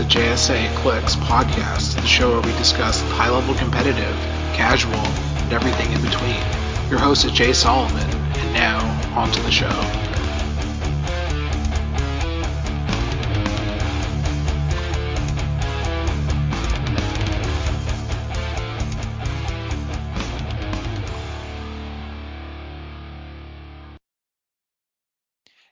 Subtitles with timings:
[0.00, 4.16] the JSAClix podcast, the show where we discuss high level competitive,
[4.54, 6.40] casual, and everything in between.
[6.88, 8.78] Your host is Jay Solomon, and now,
[9.14, 9.68] on to the show.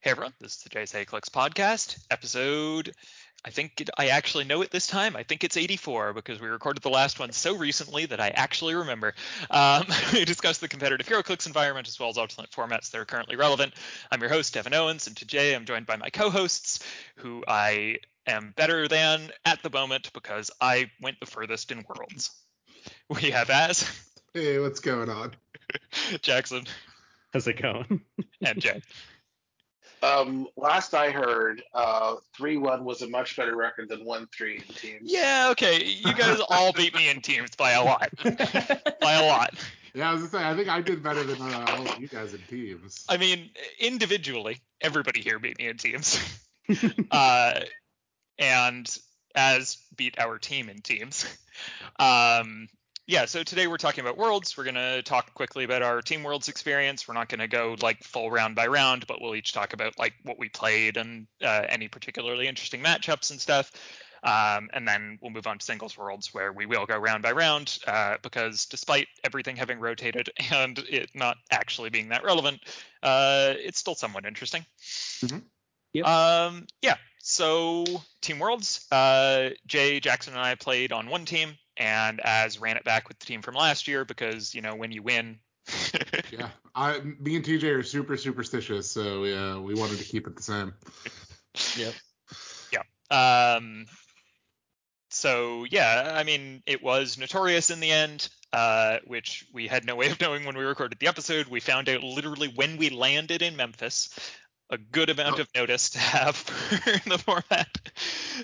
[0.00, 2.94] Hey everyone, this is the JSAClix podcast, episode.
[3.44, 5.14] I think it, I actually know it this time.
[5.16, 8.74] I think it's 84 because we recorded the last one so recently that I actually
[8.74, 9.14] remember.
[9.50, 13.36] Um, we discussed the competitive HeroClix environment as well as alternate formats that are currently
[13.36, 13.74] relevant.
[14.10, 16.80] I'm your host, Evan Owens, and today I'm joined by my co-hosts,
[17.16, 22.30] who I am better than at the moment because I went the furthest in Worlds.
[23.08, 23.88] We have Az,
[24.34, 25.32] Hey, what's going on?
[26.22, 26.64] Jackson,
[27.32, 28.02] How's it going?
[28.42, 28.82] and Jay.
[30.02, 34.56] Um, last I heard, uh, three one was a much better record than one three
[34.56, 35.02] in teams.
[35.02, 35.84] Yeah, okay.
[35.84, 38.10] You guys all beat me in teams by a lot.
[38.22, 39.54] by a lot.
[39.94, 42.08] Yeah, I was gonna say I think I did better than uh, all of you
[42.08, 43.04] guys in teams.
[43.08, 46.20] I mean, individually, everybody here beat me in teams.
[47.10, 47.60] uh,
[48.38, 48.98] and
[49.34, 51.24] Az beat our team in teams.
[51.98, 52.68] Um,
[53.08, 54.54] yeah, so today we're talking about worlds.
[54.54, 57.08] We're going to talk quickly about our team worlds experience.
[57.08, 59.98] We're not going to go like full round by round, but we'll each talk about
[59.98, 63.72] like what we played and uh, any particularly interesting matchups and stuff.
[64.22, 67.32] Um, and then we'll move on to singles worlds where we will go round by
[67.32, 72.60] round uh, because despite everything having rotated and it not actually being that relevant,
[73.02, 74.66] uh, it's still somewhat interesting.
[75.94, 76.06] Yep.
[76.06, 76.96] Um, yeah.
[77.20, 77.84] So
[78.20, 82.84] team worlds, uh, Jay Jackson and I played on one team, and Az ran it
[82.84, 85.38] back with the team from last year because you know when you win.
[86.30, 90.36] Yeah, I, me and TJ are super superstitious, so yeah, we wanted to keep it
[90.36, 90.74] the same.
[91.76, 91.94] Yep.
[93.10, 93.56] Yeah.
[93.56, 93.86] Um,
[95.10, 99.96] so yeah, I mean, it was notorious in the end, uh, which we had no
[99.96, 101.48] way of knowing when we recorded the episode.
[101.48, 104.10] We found out literally when we landed in Memphis.
[104.70, 105.42] A good amount Oh.
[105.42, 107.68] of notice to have for the format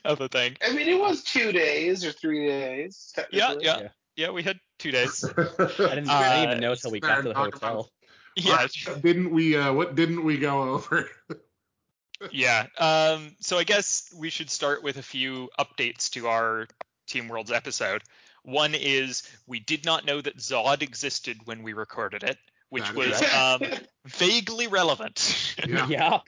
[0.05, 0.57] of a thing.
[0.67, 3.13] I mean, it was two days or three days.
[3.31, 3.65] Yeah, technically.
[3.67, 4.31] yeah, yeah.
[4.31, 5.23] We had two days.
[5.29, 7.91] I didn't, I Uh, didn't even know until we got to the hotel.
[8.37, 8.67] Yeah,
[9.03, 9.57] didn't we?
[9.57, 11.09] Uh, what didn't we go over?
[12.33, 12.67] yeah.
[12.79, 16.67] Um, so I guess we should start with a few updates to our
[17.07, 18.03] Team Worlds episode.
[18.45, 22.39] One is we did not know that Zod existed when we recorded it,
[22.75, 25.55] which That was um, vaguely relevant.
[25.65, 26.19] Yeah, Yeah.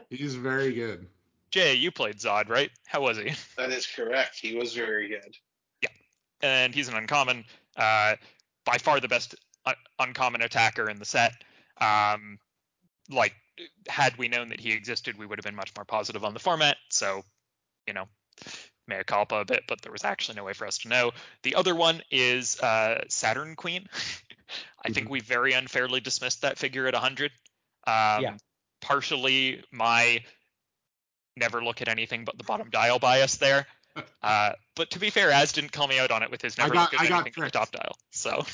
[0.10, 1.06] he's very good.
[1.50, 2.70] Jay, you played Zod, right?
[2.86, 3.34] How was he?
[3.58, 4.38] that is correct.
[4.40, 5.36] He was very good.
[5.82, 5.90] Yeah.
[6.40, 7.44] And he's an uncommon,
[7.76, 8.16] uh,
[8.64, 9.34] by far the best
[9.66, 11.32] un- uncommon attacker in the set.
[11.82, 12.38] Um,
[13.10, 13.34] like,
[13.88, 16.40] had we known that he existed, we would have been much more positive on the
[16.40, 16.78] format.
[16.88, 17.24] So,
[17.86, 18.04] you know,
[18.86, 21.10] mea culpa a bit, but there was actually no way for us to know.
[21.42, 23.86] The other one is uh, Saturn Queen.
[24.84, 27.32] I think we very unfairly dismissed that figure at 100.
[27.86, 28.36] Um, Yeah.
[28.80, 30.24] Partially my
[31.36, 33.66] never look at anything but the bottom dial bias there.
[34.22, 36.62] Uh, but to be fair, Az didn't call me out on it with his I
[36.62, 37.96] never got- look at I anything but the top dial.
[38.12, 38.46] So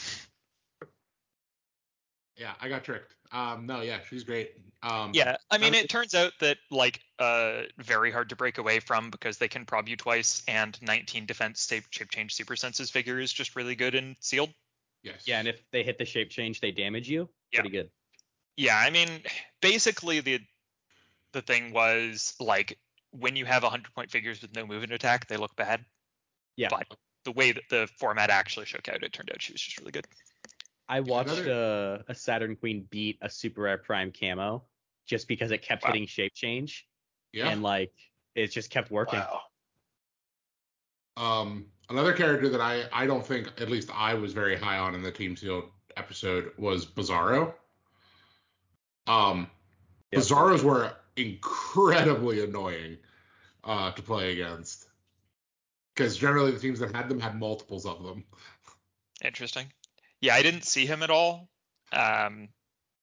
[2.36, 3.14] Yeah, I got tricked.
[3.30, 4.52] Um, no, yeah, she's great.
[4.82, 8.80] Um, yeah, I mean, it turns out that like uh, very hard to break away
[8.80, 12.90] from because they can prob you twice, and 19 defense shape, shape change super senses
[12.90, 14.50] figure is just really good and sealed.
[15.04, 15.22] Yes.
[15.28, 17.28] Yeah, and if they hit the shape change, they damage you.
[17.52, 17.60] Yeah.
[17.60, 17.90] Pretty good.
[18.56, 19.08] Yeah, I mean,
[19.60, 20.40] basically the
[21.32, 22.78] the thing was like
[23.10, 25.84] when you have 100 point figures with no movement attack, they look bad.
[26.56, 26.68] Yeah.
[26.70, 26.86] But
[27.24, 29.92] the way that the format actually shook out, it turned out she was just really
[29.92, 30.06] good.
[30.88, 34.64] I watched another- a, a Saturn Queen beat a Super Rare Prime camo
[35.06, 35.88] just because it kept Wow.
[35.92, 36.86] hitting shape change
[37.32, 37.48] Yeah.
[37.50, 37.92] and like
[38.34, 39.18] it just kept working.
[39.20, 39.42] Wow.
[41.16, 44.94] Um, another character that I I don't think at least I was very high on
[44.94, 47.54] in the Team Seal episode was Bizarro.
[49.06, 49.48] Um,
[50.14, 50.22] Yep.
[50.22, 52.98] Bizarros were incredibly annoying
[53.64, 54.86] uh, to play against
[55.92, 58.24] because generally the teams that had them had multiples of them.
[59.24, 59.66] Interesting.
[60.20, 61.48] Yeah, I didn't see him at all.
[61.92, 62.48] Um,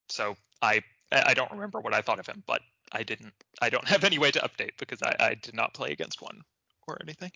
[0.08, 2.62] so I I I don't remember what I thought of him, but
[2.92, 3.34] I didn't.
[3.60, 6.40] I don't have any way to update because I, I did not play against one
[6.88, 7.32] or anything.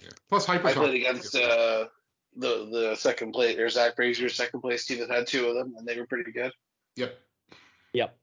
[0.00, 0.08] Yeah.
[0.28, 0.68] Plus Hyper.
[0.68, 1.86] I played against uh,
[2.36, 5.74] the the second place or Zach Brazier's second place team that had two of them,
[5.76, 6.52] and they were pretty good.
[6.96, 7.18] Yep.
[7.92, 8.16] Yep.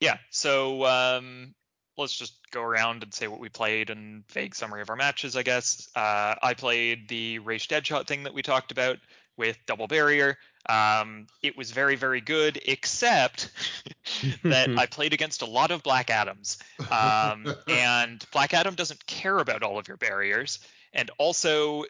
[0.00, 0.16] Yeah.
[0.30, 1.54] So um,
[1.96, 5.36] let's just go around and say what we played and vague summary of our matches,
[5.36, 5.88] I guess.
[5.94, 8.98] Uh, I played the Race Deadshot thing that we talked about,
[9.36, 10.36] with double barrier.
[10.68, 13.50] Um, it was very, very good, except
[14.44, 16.58] that I played against a lot of Black Adams.
[16.90, 20.58] Um, and Black Adam doesn't care about all of your barriers.
[20.92, 21.84] And also,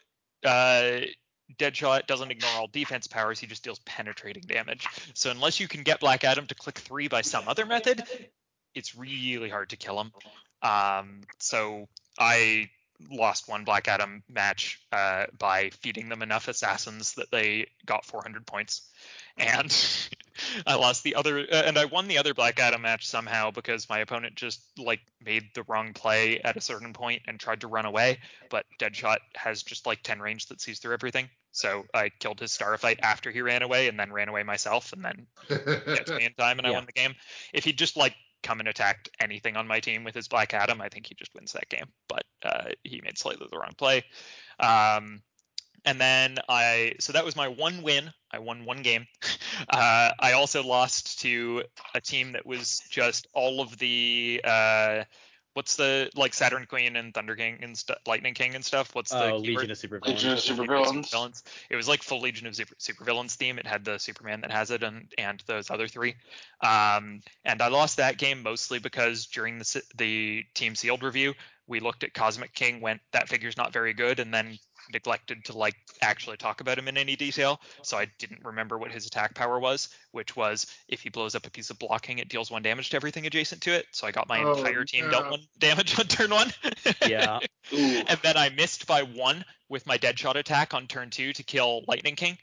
[0.45, 1.01] uh,
[1.57, 4.87] Deadshot doesn't ignore all defense powers, he just deals penetrating damage.
[5.13, 8.03] So unless you can get Black Adam to click three by some other method,
[8.73, 10.11] it's really hard to kill him.
[10.61, 12.69] Um, so I
[13.09, 18.45] lost one Black Adam match uh, by feeding them enough assassins that they got 400
[18.45, 18.89] points,
[19.37, 19.75] and
[20.67, 23.89] I lost the other, uh, and I won the other Black Adam match somehow because
[23.89, 27.67] my opponent just like made the wrong play at a certain point and tried to
[27.67, 28.19] run away,
[28.49, 31.29] but Deadshot has just like 10 range that sees through everything.
[31.53, 35.03] So I killed his Starfight after he ran away, and then ran away myself, and
[35.03, 37.15] then get to me in time, and I won the game.
[37.53, 40.81] If he just like come and attacked anything on my team with his Black Adam,
[40.81, 41.85] I think he just wins that game.
[42.07, 44.03] But uh, he made slightly the wrong play.
[44.59, 45.21] Um,
[45.85, 48.11] and then I, so that was my one win.
[48.31, 49.07] I won one game.
[49.69, 55.03] Uh, I also lost to a team that was just all of the, uh,
[55.53, 58.93] what's the like Saturn Queen and Thunder King and stu Lightning King and stuff.
[58.95, 59.41] What's the keyword?
[59.41, 60.43] Legion of Super Legion of Villains.
[60.43, 61.11] Super Legion of Villains.
[61.11, 61.43] Supervillains.
[61.69, 63.59] It was like full Legion of Super, Supervillains theme.
[63.59, 66.15] It had the Superman that has it and and those other three.
[66.61, 71.33] Um, and I lost that game mostly because during the the team sealed review,
[71.67, 74.57] we looked at Cosmic King, went that figure's not very good, and then
[74.93, 77.59] neglected to like actually talk about him in any detail.
[77.83, 81.45] So I didn't remember what his attack power was, which was if he blows up
[81.45, 83.85] a piece of blocking, it deals one damage to everything adjacent to it.
[83.91, 85.11] So I got my Oh, entire team yeah.
[85.11, 86.51] dealt one damage on turn one.
[87.07, 87.39] Yeah.
[87.73, 87.77] Ooh.
[88.07, 91.83] and then I missed by one with my Deadshot attack on turn two to kill
[91.87, 92.37] Lightning King,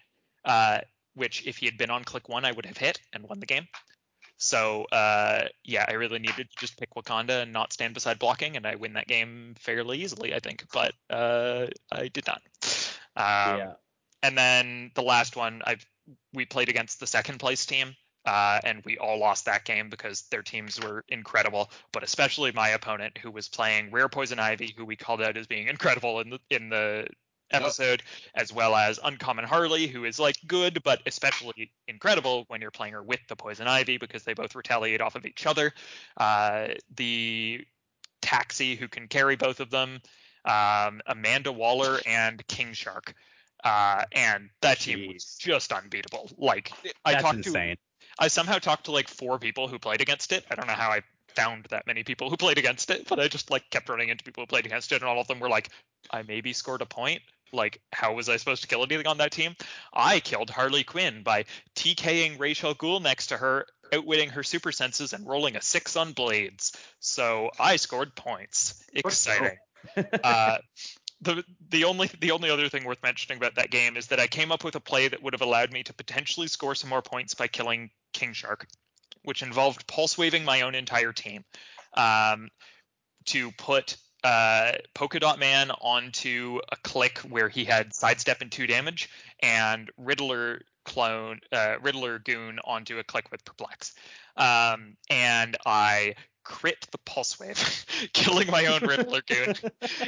[0.45, 0.79] uh,
[1.15, 3.47] which if he had been on click one, I would have hit and won the
[3.47, 3.67] game.
[4.39, 8.57] So uh, yeah, I really needed to just pick Wakanda and not stand beside blocking,
[8.57, 10.65] and I win that game fairly easily, I think.
[10.73, 12.41] But uh, I did not.
[13.17, 13.73] Um, yeah.
[14.23, 15.77] and then the last one, I
[16.33, 20.23] we played against the second place team, uh, and we all lost that game because
[20.31, 21.71] their teams were incredible.
[21.93, 25.49] But especially my opponent, who was playing Rare Poison Ivy, who we called out as
[25.49, 27.09] being incredible in the in the
[27.51, 28.03] episode,
[28.35, 32.95] as well as Uncommon Harley, who is like good, but especially incredible when you're playing
[32.95, 35.73] her with the Poison Ivy because they both retaliate off of each other.
[36.17, 37.65] Uh, the
[38.21, 40.01] Taxi, who can carry both of them,
[40.45, 43.15] um, Amanda Waller, and King Shark.
[43.65, 46.31] Uh, and that team was just unbeatable.
[46.37, 46.73] Like
[47.05, 47.77] I That's talked to.
[48.19, 50.45] I somehow talked to like four people who played against it.
[50.51, 51.03] I don't know how I
[51.35, 54.25] found that many people who played against it, but I just like kept running into
[54.25, 55.71] people who played against it, and all of them were like,
[56.11, 57.23] I maybe scored a point.
[57.53, 59.57] Like, how was I supposed to kill anything on that team?
[59.93, 61.45] I killed Harley Quinn by
[61.77, 65.97] TKing Ra's al Ghul next to her, outwitting her super senses, and rolling a six
[65.97, 66.73] on blades.
[67.01, 68.83] So I scored points.
[68.95, 69.59] Exciting.
[70.23, 70.59] uh,
[71.21, 74.27] the the only the only other thing worth mentioning about that game is that I
[74.27, 77.03] came up with a play that would have allowed me to potentially score some more
[77.03, 78.67] points by killing King Shark,
[79.25, 81.45] which involved pulse waving my own entire team
[81.95, 82.49] um,
[83.27, 88.67] to put uh, Polka Dot Man onto a click where he had sidestep and two
[88.67, 89.09] damage,
[89.41, 93.95] and Riddler clone uh, Riddler Goon onto a click with perplex.
[94.37, 96.15] Um, and I
[96.49, 97.85] crit the pulse wave,
[98.15, 99.55] killing my own Riddler Goon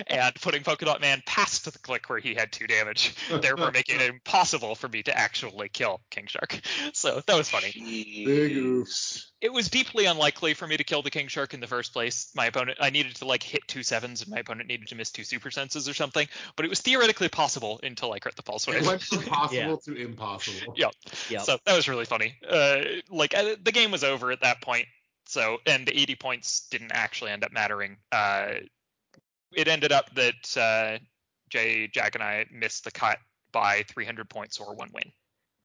[0.07, 3.97] and putting Polka Dot Man past the click where he had two damage, therefore making
[4.01, 6.59] it impossible for me to actually kill King Shark.
[6.95, 7.73] So that was funny.
[8.25, 9.31] Big oops.
[9.43, 12.31] It was deeply unlikely for me to kill the King Shark in the first place.
[12.35, 15.11] My opponent, I needed to like hit two sevens, and my opponent needed to miss
[15.11, 16.27] two super senses or something.
[16.57, 18.87] But it was theoretically possible until I crit the pulse It wave.
[18.87, 19.57] went from possible
[19.87, 19.95] Yeah.
[19.95, 20.75] to impossible.
[20.77, 20.89] Yeah.
[21.31, 21.43] Yep.
[21.43, 22.35] So that was really funny.
[22.49, 22.81] Uh,
[23.11, 24.87] like uh, the game was over at that point.
[25.31, 27.99] So and the 80 points didn't actually end up mattering.
[28.11, 28.55] Uh,
[29.53, 30.99] it ended up that uh,
[31.49, 33.19] Jay, Jack, and I missed the cut
[33.53, 35.13] by 300 points or one win.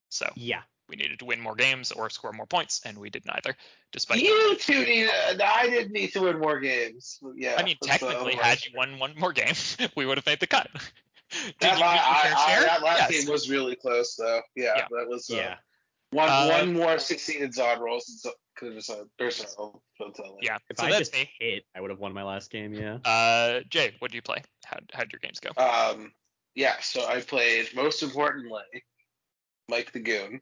[0.10, 0.62] So yeah.
[0.88, 3.56] we needed to win more games or score more points, and we did neither.
[3.92, 5.08] Despite You two need.
[5.10, 7.18] Uh, I didn't need to win more games.
[7.36, 7.56] Yeah.
[7.58, 9.56] I mean, technically, otherwise- had you won one more game,
[9.98, 10.70] we would have made the cut.
[11.32, 13.24] Did That, you I, I, fair I, that last Yes.
[13.24, 14.42] game was really close, though.
[14.56, 14.88] Yeah, Yeah.
[14.92, 15.56] that was uh, Yeah.
[16.12, 18.24] one Uh, one more succeeded Zod rolls.
[18.56, 19.08] So, could have decided.
[19.20, 20.38] Or sorry, I'll, I'll tell you.
[20.42, 20.58] Yeah.
[20.70, 21.30] If so I that's just me.
[21.40, 22.74] hit, I would have won my last game.
[22.74, 22.96] Yeah.
[23.06, 24.42] Uh, Jay, what do you play?
[24.66, 25.50] How how'd your games go?
[25.62, 26.12] Um,
[26.56, 28.62] yeah, so I played most importantly
[29.70, 30.42] Mike the Goon.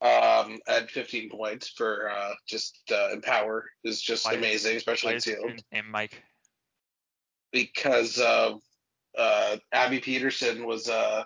[0.00, 5.24] Um, at 15 points for uh, just uh, Empower is just Why- amazing, especially is
[5.26, 6.20] your sealed, name Mike?
[7.52, 8.60] because of
[9.16, 11.22] uh, Abby Peterson was uh,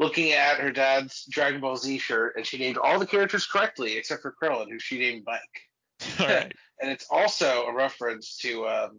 [0.00, 3.96] looking at her dad's Dragon Ball Z shirt and she named all the characters correctly
[3.96, 5.40] except for Krillin, who she named Mike.
[6.20, 6.52] All right.
[6.82, 8.98] And it's also a reference to um,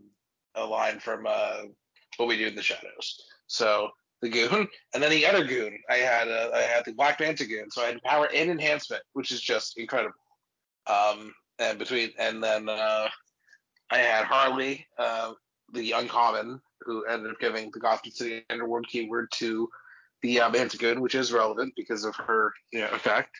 [0.55, 1.63] a line from uh,
[2.15, 3.21] What We Do in the Shadows.
[3.47, 3.89] So
[4.21, 7.45] the goon, and then the other goon, I had uh, I had the Black Manta
[7.45, 10.15] goon, so I had power and enhancement, which is just incredible.
[10.87, 13.09] Um, and between and then uh,
[13.91, 15.33] I had Harley, uh,
[15.73, 19.69] the uncommon, who ended up giving the Gotham City Underworld keyword to
[20.25, 23.35] the Manta goon, which is relevant because of her you know effect.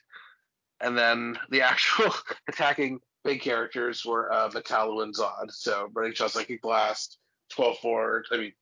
[0.82, 2.14] And then the actual
[2.48, 5.52] attacking big characters were uh, Metallo and Zod.
[5.52, 7.18] So Burning Shell, Psychic Blast,
[7.50, 8.26] 12 4.
[8.32, 8.54] I mean,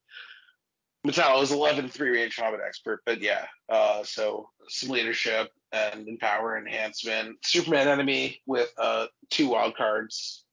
[1.06, 3.46] Metallo is 11 3 range combat expert, but yeah.
[3.70, 7.38] Uh, so some leadership and power enhancement.
[7.44, 10.46] Superman enemy with uh, two wild cards.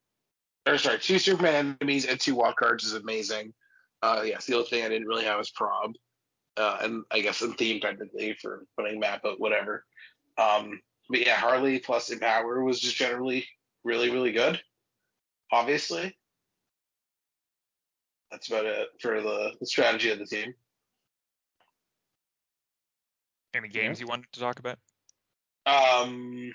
[0.67, 3.55] Or sorry, two Superman enemies and two wild cards is amazing.
[4.03, 5.93] Uh, yes, the only thing I didn't really have was prob.
[6.61, 9.87] Uh, and I guess in theme technically for putting map, but whatever.
[10.37, 13.47] Um, but yeah, Harley plus Empower was just generally
[13.83, 14.61] really, really good.
[15.51, 16.15] Obviously,
[18.31, 20.55] that's about it for the, the strategy of the team.
[23.55, 24.79] Any games you wanted to talk about?
[25.67, 26.53] Um,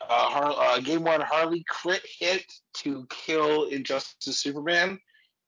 [0.00, 2.44] uh, Har- uh, game one, Harley crit hit
[2.74, 5.00] to kill Injustice Superman.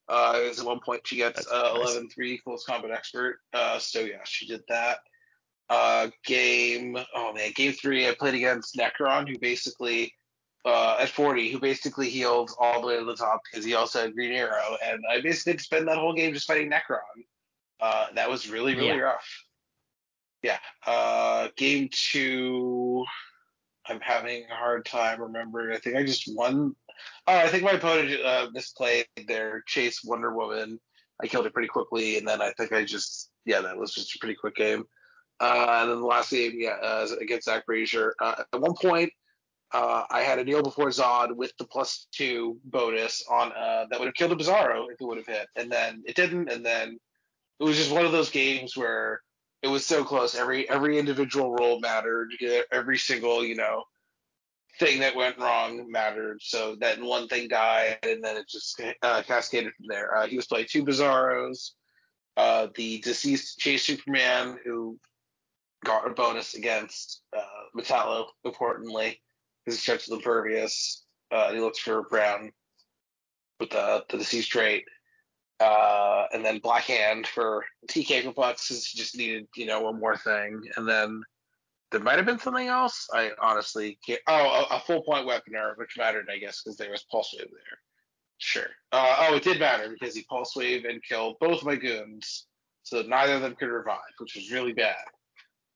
[0.09, 1.91] Uh, at one point she gets uh, nice.
[1.93, 3.41] 11 3 close combat expert.
[3.53, 4.99] Uh, so yeah, she did that.
[5.71, 10.15] Uh, game, oh man, game three, I played against Nekron, who basically,
[10.65, 14.00] uh, at 40, who basically healed all the way to the top because he also
[14.00, 14.79] had Green Arrow.
[14.83, 16.99] And I basically had to spend that whole game just fighting Nekron.
[17.81, 18.95] Uh, that was really, really Yeah.
[18.97, 19.45] rough.
[20.43, 20.59] Yeah.
[20.87, 23.05] Uh, game two,
[23.87, 25.77] I'm having a hard time remembering.
[25.77, 26.75] I think I just won.
[27.26, 30.78] Oh, I think my opponent uh, misplayed their chase Wonder Woman.
[31.23, 34.14] I killed it pretty quickly, and then I think I just yeah, that was just
[34.14, 34.85] a pretty quick game.
[35.40, 38.14] Uh, and then the last game, yeah, uh, against Zach Brazier.
[38.21, 39.12] Uh, at one point,
[39.73, 43.99] uh, I had a kneel before Zod with the plus two bonus on uh, that
[43.99, 46.64] would have killed a Bizarro if it would have hit, and then it didn't, and
[46.64, 46.99] then
[47.61, 49.21] it was just one of those games where
[49.62, 50.35] it was so close.
[50.35, 52.31] Every every individual roll mattered.
[52.73, 53.85] Every single you know
[54.78, 56.38] thing that went wrong mattered.
[56.40, 60.16] So that one thing died, and then it just uh, cascaded from there.
[60.16, 61.70] Uh, he was playing two Bizarros.
[62.37, 64.99] Uh, the DCeased Chase Superman, who
[65.85, 67.42] got a bonus against uh,
[67.76, 69.20] Metallo, importantly,
[69.64, 71.04] because he starts with Impervious.
[71.30, 72.52] Uh, he looks for Brown
[73.58, 74.85] with the, the DCeased trait.
[75.61, 79.99] Uh, and then Black Hand for TK Complex, because he just needed, you know, one
[79.99, 80.62] more thing.
[80.76, 81.23] And then
[81.90, 83.09] there might have been something else.
[83.12, 84.21] I honestly can't.
[84.26, 87.49] Oh, a, a full point weaponer, which mattered, I guess, because there was Pulse Wave
[87.50, 87.78] there.
[88.38, 88.68] Sure.
[88.92, 92.47] Uh, oh, it did matter because he Pulse Wave and killed both my goons,
[92.83, 94.97] so neither of them could revive, which was really bad.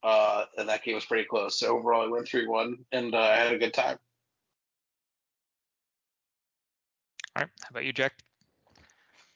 [0.03, 1.59] Uh, and that game was pretty close.
[1.59, 3.99] So overall, I went 3 1, and uh, I had a good time.
[7.37, 7.51] All right.
[7.63, 8.13] How about you, Jack?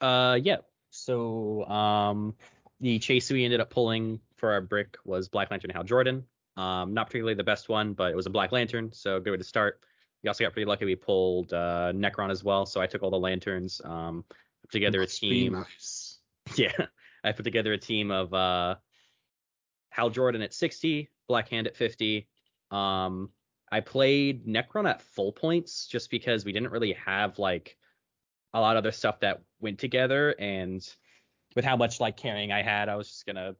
[0.01, 0.59] Uh, yeah.
[0.91, 2.35] So, um,
[2.81, 6.25] the chase we ended up pulling for our brick was Black Lantern Hal Jordan.
[6.57, 9.37] Um, not particularly the best one, but it was a Black Lantern, so good way
[9.37, 9.81] to start.
[10.23, 10.87] We also got pretty lucky.
[10.87, 14.25] We pulled uh, Nekron as well, so I took all the lanterns, um,
[14.63, 15.53] put together a Must be team.
[15.53, 16.13] Nice.
[16.57, 16.87] Yeah,
[17.25, 18.77] I put together a team of uh,
[19.91, 22.29] Hal Jordan at 60, Black Hand at 50.
[22.71, 23.31] Um,
[23.71, 27.77] I played Nekron at full points just because we didn't really have like
[28.55, 30.89] a lot of other stuff that went together, and
[31.57, 33.57] with how much like carrying I had, I was just gonna,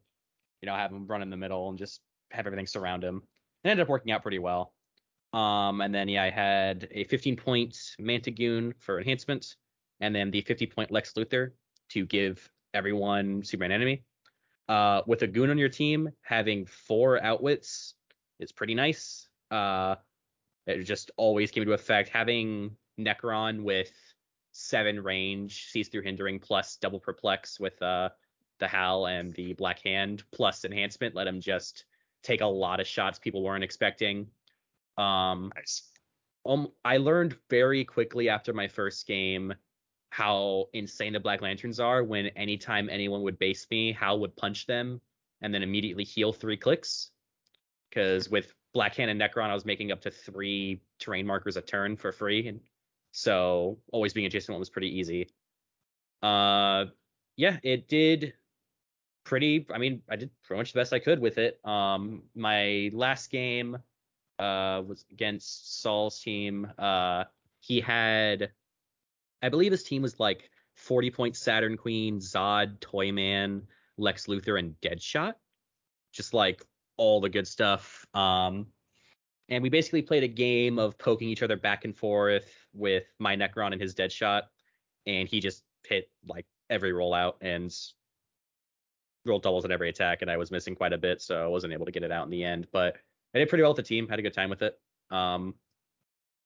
[0.63, 3.23] you know, have him run in the middle and just have everything surround him.
[3.65, 4.73] It ended up working out pretty well.
[5.33, 9.57] Um, and then yeah, I had a 15 point Mantagoon for enhancement,
[10.01, 11.51] and then the 50 point Lex Luthor
[11.91, 14.05] to give everyone Superman enemy.
[14.69, 17.95] Uh, with a goon on your team, having four outwits
[18.41, 19.29] is pretty nice.
[19.51, 19.95] Uh,
[20.67, 22.09] it just always came into effect.
[22.09, 23.93] Having Nekron with
[24.53, 28.09] seven range, sees through hindering, plus double perplex with uh
[28.59, 31.85] the Hal and the Black Hand, plus enhancement, let him just
[32.27, 34.27] take a lot of shots people weren't expecting.
[34.99, 35.91] Um, Nice.
[36.45, 39.55] um, I learned very quickly after my first game
[40.11, 44.67] how insane the Black Lanterns are when anytime anyone would base me, Hal would punch
[44.67, 45.01] them
[45.43, 47.11] and then immediately heal three clicks.
[47.91, 51.63] Because with Black Hand and Nekron, I was making up to three terrain markers a
[51.63, 52.49] turn for free.
[52.49, 52.61] And
[53.13, 55.29] so always being adjacent one was pretty easy.
[56.23, 56.87] Uh
[57.37, 58.33] yeah, it did
[59.27, 61.61] pretty I mean, I did pretty much the best I could with it.
[61.65, 63.77] Um my last game
[64.39, 66.71] uh was against Saul's team.
[66.79, 67.25] Uh
[67.61, 68.53] he had
[69.43, 73.63] I believe his team was like 40 point Saturn Queen, Zod, Toyman,
[73.99, 75.35] Lex Luthor, and Deadshot.
[76.13, 76.65] Just like
[76.97, 78.07] all the good stuff.
[78.15, 78.67] Um
[79.49, 83.37] and we basically played a game of poking each other back and forth with my
[83.37, 84.43] Nekron and his Deadshot,
[85.07, 87.73] and he just hit like every rollout and
[89.27, 91.73] rolled doubles on every attack, and I was missing quite a bit, so I wasn't
[91.73, 92.67] able to get it out in the end.
[92.73, 92.97] But
[93.35, 94.09] I did pretty well with the team.
[94.09, 94.79] Had a good time with it.
[95.11, 95.55] Um,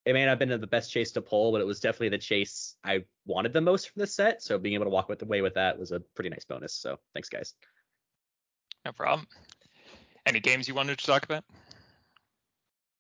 [0.07, 2.19] it may not have been the best chase to pull, but it was definitely the
[2.19, 4.43] chase I wanted the most from the set.
[4.43, 6.75] So being able to walk with away with that was a pretty nice bonus.
[6.75, 7.55] So thanks, guys.
[8.85, 9.27] No problem.
[10.27, 11.45] Any games you wanted to talk about?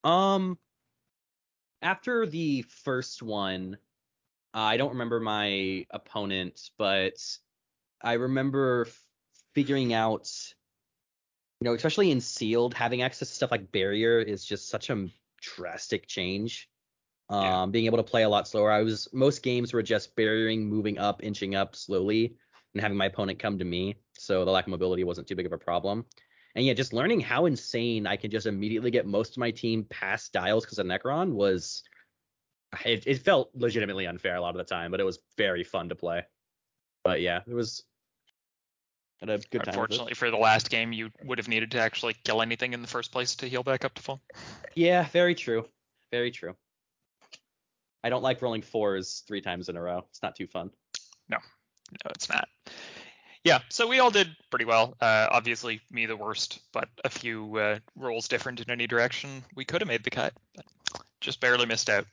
[0.04, 0.58] Um,
[1.82, 3.78] after the first one,
[4.54, 7.14] uh, I don't remember my opponent, but
[8.02, 9.04] I remember f-
[9.54, 10.30] figuring out,
[11.60, 15.08] you know, especially in sealed, having access to stuff like barrier is just such a
[15.40, 16.68] drastic change.
[17.28, 17.66] Um, Yeah.
[17.66, 18.72] being able to play a lot slower.
[18.72, 22.36] I was most games were just barriering, moving up, inching up slowly,
[22.74, 23.96] and having my opponent come to me.
[24.18, 26.06] So the lack of mobility wasn't too big of a problem.
[26.54, 29.84] And yeah, just learning how insane I can just immediately get most of my team
[29.84, 31.84] past dials because of Nekron was
[32.84, 35.88] it, it felt legitimately unfair a lot of the time, but it was very fun
[35.90, 36.24] to play.
[37.04, 37.84] But yeah, it was
[39.20, 39.68] had a good time.
[39.68, 42.88] Unfortunately, for the last game, you would have needed to actually kill anything in the
[42.88, 44.20] first place to heal back up to full.
[44.74, 45.66] Yeah, very true.
[46.10, 46.54] Very true.
[48.02, 50.04] I don't like rolling fours three times in a row.
[50.08, 50.70] It's not too fun.
[51.28, 51.36] No,
[51.92, 52.48] no, it's not.
[53.44, 54.94] Yeah, so we all did pretty well.
[55.00, 59.42] Uh, obviously, me the worst, but a few uh, rolls different in any direction.
[59.54, 60.66] We could have made the cut, but
[61.20, 62.06] just barely missed out.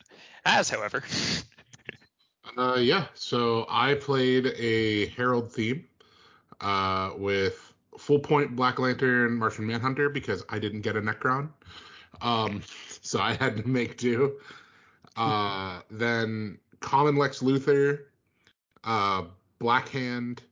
[0.44, 1.02] Az, however,
[2.56, 5.84] Uh, yeah, so I played a Herald theme
[6.60, 11.50] uh, with full point Black Lantern Martian Manhunter because I didn't get a Nekron.
[12.20, 12.62] Um,
[13.02, 14.38] so I had to make do.
[15.16, 18.00] Uh, then Common Lex Luthor,
[18.84, 19.24] uh,
[19.58, 20.42] Black Hand,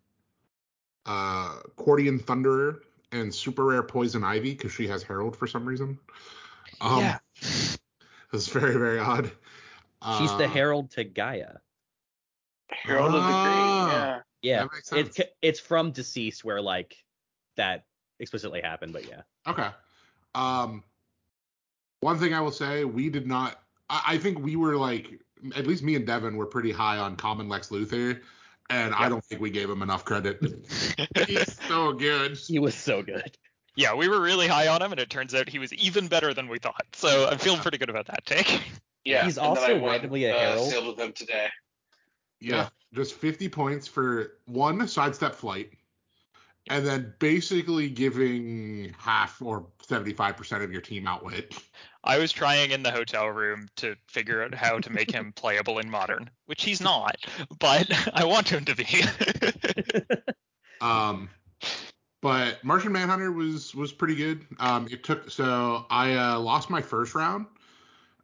[1.07, 2.81] uh, Qwardian Thunderer,
[3.13, 5.99] and Super Rare Poison Ivy because she has Herald for some reason.
[6.81, 7.19] Um, yeah,
[8.33, 9.31] It's very, very odd.
[10.19, 11.55] She's the Uh, Herald to Gaia.
[12.69, 13.45] Herald of the Ah.
[13.45, 14.01] Green.
[14.01, 14.21] Yeah.
[14.47, 15.19] Yeah, That makes sense.
[15.19, 16.97] it's it's from DCeased where like
[17.57, 17.85] that
[18.21, 19.23] explicitly happened, but yeah.
[19.47, 19.69] Okay.
[20.37, 20.85] Um,
[22.01, 23.61] one thing I will say, we did not.
[23.91, 25.21] I, I think we were like,
[25.57, 28.21] at least me and Devin were pretty high on Common Lex Luthor,
[28.71, 30.39] and I don't think we gave him enough credit.
[31.27, 32.39] He's so good.
[32.47, 33.37] He was so good.
[33.75, 36.33] yeah, we were really high on him, and it turns out he was even better
[36.33, 36.87] than we thought.
[36.93, 38.63] So I'm feeling pretty good about that take.
[39.05, 39.25] Yeah.
[39.25, 40.71] He's and then also I went, randomly a uh, Herald.
[40.71, 41.49] Sealed with them today.
[42.41, 42.69] Yeah, Yeah.
[42.95, 45.73] just 50 points for one sidestep flight,
[46.69, 51.55] and then basically giving half or 75% of your team outwit.
[52.05, 55.79] I was trying in the hotel room to figure out how to make him playable
[55.79, 57.17] in modern, which he's not,
[57.59, 58.87] but I want him to be.
[60.81, 61.31] Um,
[62.21, 64.47] but Martian Manhunter was was pretty good.
[64.59, 67.47] Um, it took so I uh, lost my first round,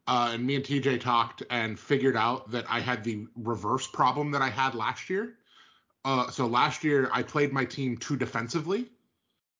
[0.06, 4.30] uh, and me and TJ talked and figured out that I had the reverse problem
[4.32, 5.34] that I had last year.
[6.04, 8.86] Uh, so last year I played my team too defensively,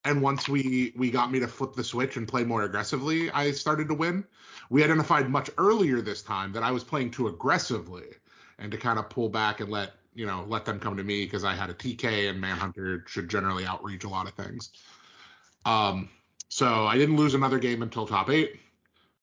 [0.05, 3.52] and once we we got me to flip the switch and play more aggressively, I
[3.52, 4.24] started to win.
[4.68, 8.07] We identified much earlier this time that I was playing too aggressively,
[8.59, 11.24] and to kind of pull back and let you know let them come to me
[11.24, 14.70] because I had a TK and Manhunter should generally outreach a lot of things.
[15.64, 16.09] Um,
[16.48, 18.59] so I didn't lose another game until top eight,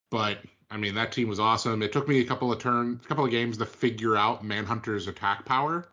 [0.10, 0.38] but
[0.72, 1.82] I mean that team was awesome.
[1.82, 5.08] It took me a couple of turns, a couple of games to figure out Manhunter's
[5.08, 5.88] attack power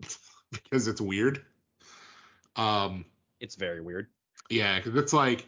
[0.52, 1.42] because it's weird.
[2.56, 3.04] Um,
[3.40, 4.06] It's very weird.
[4.50, 5.46] yeah, because it's like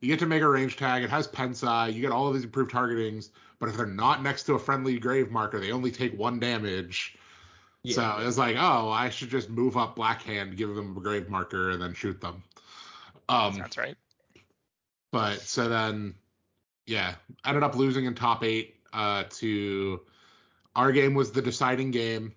[0.00, 1.02] you get to make a range tag.
[1.02, 1.92] It has Pensai.
[1.92, 4.98] You get all of these improved targetings, but if they're not next to a friendly
[4.98, 7.16] grave marker, they only take one damage.
[7.82, 7.94] Yeah.
[8.18, 11.28] So it's like, oh, I should just move up Black Hand, give them a grave
[11.28, 12.42] marker, and then shoot them.
[13.28, 13.96] Um, That's right.
[15.12, 16.14] but so then,
[16.86, 18.74] yeah, ended up losing in top eight.
[18.92, 20.00] Uh, to
[20.74, 22.32] our game was the deciding game.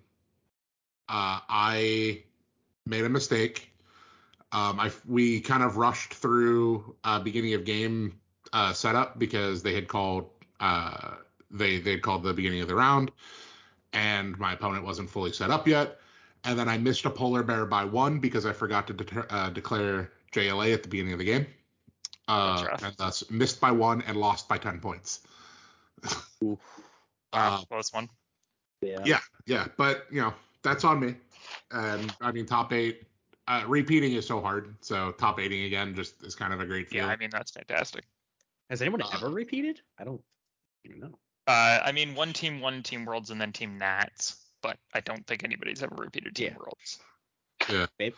[1.08, 2.22] Uh, I
[2.86, 3.72] made a mistake.
[4.52, 8.18] Um, I we kind of rushed through uh, beginning of game
[8.52, 11.14] uh, setup because they had called uh,
[11.50, 13.12] they they had called the beginning of the round,
[13.92, 15.98] and my opponent wasn't fully set up yet.
[16.44, 20.10] And then I missed a polar bear by one because I forgot to uh, declare
[20.32, 21.46] JLA at the beginning of the game.
[22.30, 25.20] Uh, and thus missed by one and lost by 10 points.
[26.44, 26.58] Oof.
[27.32, 28.08] Wow, Uh, close one.
[28.82, 29.02] Yeah.
[29.04, 31.16] yeah, yeah, but you know that's on me.
[31.70, 33.02] And I mean, top eight
[33.48, 34.74] uh, repeating is so hard.
[34.80, 37.10] So top eighting again just is kind of a great Yeah, feeling.
[37.10, 38.04] I mean that's fantastic.
[38.70, 39.80] Has anyone Uh, ever repeated?
[39.98, 40.22] I don't
[40.84, 41.18] even know.
[41.46, 45.26] Uh, I mean one team one Team Worlds and then Team Nats, but I don't
[45.26, 46.58] think anybody's ever repeated Team Yeah.
[46.58, 47.88] Worlds.
[47.98, 48.14] Babe,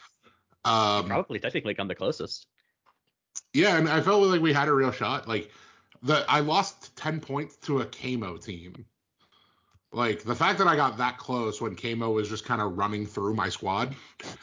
[0.65, 2.47] um, probably technically come the closest.
[3.53, 5.29] Yeah, and I felt like we had a real shot.
[5.29, 5.51] Like
[6.03, 8.87] the I lost 10 points to a Kamo team.
[9.93, 13.07] Like the fact that I got that close when Kamo was just kind of running
[13.07, 13.95] through my squad.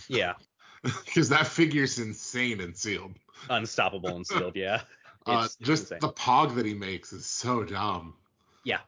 [0.08, 0.34] Yeah.
[0.84, 3.16] because that figure's insane and sealed.
[3.50, 4.82] Unstoppable and sealed, yeah.
[5.26, 6.00] Uh, just insane.
[6.00, 8.16] the pog that he makes is so dumb.
[8.64, 8.80] Yeah.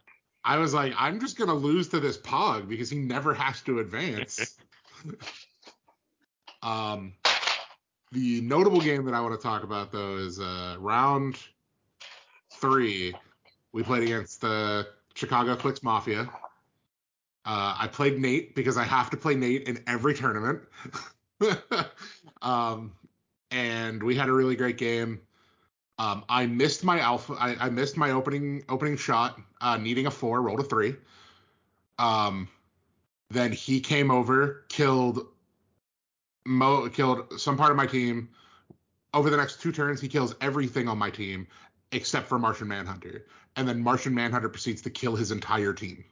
[0.43, 3.79] I was like, I'm just gonna lose to this pog because he never has to
[3.79, 4.55] advance.
[6.63, 7.13] um,
[8.11, 11.37] the notable game that I want to talk about though is uh, round
[12.53, 13.13] three.
[13.71, 16.29] We played against the Chicago Clix Mafia.
[17.43, 20.61] Uh, I played Nate because I have to play Nate in every tournament.
[22.41, 22.91] um,
[23.49, 25.21] and we had a really great game.
[25.97, 27.35] Um, I missed my alpha.
[27.39, 30.95] I, I missed my opening opening shot, uh, needing a four, rolled a three.
[31.97, 32.47] Um,
[33.29, 35.27] then he came over, killed
[36.45, 38.29] Mo, killed some part of my team.
[39.13, 41.47] Over the next two turns, he kills everything on my team
[41.91, 43.25] except for Martian Manhunter,
[43.55, 46.05] and then Martian Manhunter proceeds to kill his entire team.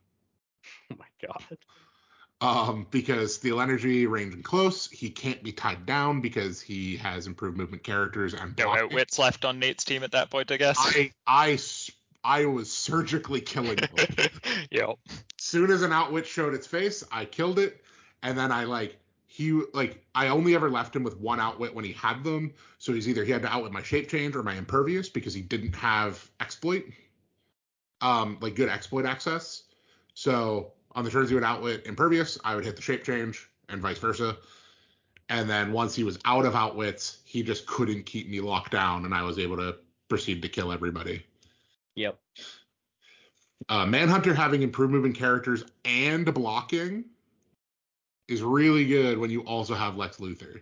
[0.92, 1.58] Oh my god.
[2.42, 7.28] Um, because steal energy, range and close, he can't be tied down because he has
[7.28, 10.78] improved movement characters and No outwits left on Nate's team at that point, I guess.
[11.28, 11.60] I
[12.24, 14.30] I was surgically killing him.
[14.72, 14.98] yep.
[15.38, 17.82] soon as an outwit showed its face, I killed it,
[18.24, 18.98] and then I like
[19.40, 22.54] he like I only ever left him with one outwit when he had them.
[22.78, 25.42] So he's either he had to outwit my shape change or my impervious because he
[25.42, 26.84] didn't have exploit,
[28.02, 29.64] um, like good exploit access.
[30.14, 33.82] So on the turns he would outwit impervious, I would hit the shape change and
[33.82, 34.36] vice versa.
[35.30, 39.06] And then once he was out of outwits, he just couldn't keep me locked down,
[39.06, 39.78] and I was able to
[40.10, 41.24] proceed to kill everybody.
[41.96, 42.20] Yep.
[43.70, 47.06] uh, Manhunter having improved movement characters and blocking
[48.30, 50.62] is really good when you also have Lex Luthor.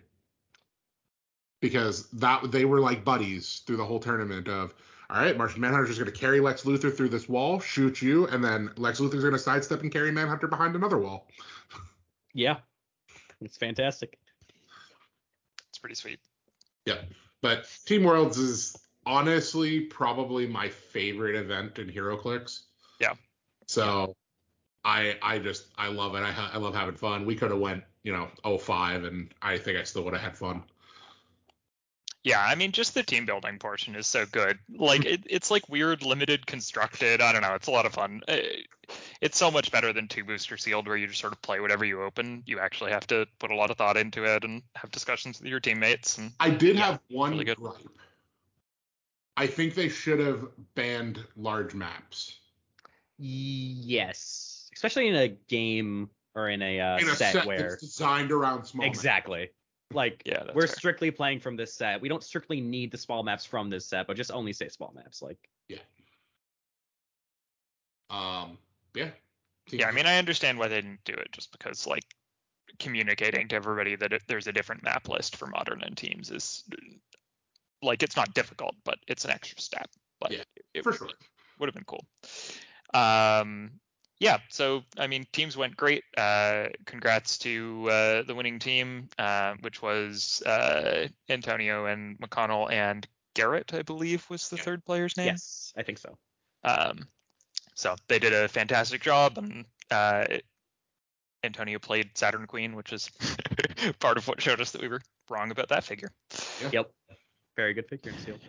[1.60, 4.73] Because that they were like buddies through the whole tournament of
[5.10, 8.43] all right, Martian Manhunter's just gonna carry Lex Luthor through this wall, shoot you, and
[8.43, 11.27] then Lex Luthor's gonna sidestep and carry Manhunter behind another wall.
[12.34, 12.58] Yeah.
[13.41, 14.19] It's fantastic.
[15.69, 16.19] It's pretty sweet.
[16.86, 17.01] Yeah.
[17.41, 18.77] But Team Worlds is
[19.08, 22.65] honestly probably my favorite event in HeroClix.
[22.99, 23.13] Yeah.
[23.65, 24.15] So
[24.85, 26.23] I I just I love it.
[26.23, 27.25] I ha- I love having fun.
[27.25, 30.37] We could have went, you know, 05 and I think I still would have had
[30.37, 30.63] fun.
[32.23, 34.59] Yeah, I mean, just the team building portion is so good.
[34.75, 37.21] Like, it, it's like weird, limited, constructed.
[37.21, 37.53] I don't know.
[37.53, 38.21] It's a lot of fun.
[38.27, 38.37] Uh,
[39.21, 41.85] It's so much better than two booster sealed, where you just sort of play whatever
[41.85, 42.43] you open.
[42.45, 45.47] You actually have to put a lot of thought into it and have discussions with
[45.49, 46.17] your teammates.
[46.17, 47.57] And I did Yeah, have one really good.
[47.57, 47.75] gripe.
[49.37, 52.39] I think they should have banned large maps.
[53.17, 54.56] Yes.
[54.77, 58.31] Especially in a game or in a, uh, in a set, set where that's designed
[58.31, 58.95] around small maps.
[58.97, 59.49] exactly.
[59.91, 60.75] Like yeah, we're fair.
[60.75, 61.99] strictly playing from this set.
[61.99, 64.93] We don't strictly need the small maps from this set, but just only say small
[64.95, 65.21] maps.
[65.21, 65.37] Like
[65.67, 65.79] Yeah.
[68.09, 68.57] Um
[68.95, 69.09] yeah.
[69.71, 72.03] Yeah, I mean, I understand why they didn't do it, just because like
[72.79, 76.63] communicating to everybody that it, there's a different map list for modern and teams is
[77.81, 79.89] like it's not difficult, but it's an extra step.
[80.19, 81.09] But Yeah, it, it for would- sure.
[81.59, 82.05] would have been cool.
[82.93, 83.71] Um,
[84.19, 86.03] yeah, so I mean, teams went great.
[86.17, 93.08] Uh, congrats to uh, the winning team, uh, which was uh, Antonio and McConnell and
[93.36, 94.63] Garrett, I believe, was the Yeah.
[94.63, 95.27] third player's name.
[95.27, 96.17] yes, I think so.
[96.63, 97.08] Um,
[97.75, 100.25] so they did a fantastic job, and uh,
[101.43, 103.10] Antonio played Saturn Queen, which is
[103.99, 106.12] part of what showed us that we were wrong about that figure.
[106.62, 106.69] Yeah.
[106.73, 106.91] Yep.
[107.56, 108.39] Very good figure in seal.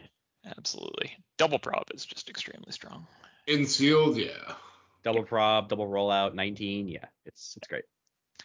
[0.57, 3.07] Absolutely, double prob is just extremely strong.
[3.46, 4.54] In sealed, yeah.
[5.04, 6.88] Double prob, double rollout, 19.
[6.88, 7.84] Yeah, it's it's great.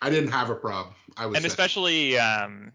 [0.02, 0.94] I didn't have a prob.
[1.18, 1.52] I was and set.
[1.52, 2.72] especially um,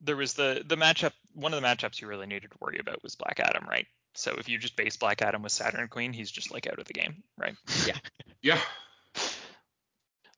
[0.00, 1.12] there was the the matchup.
[1.34, 3.86] One of the matchups you really needed to worry about was Black Adam, right?
[4.14, 6.86] So if you just base Black Adam with Saturn Queen, he's just like out of
[6.86, 7.54] the game, right?
[7.86, 7.96] yeah.
[8.42, 8.60] Yeah.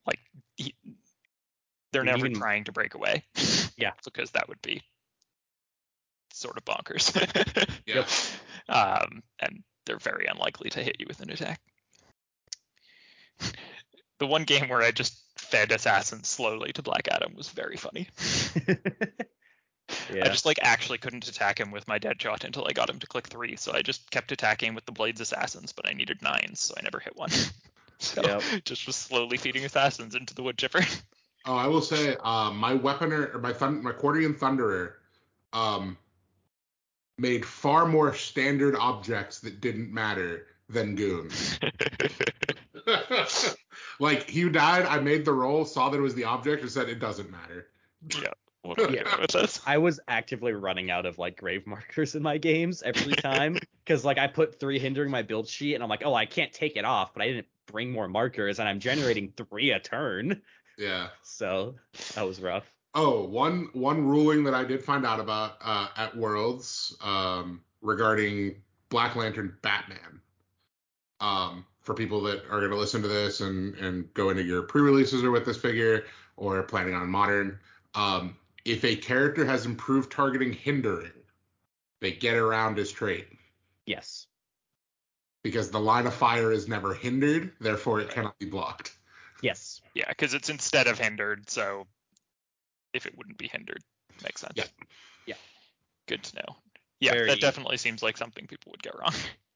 [0.06, 0.18] Like
[0.56, 0.74] he,
[1.92, 3.24] they're You never even- trying to break away.
[3.76, 3.92] Yeah.
[4.04, 4.82] because that would be
[6.32, 7.12] sort of bonkers.
[7.86, 8.04] Yeah.
[8.68, 11.60] um, and they're very unlikely to hit you with an attack.
[14.18, 18.08] The one game where I just fed assassins slowly to Black Adam was very funny.
[20.12, 20.24] yeah.
[20.24, 23.06] I just like actually couldn't attack him with my Deadshot until I got him to
[23.06, 26.60] click three, so I just kept attacking with the blades assassins, but I needed nines,
[26.60, 27.30] so I never hit one.
[27.98, 28.42] so Yep.
[28.64, 30.82] just was slowly feeding assassins into the wood chipper.
[31.46, 34.92] Oh, I will say, uh, my weaponer or my thun- my Qwardian Thunderer,
[35.54, 35.96] um,
[37.16, 41.58] made far more standard objects that didn't matter than goons.
[44.00, 46.88] like he died, I made the roll, saw that it was the object, and said
[46.88, 47.68] it doesn't matter.
[48.62, 49.20] what do I Yeah.
[49.20, 49.60] with this?
[49.66, 54.04] I was actively running out of like grave markers in my games every time because
[54.04, 56.76] like I put three hindering my build sheet and I'm like, oh, I can't take
[56.76, 60.42] it off, but I didn't bring more markers and I'm generating three a turn.
[60.78, 61.08] Yeah.
[61.22, 61.76] So
[62.14, 62.64] that was rough.
[62.94, 68.56] Oh, one one ruling that I did find out about uh, at Worlds um, regarding
[68.88, 70.20] Black Lantern Batman.
[71.20, 74.62] Um, for people that are going to listen to this and and go into your
[74.62, 76.04] pre-releases or with this figure
[76.36, 77.58] or planning on modern,
[77.96, 81.10] um, if a character has improved targeting hindering,
[82.00, 83.26] they get around his trait
[83.86, 84.28] Yes.
[85.42, 88.96] because the line of fire is never hindered, therefore it cannot be blocked.
[89.42, 89.80] Yes.
[89.94, 91.88] Yeah, because it's instead of hindered, so
[92.94, 93.82] if it wouldn't be hindered,
[94.22, 94.52] makes sense.
[94.54, 94.64] Yeah.
[95.26, 95.34] Yeah.
[96.06, 96.56] Good to know.
[97.00, 99.12] Yeah, Very- that definitely seems like something people would get wrong.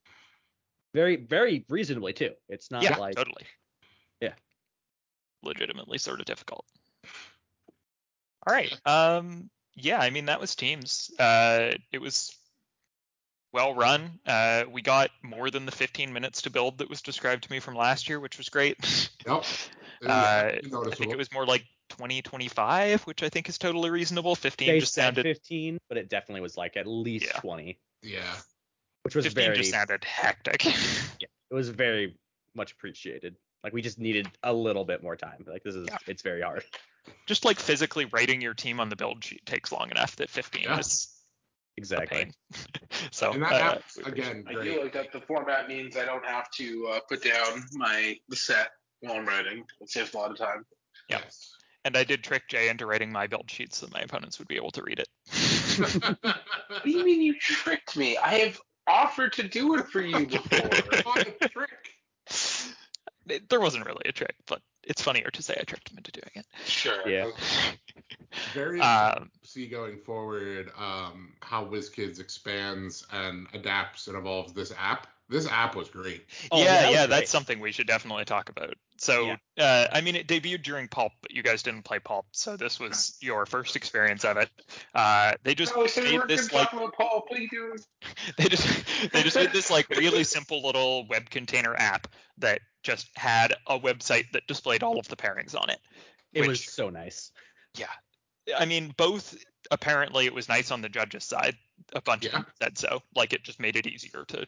[0.94, 2.30] Very, very reasonably too.
[2.48, 3.42] It's not yeah, like totally.
[4.20, 4.35] Yeah.
[5.42, 6.64] Legitimately sort of difficult.
[8.46, 8.72] All right.
[8.87, 9.50] Um.
[9.74, 9.98] Yeah.
[9.98, 11.11] I mean, that was teams.
[11.18, 11.72] Uh.
[11.92, 12.35] It was
[13.52, 14.20] well run.
[14.24, 14.64] Uh.
[14.70, 17.74] We got more than the 15 minutes to build that was described to me from
[17.74, 19.18] last year, which was great.
[19.26, 19.44] Yep.
[20.04, 24.35] Uh, I think it was more like 20, 25, which I think is totally reasonable.
[24.35, 27.40] 15 they just said sounded 15, but it definitely was like at least Yeah.
[27.40, 28.35] 20, yeah.
[29.04, 30.64] Which was 15 very just sounded hectic.
[30.64, 30.72] yeah,
[31.50, 32.16] it was very
[32.54, 33.36] much appreciated.
[33.62, 35.44] Like we just needed a little bit more time.
[35.46, 35.98] Like this is Yeah.
[36.06, 36.64] it's very hard.
[37.26, 40.62] just like physically writing your team on the build sheet takes long enough that 15
[40.64, 40.78] Yeah.
[40.78, 41.08] is
[41.76, 42.18] a Exactly.
[42.18, 42.32] pain.
[43.10, 44.72] so and that uh, app's we appreciate again I great.
[44.72, 48.36] feel like that the format means I don't have to uh, put down my the
[48.36, 48.68] set
[49.00, 49.64] while I'm writing.
[49.80, 50.64] It saves a lot of time.
[51.08, 51.20] Yeah.
[51.24, 51.52] Yes.
[51.86, 54.56] And I did trick Jay into writing my build sheet so my opponents would be
[54.56, 55.08] able to read it.
[55.78, 58.16] What do you mean you tricked me?
[58.16, 60.68] I have offered to do it for you before.
[61.04, 61.70] What trick.
[63.28, 66.12] It- there wasn't really a trick, but it's funnier to say I tricked him into
[66.12, 66.46] doing it.
[66.66, 67.08] sure.
[67.08, 67.30] Yeah.
[68.52, 75.06] Very Um, see going forward um, how WizKids expands and adapts and evolves this app.
[75.28, 76.26] This app was great.
[76.52, 77.16] Oh, yeah, that was yeah, great.
[77.20, 78.74] that's something we should definitely talk about.
[78.96, 82.57] So, uh, I mean, it debuted during Pulp, but you guys didn't play Pulp, so
[82.57, 84.48] this was your first experience of it.
[84.94, 87.24] Uh, they just No, we made weren't this like talk about Paul.
[87.26, 87.78] What are you doing?
[88.38, 93.09] they just they just made this like really simple little web container app that just
[93.16, 95.80] had a website that displayed all of the pairings on it.
[96.33, 97.33] It which- was so nice.
[97.76, 97.87] Yeah.
[98.57, 99.37] I mean, both
[99.70, 101.57] apparently it was nice on the judges' side.
[101.94, 103.02] A bunch of them said so.
[103.16, 104.46] Like it just made it easier to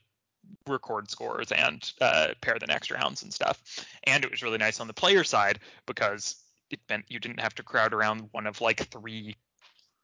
[0.67, 3.87] record scores and uh, pair the next rounds and stuff.
[4.05, 6.37] And it was really nice on the player side because
[6.71, 9.37] it meant you didn't have to crowd around one of like three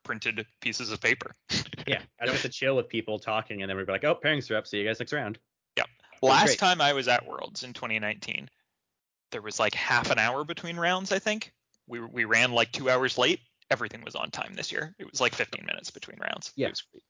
[0.05, 1.35] printed pieces of paper.
[1.85, 4.14] Yeah, I just get to chill with people talking, and then we'd be like, "Oh,
[4.14, 4.68] pairings are up.
[4.68, 5.40] See you guys next round."
[6.22, 8.48] was Last time I was at Worlds in 2019,
[9.33, 11.12] there was like half an hour between rounds.
[11.12, 11.52] I think
[11.87, 13.40] we we ran like two hours late.
[13.70, 14.94] Everything was on time this year.
[14.98, 16.52] It was like 15 minutes between rounds.
[16.57, 16.68] Yeah.
[16.68, 17.02] It was great.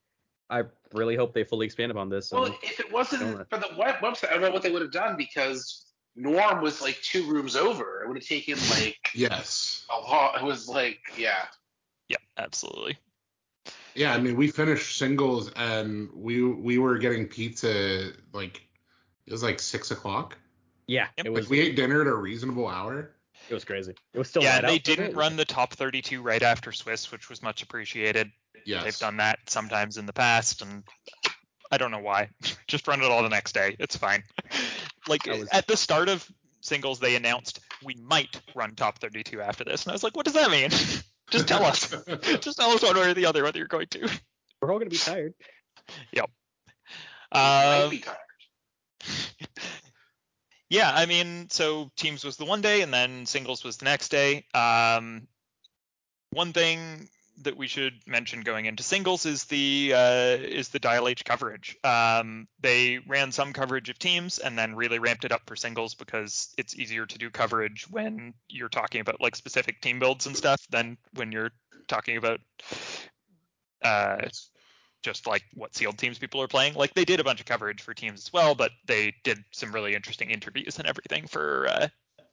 [0.53, 0.63] I
[0.93, 2.31] really hope they fully expand upon this.
[2.31, 4.81] Well, um, if it wasn't for the web website, I don't know what they would
[4.83, 5.85] have done because
[6.15, 8.03] Norm was like two rooms over.
[8.03, 9.85] It would have taken like Yes.
[9.89, 10.37] a lot.
[10.39, 11.45] It was like, yeah.
[12.07, 12.97] Yeah, absolutely.
[13.95, 18.61] Yeah, I mean, we finished singles and we we were getting pizza like
[19.25, 20.37] it was like six o'clock.
[20.87, 21.25] yeah, Yep.
[21.25, 23.12] it Like was we ate dinner at a reasonable hour.
[23.49, 23.93] It was crazy.
[24.13, 25.15] It was still yeah, and they out didn't bit.
[25.15, 28.31] run the top 32 right after Swiss, which was much appreciated.
[28.65, 28.83] Yes.
[28.83, 30.83] They've done that sometimes in the past, and
[31.71, 32.29] I don't know why.
[32.67, 33.75] Just run it all the next day.
[33.79, 34.23] It's fine.
[35.07, 36.27] like was- at the start of
[36.61, 40.25] singles, they announced we might run top 32 after this, and I was like, what
[40.25, 40.69] does that mean?
[41.29, 41.89] Just tell us.
[42.41, 44.09] Just tell us one way or the other whether you're going to.
[44.61, 45.33] We're all gonna be tired.
[47.33, 48.17] might Um, be tired.
[50.73, 54.09] Yeah, I mean, so teams was the one day, and then singles was the next
[54.09, 54.43] day.
[54.55, 55.27] Um,
[56.31, 57.07] one thing
[57.43, 61.77] that we should mention going into singles is the uh, is the Dial H coverage.
[61.83, 65.93] Um, they ran some coverage of teams and then really ramped it up for singles
[65.93, 70.35] because it's easier to do coverage when you're talking about like specific team builds and
[70.35, 71.51] stuff than when you're
[71.87, 72.39] talking about
[73.83, 74.25] uh,
[75.03, 76.73] just like what sealed teams people are playing.
[76.73, 79.71] Like they did a bunch of coverage for teams as well, but they did some
[79.71, 81.87] really interesting interviews and everything for uh,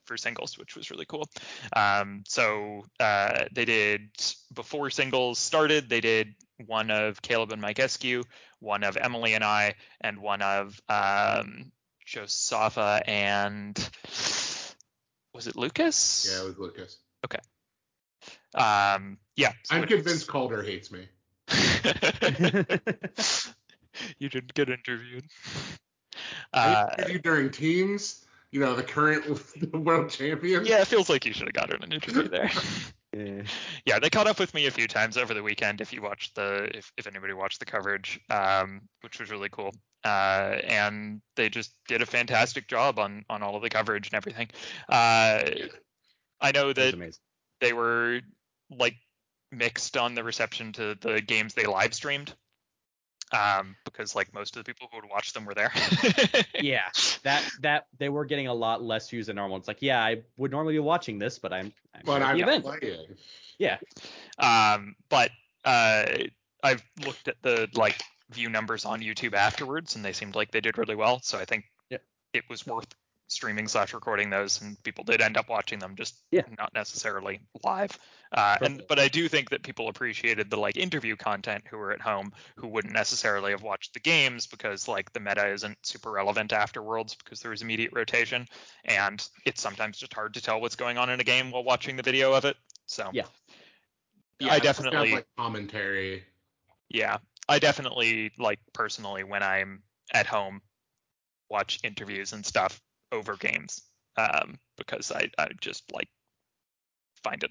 [0.05, 1.29] for singles, which was really cool.
[1.77, 4.11] Um, so uh, they did
[4.55, 6.35] before singles started, they did
[6.67, 8.25] one of Caleb and Mike Eskew,
[8.61, 11.73] one of Emily and I, and one of um,
[12.07, 13.77] Josafa and
[15.35, 16.29] was it Lucas?
[16.31, 16.99] Yeah, it was Lucas.
[17.25, 17.39] Okay.
[18.55, 19.53] Um, yeah.
[19.65, 21.07] so I'm convinced Calder hates me.
[24.19, 25.25] You didn't get interviewed.
[26.53, 28.25] Uh, interviewed during teams.
[28.53, 29.25] You know, the current
[29.75, 30.65] world champion.
[30.65, 32.51] yeah, it feels like you should have gotten an interview there.
[33.13, 33.43] Yeah.
[33.85, 35.81] yeah, they caught up with me a few times over the weekend.
[35.81, 39.75] If you watched the, if, if anybody watched the coverage, um, which was really cool.
[40.05, 44.15] Uh, and they just did a fantastic job on on all of the coverage and
[44.15, 44.49] everything.
[44.89, 45.43] Uh,
[46.41, 47.19] I know that
[47.61, 48.21] they were
[48.71, 48.95] like
[49.53, 52.35] mixed on the reception to the games they live streamed.
[53.33, 55.71] Um, because like most of the people who would watch them were there.
[56.61, 56.89] yeah,
[57.23, 59.57] that that they were getting a lot less views than normal.
[59.57, 62.43] It's like, yeah, I would normally be watching this, but I'm, I'm But I'm the
[62.43, 62.65] event.
[62.65, 63.17] playing.
[63.59, 63.79] Yeah,
[64.39, 65.31] Um, but
[65.65, 66.07] uh,
[66.65, 70.61] I've looked at the like view numbers on YouTube afterwards, and they seemed like they
[70.61, 71.21] did really well.
[71.23, 71.99] So I think Yeah.
[72.33, 72.89] it was worth
[73.41, 76.43] streaming slash recording those, and people did end up watching them, just Yeah.
[76.59, 77.99] not necessarily live.
[78.33, 81.91] Uh, and but I do think that people appreciated the like interview content who were
[81.91, 86.11] at home who wouldn't necessarily have watched the games because like the meta isn't super
[86.11, 88.47] relevant afterwards because there was immediate rotation,
[88.85, 91.97] and it's sometimes just hard to tell what's going on in a game while watching
[91.97, 92.59] the video of it.
[92.85, 93.25] So Yeah.
[94.39, 96.25] Yeah, I it's got, definitely- like commentary.
[96.91, 97.17] Yeah,
[97.49, 100.61] I definitely like personally when I'm at home
[101.49, 102.81] watch interviews and stuff
[103.13, 103.83] over games
[104.17, 106.09] um, because I, I just like
[107.23, 107.51] find it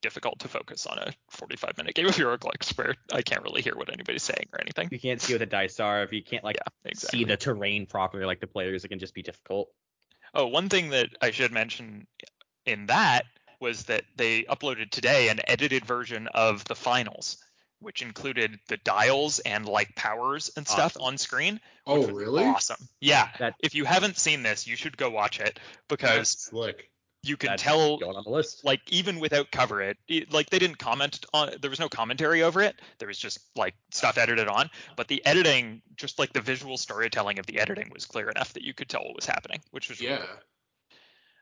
[0.00, 3.76] difficult to focus on a 45 minute game of HeroClix where I can't really hear
[3.76, 4.88] what anybody's saying or anything.
[4.90, 6.02] you can't see what the dice are.
[6.02, 7.20] If you can't like Yeah, exactly.
[7.20, 9.68] see the terrain properly, like the players, it can just be difficult.
[10.34, 12.06] Oh, one thing that I should mention
[12.66, 13.26] in that
[13.60, 17.36] was that they uploaded today an edited version of the finals,
[17.82, 21.02] which included the dials and like powers and stuff Awesome.
[21.02, 21.60] on screen.
[21.86, 22.44] Oh, really?
[22.44, 22.88] Awesome.
[23.00, 23.50] Yeah.
[23.60, 26.88] If you haven't seen this, you should go watch it because slick.
[27.24, 28.64] you can That's tell going on the list.
[28.64, 32.42] like even without cover it, it- like they didn't comment on there was no commentary
[32.42, 36.40] over it there was just like stuff edited on but the editing just like the
[36.40, 39.60] visual storytelling of the editing was clear enough that you could tell what was happening
[39.70, 40.26] which was really cool.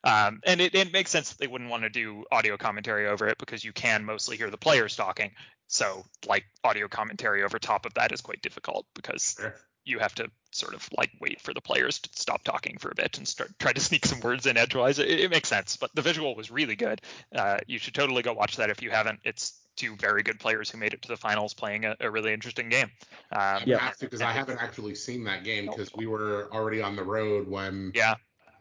[0.04, 3.26] Um, and it, it makes sense that they wouldn't want to do audio commentary over
[3.28, 5.30] it because you can mostly hear the players talking
[5.70, 9.54] so like audio commentary over top of that is quite difficult because Sure.
[9.84, 12.94] you have to sort of like wait for the players to stop talking for a
[12.96, 14.98] bit and start try to sneak some words in edgewise.
[14.98, 17.00] It, it makes sense, but the visual was really good.
[17.32, 19.20] Uh, you should totally go watch that if you haven't.
[19.24, 22.32] It's two very good players who made it to the finals playing a, a really
[22.32, 22.90] interesting game.
[23.30, 23.92] Um, Yeah.
[24.00, 27.92] because I haven't actually seen that game because we were already on the road when
[27.94, 28.16] yeah,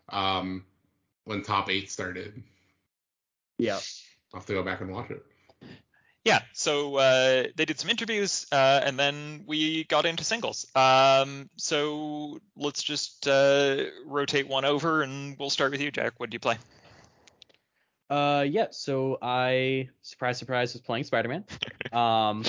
[0.10, 0.64] um
[1.26, 2.44] when top eight started.
[3.58, 3.80] Yeah.
[4.34, 5.24] I'll have to go back and watch it.
[6.24, 6.40] yeah.
[6.54, 10.66] So uh, they did some interviews, uh, and then we got into singles.
[10.76, 16.14] Um, so let's just uh, rotate one over, and we'll start with you, Jack.
[16.18, 16.58] What did you play?
[18.10, 18.68] Uh, yeah.
[18.72, 21.46] So I, surprise, surprise, was playing Spider-Man.
[21.94, 22.44] Um,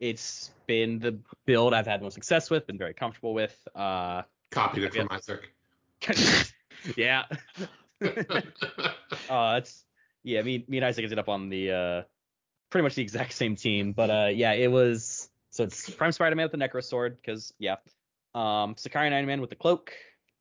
[0.00, 3.56] it's been the build I've had most success with, been very comfortable with.
[3.74, 5.54] Uh, Copied it from Isaac.
[6.96, 7.24] yeah.
[9.30, 9.84] Uh, it's
[10.24, 10.42] yeah.
[10.42, 12.02] Me, me and Isaac ended up on the uh,
[12.70, 16.44] pretty much the exact same team, but uh, yeah, it was so it's Prime Spider-Man
[16.44, 17.76] with the Necro Sword because yeah,
[18.34, 19.92] um, Sicarian Iron Man with the cloak,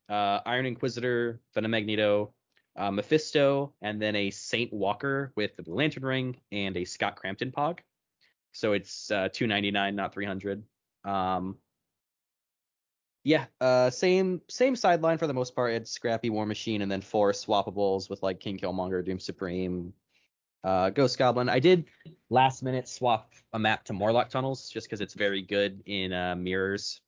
[0.10, 2.34] uh, Iron Inquisitor, Venom Magneto,
[2.78, 7.18] uh, Mephisto, and then a Saint Walker with the Blue Lantern ring and a Scott
[7.18, 7.80] Crampton Pog.
[8.54, 10.64] So it's uh, 299, not 300.
[11.04, 11.58] Um,
[13.24, 15.74] yeah, uh, same same sideline for the most part.
[15.74, 19.94] It's Scrappy War Machine and then four swappables with like King Killmonger, Doom Supreme,
[20.64, 21.50] uh, Ghost Goblin.
[21.50, 21.86] I did
[22.30, 26.36] last minute swap a map to Morlock Tunnels just because it's very good in uh,
[26.36, 27.02] mirrors.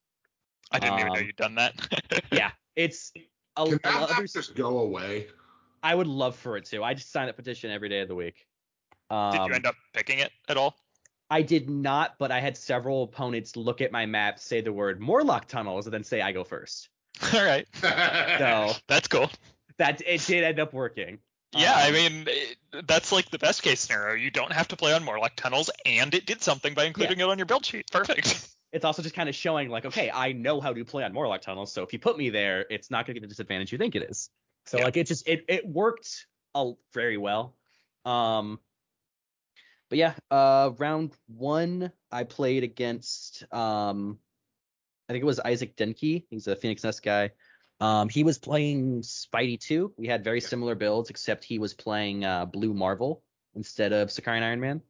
[0.71, 1.73] I didn't even know Um, you'd done that.
[2.31, 3.11] Yeah, it's
[3.57, 4.33] a, Can a that map others.
[4.33, 5.27] just go away?
[5.83, 6.83] I would love for it to.
[6.83, 8.47] I just sign that petition every day of the week.
[9.09, 10.75] Um, did you end up picking it at all?
[11.33, 15.01] I did not, but I had several opponents look at my map, say the word
[15.01, 16.89] Morlock Tunnels, and then say I go first.
[17.33, 17.65] all right,
[18.37, 19.31] So that's cool.
[19.79, 21.17] that it did end up working.
[21.51, 24.13] Yeah, I Um, mean it, that's like the best case scenario.
[24.13, 27.23] You don't have to play on Morlock tunnels, and it did something by including it
[27.23, 27.89] on your build sheet.
[27.91, 28.47] Perfect.
[28.71, 31.41] it's also just kind of showing like, okay, I know how to play on Morlock
[31.41, 33.95] tunnels, so if you put me there, it's not gonna get the disadvantage you think
[33.95, 34.29] it is.
[34.67, 34.83] So Yeah.
[34.85, 37.55] like it just it it worked a, very well.
[38.05, 38.59] Um
[39.93, 44.17] but yeah, uh round one I played against um
[45.07, 46.25] I think it was Isaac Denke.
[46.31, 47.29] He's a Phoenix Nest guy.
[47.79, 49.93] Um he was playing Spidey 2.
[49.95, 53.21] We had very similar builds, except he was playing uh Blue Marvel
[53.53, 54.81] instead of Sicarian Iron Man.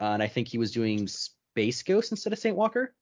[0.00, 2.94] Uh, and I think he was doing Space Ghost instead of Saint Walker.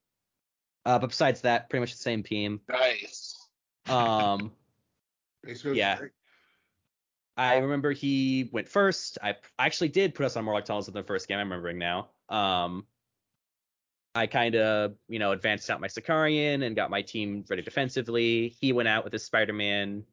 [0.87, 2.63] Uh, but besides that, pretty much the same team.
[2.67, 3.47] Nice.
[3.91, 4.53] Um,
[5.75, 5.99] Yeah.
[5.99, 6.13] great.
[7.37, 9.19] I remember he went first.
[9.23, 11.39] I actually did put us on Morlock Tunnels in the first game.
[11.39, 12.11] I'm remembering now.
[12.29, 12.87] Um,
[14.15, 18.49] I kind of, you know, advanced out my Sicarian and got my team ready defensively.
[18.61, 20.05] He went out with his Spider-Man,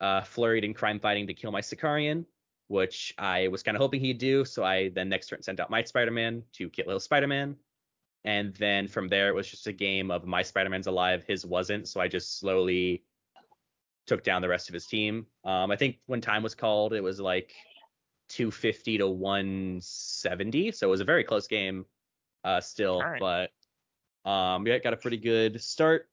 [0.00, 2.24] uh, flurried in crime fighting to kill my Sicarian,
[2.68, 4.44] which I was kind of hoping he'd do.
[4.44, 7.56] So I then next turn sent out my Spider-Man to kill little Spider-Man.
[8.24, 11.88] And then from there, it was just a game of my Spider-Man's alive, his wasn't.
[11.88, 13.02] So I just slowly
[14.10, 15.24] took down the rest of his team.
[15.44, 17.52] Um, I think when time was called, it was like
[18.30, 20.72] 250 to 170.
[20.72, 21.86] So it was a very close game
[22.42, 23.20] uh, still, All right.
[24.24, 26.08] but um, yeah, got a pretty good start.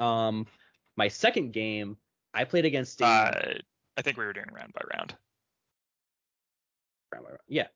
[0.00, 0.48] Um,
[0.96, 1.98] my second game,
[2.34, 3.54] I played against a Uh,
[3.96, 5.14] I think we were doing round by round.
[7.46, 7.68] yeah,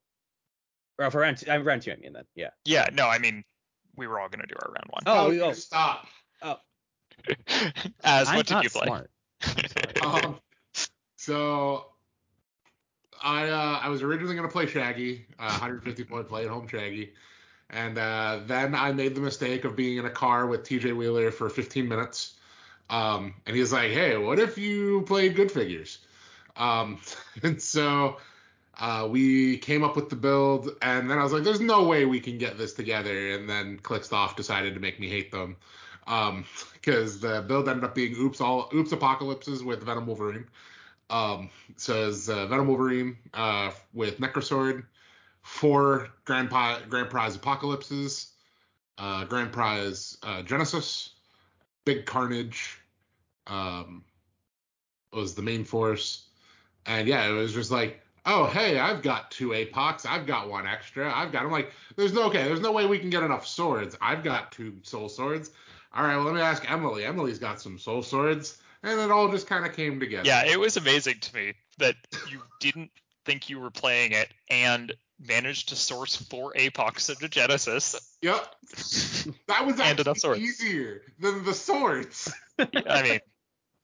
[0.98, 2.50] or for round two, uh, round two, I mean then, yeah.
[2.64, 3.44] Yeah, no, I mean
[3.94, 5.02] we were all gonna do our round one.
[5.06, 6.08] Oh, you oh, stop.
[8.04, 8.86] As I'm what did not you play?
[8.86, 9.10] smart.
[10.02, 10.40] Um,
[11.16, 11.86] so
[13.22, 16.66] I uh, I was originally going to play Shaggy, uh, 150 point play at home
[16.66, 17.12] Shaggy,
[17.70, 21.30] and uh, then I made the mistake of being in a car with TJ Wheeler
[21.30, 22.34] for 15 minutes,
[22.90, 25.98] um, and he was like, "Hey, what if you played good figures?"
[26.56, 27.00] Um,
[27.42, 28.16] and so
[28.80, 32.04] uh, we came up with the build, and then I was like, "There's no way
[32.04, 35.56] we can get this together." And then Clickstuff decided to make me hate them
[36.74, 40.46] because the build ended up being oops all oops apocalypses with Venom Wolverine.
[41.11, 44.84] Um, so it's uh, Venom Wolverine uh, with Necrosword,
[45.42, 48.32] four Grand, Pi- Grand Prize Apocalypses,
[48.98, 51.11] uh, Grand Prize uh, Genesis,
[51.84, 52.78] Big Carnage
[53.46, 54.05] um,
[55.12, 56.28] was the main force.
[56.86, 60.07] And yeah, it was just like, oh, hey, I've got two Apocs.
[60.07, 61.12] I've got one extra.
[61.12, 63.96] I've got, I'm like, there's no, okay, there's no way we can get enough swords.
[64.00, 65.50] I've got two soul swords.
[65.95, 67.05] All right, well, let me ask Emily.
[67.05, 68.59] Emily's got some soul swords.
[68.82, 70.26] And it all just kind of came together.
[70.26, 71.95] Yeah, it was amazing to me that
[72.30, 72.90] you didn't
[73.24, 74.93] think you were playing it and
[75.24, 78.16] managed to source four apocs into Genesis.
[78.22, 78.55] Yep.
[79.47, 80.40] That was And enough actually swords.
[80.40, 82.32] easier than the swords.
[82.59, 83.20] I mean,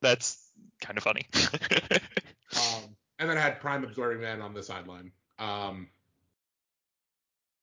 [0.02, 0.44] that's
[0.80, 1.26] kind of funny.
[2.56, 5.12] Um, and then I had Prime Absorbing Man on the sideline.
[5.38, 5.88] Um,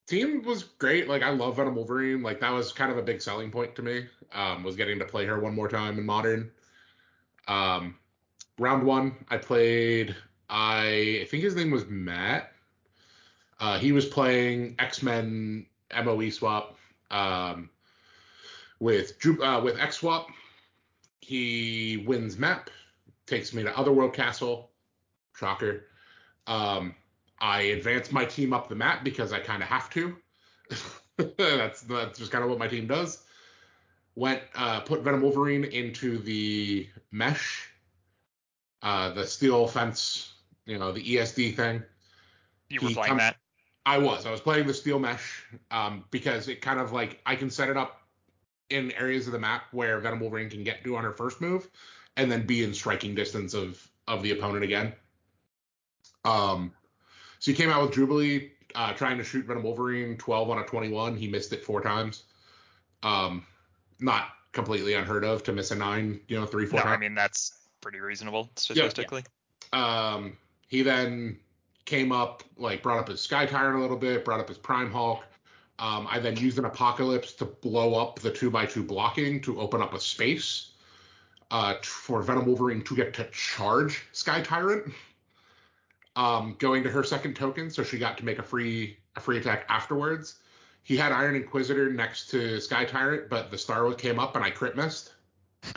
[0.08, 1.08] team was great.
[1.08, 2.22] Like I love Venom Wolverine.
[2.22, 4.06] Like that was kind of a big selling point to me.
[4.34, 6.52] Um, was getting to play her one more time in Modern.
[7.48, 7.98] Um,
[8.58, 10.16] round one, I played.
[10.50, 12.52] I, I think his name was Matt.
[13.60, 15.66] Uh, he was playing X Men
[16.04, 16.78] MOE swap
[17.12, 17.70] um,
[18.80, 20.28] with uh, with X swap.
[21.22, 22.70] He wins map,
[23.26, 24.70] takes me to Otherworld Castle.
[25.36, 25.86] Shocker.
[26.48, 26.94] Um,
[27.40, 30.16] I advance my team up the map because I kind of have to.
[31.38, 33.24] that's that's just kind of what my team does.
[34.16, 37.70] Went uh, put Venom Wolverine into the mesh,
[38.82, 40.34] uh, the steel fence,
[40.66, 41.84] you know, the ESD thing.
[42.70, 43.38] you were He playing come- that.
[43.88, 44.26] I was.
[44.26, 47.70] I was playing the steel mesh um, because it kind of like I can set
[47.70, 48.02] it up
[48.72, 51.70] in areas of the map where Venom Wolverine can get to on her first move,
[52.18, 54.94] and then be in striking distance of of the opponent again.
[56.24, 56.74] Um,
[57.46, 60.64] so he came out with Jubilee uh, trying to shoot Venom Wolverine 12 on a
[60.64, 61.16] 21.
[61.16, 62.24] He missed it four times.
[63.04, 63.46] Um,
[64.00, 66.96] not completely unheard of to miss a nine, you know, three four No, times.
[66.96, 69.26] I mean that's pretty reasonable statistically.
[69.74, 70.38] Um,
[70.70, 71.38] he then
[71.86, 74.92] came up, like, brought up his Sky Tyrant a little bit, brought up his Prime
[74.92, 75.24] Hulk.
[75.78, 79.60] Um, I then used an Apocalypse to blow up the 2 by 2 blocking to
[79.60, 80.72] open up a space
[81.52, 84.92] uh, for Venom Wolverine to get to charge Sky Tyrant.
[86.16, 89.38] Um, going to her second token, so she got to make a free a free
[89.38, 90.36] attack afterwards.
[90.84, 94.52] He had Iron Inquisitor next to Sky Tyrant, but the Starwood came up and I
[94.52, 95.14] crit missed.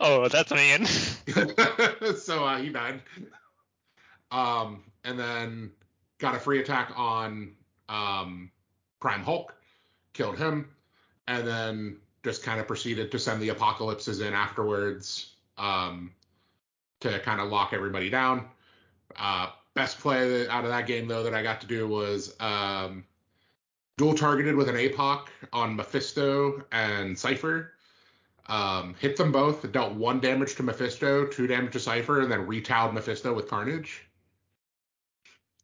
[0.00, 0.86] oh, that's mean.
[2.16, 3.02] so uh, he died.
[4.30, 5.72] Um, and then
[6.18, 7.52] got a free attack on
[7.88, 8.50] um,
[9.00, 9.54] Prime Hulk,
[10.12, 10.70] killed him,
[11.26, 16.12] and then just kind of proceeded to send the apocalypses in afterwards um,
[17.00, 18.46] to kind of lock everybody down.
[19.18, 23.04] Uh, best play out of that game though that I got to do was um,
[23.98, 27.72] dual targeted with an APOC on Mephisto and Cypher.
[28.48, 32.46] Um, hit them both, dealt one damage to Mephisto, two damage to Cypher, and then
[32.46, 34.06] retowed Mephisto with Carnage.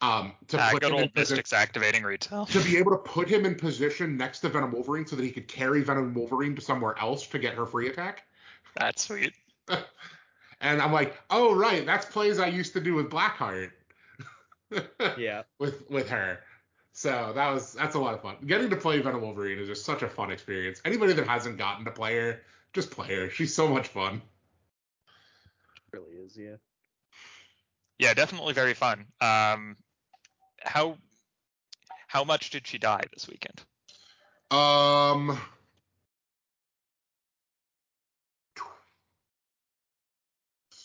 [0.01, 2.47] Um, to Ah, put good him old Mystics activating retail.
[2.47, 5.33] to be able to put him in position next to Venom Wolverine so that he
[5.33, 8.23] could carry Venom Wolverine to somewhere else to get her free attack.
[8.77, 9.33] That's sweet.
[10.61, 13.71] And I'm like, oh right, that's plays I used to do with Blackheart.
[15.17, 15.45] Yeah.
[15.59, 16.41] with with her.
[16.93, 18.37] So that was that's a lot of fun.
[18.47, 20.83] Getting to play Venom Wolverine is just such a fun experience.
[20.85, 22.43] Anybody that hasn't gotten to play her,
[22.73, 23.31] just play her.
[23.31, 24.21] She's so much fun.
[25.93, 26.57] really is, yeah.
[27.99, 29.07] Yeah, definitely very fun.
[29.21, 29.77] Um,
[30.61, 30.99] how
[32.09, 33.63] how much did she die this weekend?
[34.51, 35.39] Um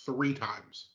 [0.05, 0.87] three times.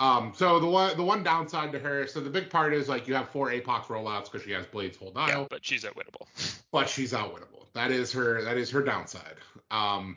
[0.00, 3.06] Um, so the one the one downside to her, so the big part is like
[3.06, 5.28] you have four APOX rollouts because she has Blades full dial.
[5.28, 6.26] Yeah, but she's outwinnable.
[6.72, 7.66] but she's outwinnable.
[7.74, 8.42] That is her.
[8.42, 9.34] That is her downside.
[9.70, 10.16] Um,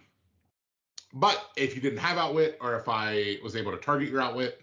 [1.13, 4.61] but if you didn't have outwit, or if I was able to target your outwit,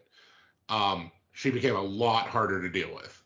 [0.71, 3.23] um, she became a lot harder to deal with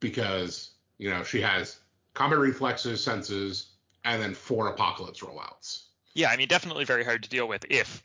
[0.00, 1.78] because you know she has
[2.12, 3.68] combat reflexes, senses,
[4.04, 5.84] and then four apocalypse rollouts.
[6.14, 8.02] Yeah, I mean, definitely very hard to deal with if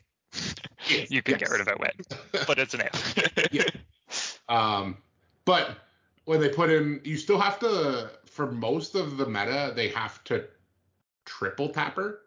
[0.88, 1.40] If, you can yes.
[1.40, 1.90] get rid of it when,
[2.46, 3.52] but it's an if.
[3.52, 3.64] Yeah.
[4.48, 4.96] Um,
[5.44, 5.78] but
[6.24, 10.22] when they put in, you still have to, for most of the meta, they have
[10.24, 10.44] to
[11.24, 12.20] triple tap her.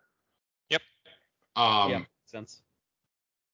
[0.70, 0.82] Yep.
[1.56, 2.62] Um, yeah, sense.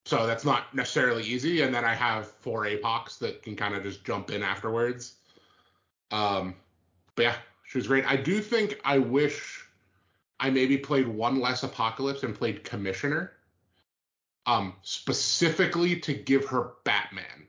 [0.06, 1.62] So that's not necessarily easy.
[1.62, 5.16] And then I have four APOCs that can kind of just jump in afterwards.
[6.10, 6.56] Um,
[7.16, 7.36] but yeah,
[7.66, 8.06] she was great.
[8.06, 9.64] I do think I wish
[10.40, 13.34] I maybe played one less Apocalypse and played Commissioner.
[14.46, 17.48] Um, specifically to give her Batman.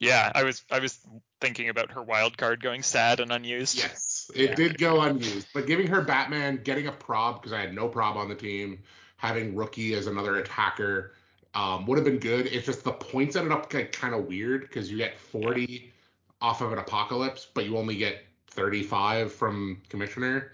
[0.00, 0.98] yeah, I was I was
[1.40, 3.76] thinking about her wild card going sad and unused.
[3.76, 4.54] Yes, it Yeah.
[4.54, 8.16] did go unused, but giving her Batman, getting a prob because I had no prob
[8.16, 8.82] on the team,
[9.16, 11.14] having rookie as another attacker
[11.54, 12.46] um, would have been good.
[12.46, 15.92] It's just the points ended up kind of weird because you get 40
[16.40, 20.52] off of an apocalypse, but you only get 35 from commissioner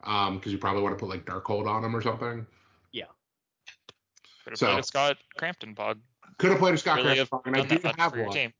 [0.00, 2.46] because you probably want to put like Darkhold on him or something.
[4.46, 5.98] Could have So- played a Scott Crampton pog.
[6.38, 8.52] Could have played a Scott really Crampton, have and I do have one.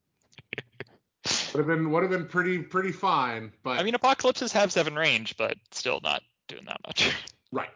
[1.53, 4.97] Would have been would have been pretty pretty fine, but I mean, apocalypses have seven
[4.97, 7.15] range, but still not doing that much.
[7.53, 7.71] Right.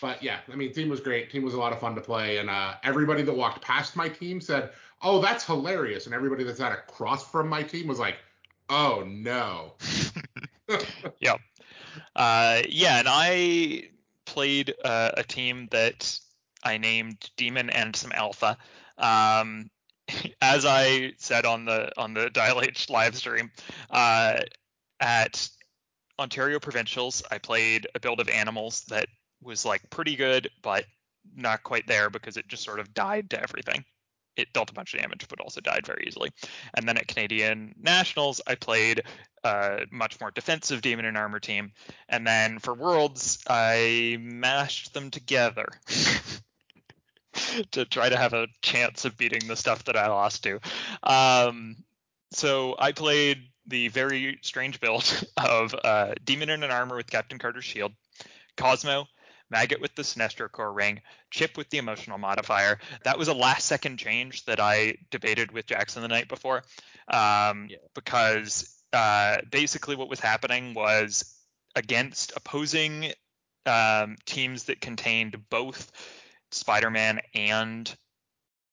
[0.00, 1.30] But yeah, I mean, team was great.
[1.30, 4.08] Team was a lot of fun to play, and uh, everybody that walked past my
[4.08, 4.70] team said,
[5.00, 8.16] "Oh, that's hilarious," and everybody that's at across from my team was like,
[8.68, 9.74] "Oh no."
[11.20, 11.38] yep.
[12.16, 13.90] Uh, yeah, and I
[14.26, 16.18] played uh, a team that
[16.62, 18.56] I named Demon and some Alpha.
[18.96, 19.70] Um,
[20.42, 23.50] as I said on the on the Dial H live stream,
[23.90, 24.40] uh,
[25.00, 25.48] at
[26.18, 29.08] Ontario Provincials, I played a build of animals that
[29.40, 30.84] was like pretty good, but
[31.36, 33.84] not quite there because it just sort of died to everything.
[34.36, 36.30] It dealt a bunch of damage, but also died very easily.
[36.74, 39.02] And then at Canadian Nationals, I played
[39.42, 41.72] a much more defensive Demon and Armor team.
[42.08, 45.66] And then for Worlds, I mashed them together
[47.72, 50.60] to try to have a chance of beating the stuff that I lost to.
[51.02, 51.76] Um,
[52.32, 55.04] so I played the very strange build
[55.36, 57.92] of uh, Demon in an Armor with Captain Carter's Shield,
[58.56, 59.06] Cosmo,
[59.50, 62.78] Maggot with the Sinestro Corps Ring, Chip with the Emotional Modifier.
[63.04, 66.64] That was a last second change that I debated with Jackson the night before
[67.08, 67.78] um, Yeah.
[67.94, 71.34] because uh, basically what was happening was
[71.74, 73.12] against opposing
[73.66, 75.92] um, teams that contained both
[76.50, 77.94] Spider-Man and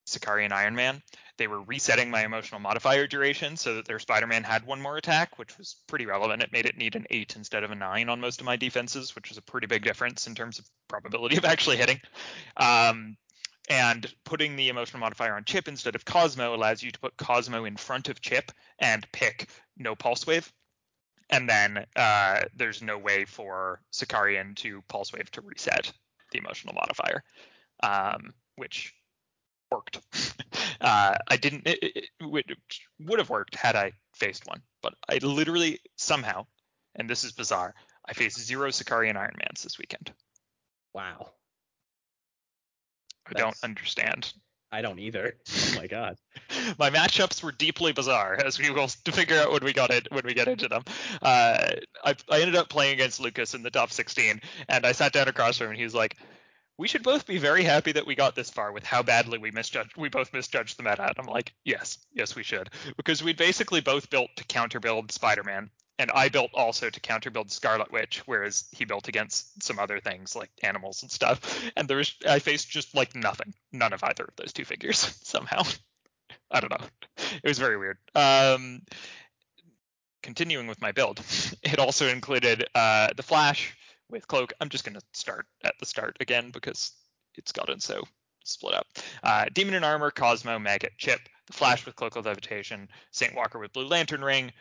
[0.08, 1.02] Sicarian Iron Man.
[1.38, 5.38] They were resetting my emotional modifier duration so that their Spider-Man had one more attack,
[5.38, 6.44] which was pretty relevant.
[6.44, 9.16] It made it need an eight instead of a nine on most of my defenses,
[9.16, 12.00] which was a pretty big difference in terms of probability of actually hitting.
[12.56, 13.18] Um,
[13.68, 17.66] and putting the emotional modifier on Chip instead of Cosmo allows you to put Cosmo
[17.66, 20.52] in front of Chip and pick no pulse wave.
[21.32, 25.92] And then uh, there's no way for Sicarian to pulse wave to reset
[26.32, 27.24] the emotional modifier,
[27.82, 28.94] um, which
[29.72, 30.00] worked.
[30.82, 31.68] uh, I didn't.
[31.68, 32.26] It, it, it
[33.00, 36.46] would, have worked had I faced one, but I literally somehow,
[36.96, 37.74] and this is bizarre,
[38.08, 40.14] I faced zero Sicarian Iron Mans this weekend.
[40.94, 41.32] Wow.
[43.28, 44.32] I don't understand.
[44.72, 45.36] I don't either.
[45.50, 46.18] Oh my god.
[46.78, 50.24] My matchups were deeply bizarre, as we will figure out when we got it when
[50.26, 50.84] we get into them.
[51.22, 55.14] Uh, I, I ended up playing against Lucas in the top 16, and I sat
[55.14, 56.18] down across from him, and he was like,
[56.78, 59.52] "We should both be very happy that we got this far with how badly we
[59.52, 59.98] misjudged.
[59.98, 63.82] We both misjudged the meta." And I'm like, "Yes, yes, we should," because we basically
[63.82, 68.22] both built to counter build Spider-Man, and I built also to counter build Scarlet Witch,
[68.26, 71.72] whereas he built against some other things like animals and stuff.
[71.76, 75.00] And there was I faced just like nothing, none of either of those two figures
[75.24, 75.64] somehow.
[76.52, 76.88] I don't know.
[77.18, 77.98] It was very weird.
[78.14, 78.82] Um,
[80.22, 81.22] continuing with my build,
[81.64, 83.76] it also included uh, the Flash
[84.10, 84.54] with Cloak.
[84.60, 86.92] I'm just gonna start at the start again because
[87.36, 88.04] it's gotten so
[88.44, 88.88] split up.
[89.24, 93.60] Uh, Demon in Armor, Cosmo, Maggot, Chip, the Flash with Cloak of Levitation, Saint Walker
[93.60, 94.52] with Blue Lantern Ring,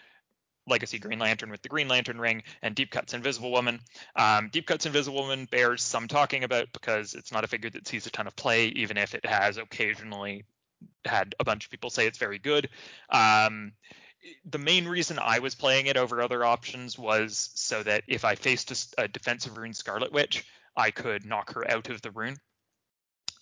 [0.67, 3.81] Legacy Green Lantern with the Green Lantern Ring, and Deep Cuts Invisible Woman.
[4.17, 7.87] Um, Deep Cuts Invisible Woman bears some talking about because it's not a figure that
[7.87, 10.45] sees a ton of play, even if it has occasionally
[11.05, 12.69] had a bunch of people say it's very good.
[13.11, 13.73] Um,
[14.45, 18.35] the main reason I was playing it over other options was so that if I
[18.35, 20.45] faced a defensive rune Scarlet Witch,
[20.77, 22.37] I could knock her out of the rune.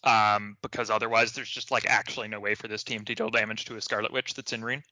[0.05, 3.67] Um, because otherwise, there's just like actually no way for this team to deal damage
[3.67, 4.83] to a Scarlet Witch that's in rune.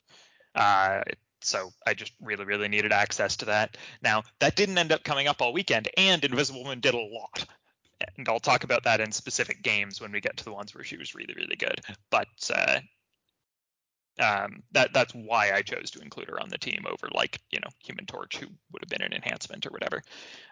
[0.55, 1.03] Uh,
[1.43, 3.77] so I just really, really needed access to that.
[4.03, 7.45] Now that didn't end up coming up all weekend, and Invisible Woman did a lot.
[8.17, 10.85] And I'll talk about that in specific games when we get to the ones where
[10.85, 11.81] she was really, really good.
[12.11, 12.81] But uh,
[14.19, 17.61] um, that that's why I chose to include her on the team over like you
[17.61, 20.03] know Human Torch, who would have been an enhancement or whatever.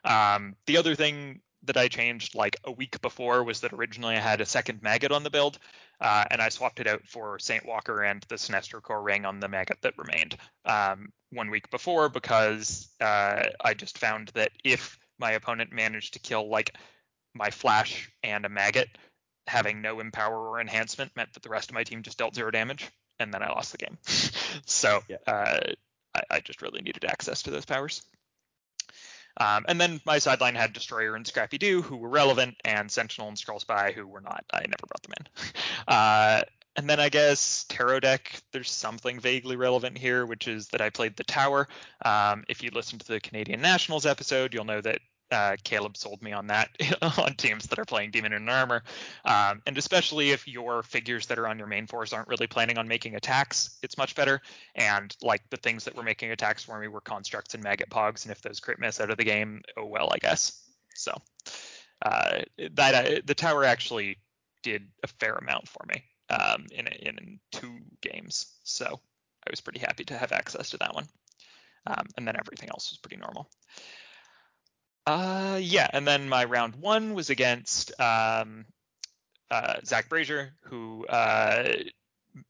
[0.04, 4.20] Um, the other thing that I changed like a week before was that originally I
[4.20, 5.58] had a second maggot on the build,
[6.00, 9.40] uh, and I swapped it out for Saint Walker and the Sinestro Corps ring on
[9.40, 14.98] the maggot that remained um, one week before because uh, I just found that if
[15.18, 16.76] my opponent managed to kill like
[17.34, 18.88] my flash and a maggot,
[19.46, 22.50] having no empower or enhancement meant that the rest of my team just dealt zero
[22.50, 22.90] damage,
[23.20, 23.98] and then I lost the game.
[24.66, 25.16] so Yeah.
[25.26, 25.60] uh,
[26.14, 28.02] I, I just really needed access to those powers.
[29.40, 33.28] Um, and then my sideline had Destroyer and Scrappy Doo, who were relevant, and Sentinel
[33.28, 34.44] and Scroll Spy, who were not.
[34.52, 35.26] I never brought them in.
[35.86, 36.42] Uh,
[36.76, 40.90] and then I guess Tarot deck, there's something vaguely relevant here, which is that I
[40.90, 41.66] played the Tower.
[42.04, 45.00] Um, if you listen to the Canadian Nationals episode, you'll know that
[45.30, 46.70] uh, Caleb sold me on that
[47.18, 48.82] on teams that are playing Demon and Armor.
[49.24, 52.78] Um, and especially if your figures that are on your main force aren't really planning
[52.78, 54.40] on making attacks, it's much better.
[54.74, 58.24] And like the things that were making attacks for me were constructs and maggot pogs,
[58.24, 60.62] and if those crit miss out of the game, oh well, I guess.
[60.94, 61.12] So
[62.02, 62.40] uh,
[62.72, 64.18] that uh, the tower actually
[64.62, 69.00] did a fair amount for me um, in, in two games, so
[69.46, 71.06] I was pretty happy to have access to that one.
[71.86, 73.48] Um, and then everything else was pretty normal.
[75.08, 78.66] Uh, yeah, and then my round one was against um,
[79.50, 81.72] uh, Zach Brazier, who uh,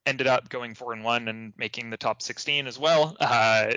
[0.05, 3.17] ended up going four and one and making the top 16 as well.
[3.21, 3.75] Uh,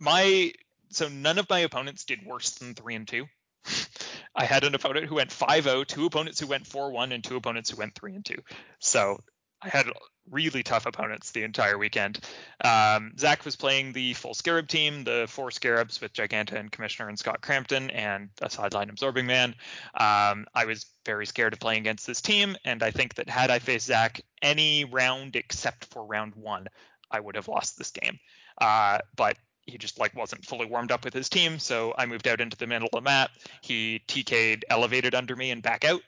[0.00, 0.52] my
[0.90, 3.26] so none of my opponents did worse than three and two.
[4.34, 7.70] I had an opponent who went 5-0, two opponents who went 4-1, and two opponents
[7.70, 8.34] who went 3 and 2.
[8.80, 9.20] So
[9.64, 9.86] had
[10.30, 12.20] really tough opponents the entire weekend.
[12.64, 17.08] Um, Zach was playing the full Scarab team, the four Scarabs with Giganta and Commissioner
[17.08, 19.54] and Scott Crampton, and a sideline absorbing man.
[19.94, 23.50] Um, I was very scared of playing against this team, and I think that had
[23.50, 26.68] I faced Zach any round except for round one,
[27.10, 28.18] I would have lost this game.
[28.60, 29.36] Uh, but
[29.66, 32.56] he just like wasn't fully warmed up with his team, so I moved out into
[32.56, 33.30] the middle of the map.
[33.62, 36.02] He TK'd elevated under me and back out,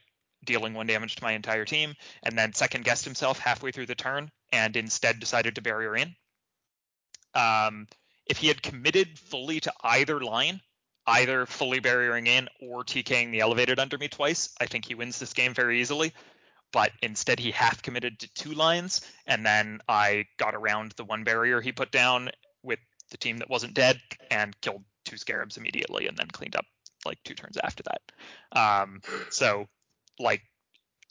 [0.44, 3.94] dealing one damage to my entire team, and then second guessed himself halfway through the
[3.94, 6.14] turn and instead decided to barrier in.
[7.34, 7.86] Um,
[8.26, 10.60] if he had committed fully to either line,
[11.06, 15.18] either fully barriering in or TKing the elevated under me twice, I think he wins
[15.18, 16.12] this game very easily.
[16.72, 21.22] But instead, he half committed to two lines, and then I got around the one
[21.22, 22.30] barrier he put down
[22.62, 22.80] with
[23.10, 26.66] the team that wasn't dead and killed two scarabs immediately, and then cleaned up
[27.04, 28.02] like two turns after that.
[28.58, 29.68] Um, so
[30.18, 30.42] like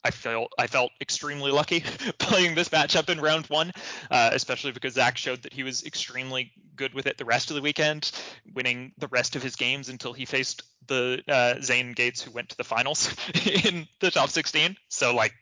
[0.06, 1.80] I felt I felt extremely lucky
[2.18, 3.72] playing this matchup in round one,
[4.08, 7.56] uh, especially because Zach showed that he was extremely good with it the rest of
[7.56, 8.12] the weekend,
[8.54, 12.50] winning the rest of his games until he faced the uh, Zane Gates who went
[12.50, 13.16] to the finals
[13.64, 14.76] in the top 16.
[14.88, 15.34] So like,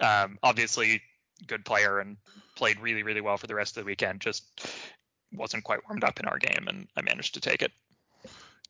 [0.00, 1.02] um, obviously
[1.48, 2.16] good player and
[2.54, 4.20] played really really well for the rest of the weekend.
[4.20, 4.44] Just
[5.32, 7.72] wasn't quite warmed up in our game, and I managed to take it.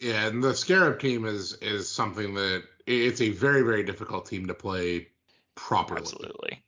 [0.00, 4.46] Yeah, and the Scarab team is is something that it's a very very difficult team
[4.46, 5.08] to play
[5.54, 6.00] properly.
[6.00, 6.62] Absolutely.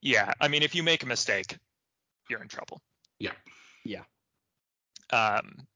[0.00, 1.56] Yeah, I mean, if you make a mistake,
[2.28, 2.82] you're in trouble.
[3.18, 3.32] Yeah.
[3.84, 4.02] Yeah.
[5.10, 5.66] Um,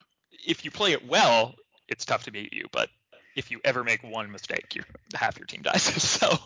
[0.46, 1.54] if you play it well,
[1.88, 2.90] it's tough to beat you, but
[3.36, 4.82] if you ever make one mistake, you
[5.14, 5.82] half your team dies.
[6.02, 6.36] so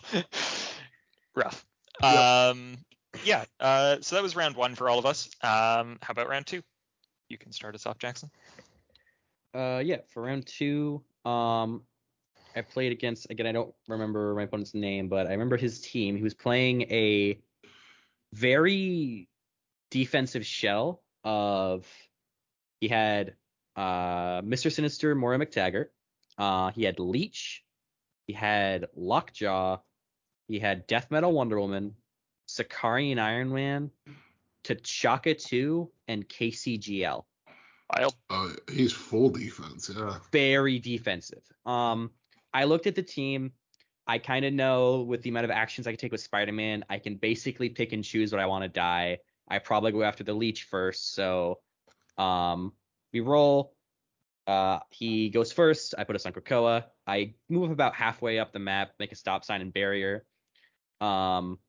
[1.35, 1.65] rough.
[2.01, 2.13] Yep.
[2.13, 2.77] Um,
[3.25, 3.43] yeah.
[3.59, 5.29] Uh, so that was round one for all of us.
[5.41, 6.61] Um, how about round two?
[7.27, 8.29] You can start us off, Jackson.
[9.53, 11.83] Uh, yeah, for round two, um,
[12.55, 13.47] I played against again.
[13.47, 16.15] I don't remember my opponent's name, but I remember his team.
[16.15, 17.39] He was playing a
[18.33, 19.27] very
[19.91, 21.87] defensive shell of.
[22.79, 23.35] He had
[23.75, 24.71] uh, Mr.
[24.71, 25.87] Sinister, Moira MacTaggert.
[26.37, 27.63] Uh, he had Leech.
[28.27, 29.77] He had Lockjaw.
[30.47, 31.95] He had Death Metal Wonder Woman,
[32.47, 33.91] Sakarian Iron Man,
[34.63, 37.23] T'Chaka 2, and KCGL.
[37.95, 38.15] Wild.
[38.29, 39.91] Uh, he's full defense.
[39.95, 40.17] Yeah.
[40.31, 41.43] very defensive.
[41.65, 42.11] Um,
[42.53, 43.51] I looked at the team.
[44.05, 46.99] I kind of know with the amount of actions I can take with Spider-Man, I
[46.99, 49.19] can basically pick and choose what I want to die.
[49.47, 51.59] I probably go after the leech first, so
[52.17, 52.73] um,
[53.11, 53.73] we roll.
[54.45, 55.95] Uh, he goes first.
[55.97, 56.85] I put us on Krakoa.
[57.07, 60.25] I move about halfway up the map, make a stop sign and barrier.
[60.99, 61.59] Um,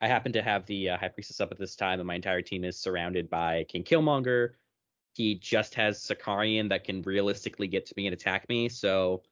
[0.00, 2.42] I happen to have the uh, High Priestess up at this time, and my entire
[2.42, 4.50] team is surrounded by King Killmonger,
[5.14, 9.22] he just has Sakarian that can realistically get to me and attack me, so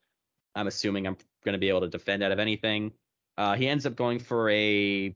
[0.55, 2.93] I'm assuming I'm going to be able to defend out of anything.
[3.37, 5.15] Uh, he ends up going for a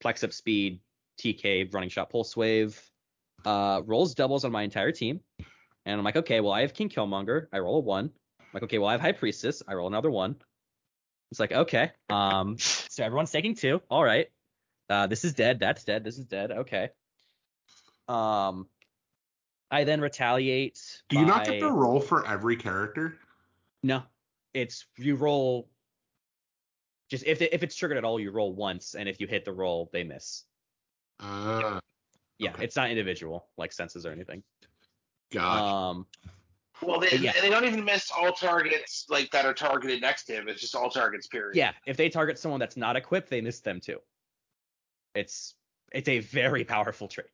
[0.00, 0.80] flex up speed
[1.20, 2.80] TK running shot pulse wave.
[3.44, 5.20] Uh, rolls doubles on my entire team,
[5.84, 7.48] and I'm like, okay, well I have King Killmonger.
[7.52, 8.10] I roll a one.
[8.40, 9.62] I'm like, okay, well I have High Priestess.
[9.66, 10.36] I roll another one.
[11.30, 13.82] It's like, okay, um, so everyone's taking two.
[13.90, 14.28] All right.
[14.88, 15.58] Uh, this is dead.
[15.58, 16.04] That's dead.
[16.04, 16.52] This is dead.
[16.52, 16.90] Okay.
[18.06, 18.68] Um,
[19.70, 21.02] I then retaliate.
[21.08, 23.16] Do you not get to roll for every character?
[23.82, 24.02] No,
[24.52, 25.68] it's you roll.
[27.10, 29.52] Just if if it's triggered at all, you roll once, and if you hit the
[29.52, 30.44] roll, they miss.
[31.20, 31.80] Uh,
[32.38, 32.64] Yeah, Okay.
[32.64, 34.42] it's not individual like senses or anything.
[35.30, 35.60] gosh.
[35.60, 36.06] Um,
[36.82, 37.32] Well, they, Yeah.
[37.40, 40.48] they don't even miss all targets like that are targeted next to him.
[40.48, 41.26] It's just all targets.
[41.28, 41.56] Period.
[41.56, 44.00] yeah, if they target someone that's not equipped, they miss them too.
[45.14, 45.54] It's
[45.92, 47.28] it's a very powerful trait.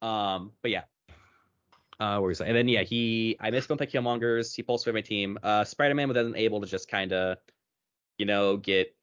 [0.00, 0.82] Um, but yeah.
[2.00, 2.30] Uh, where?
[2.30, 4.54] And then yeah, he I missed the Killmongers.
[4.54, 5.38] He pulls away my team.
[5.42, 7.38] Uh, Spider-Man was then able to just kind of,
[8.18, 8.94] you know, get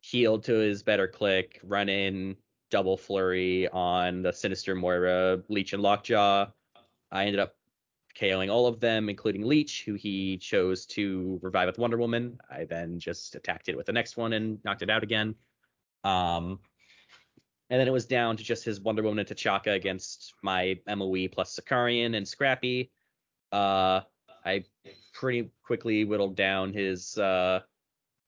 [0.00, 2.36] healed to his better click, run in,
[2.70, 6.46] double flurry on the Sinister Moira, Leech and Lockjaw.
[7.10, 7.54] I ended up
[8.18, 12.38] KOing all of them, including Leech, who he chose to revive with Wonder Woman.
[12.50, 15.34] I then just attacked it with the next one and knocked it out again.
[16.04, 16.58] Um,
[17.70, 21.28] and then it was down to just his Wonder Woman and T'Chaka against my MOE
[21.30, 22.90] plus Sicarian and Scrappy.
[23.52, 24.00] Uh,
[24.44, 24.64] I
[25.12, 27.60] pretty quickly whittled down his uh,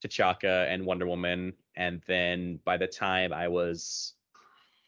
[0.05, 4.15] T'Chaka and Wonder Woman, and then by the time I was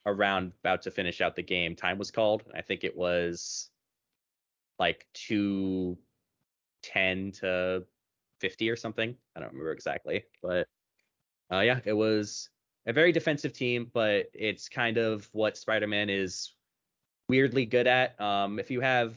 [0.05, 2.43] around about to finish out the game, time was called.
[2.55, 3.71] I think it was
[4.79, 5.97] like two
[6.83, 7.85] ten to
[8.39, 9.17] fifty or something.
[9.35, 10.67] I don't remember exactly, but
[11.51, 12.51] uh, yeah, it was
[12.87, 16.53] a very defensive team, but it's kind of what Spider-Man is
[17.29, 18.21] weirdly good at.
[18.21, 19.15] Um, if you have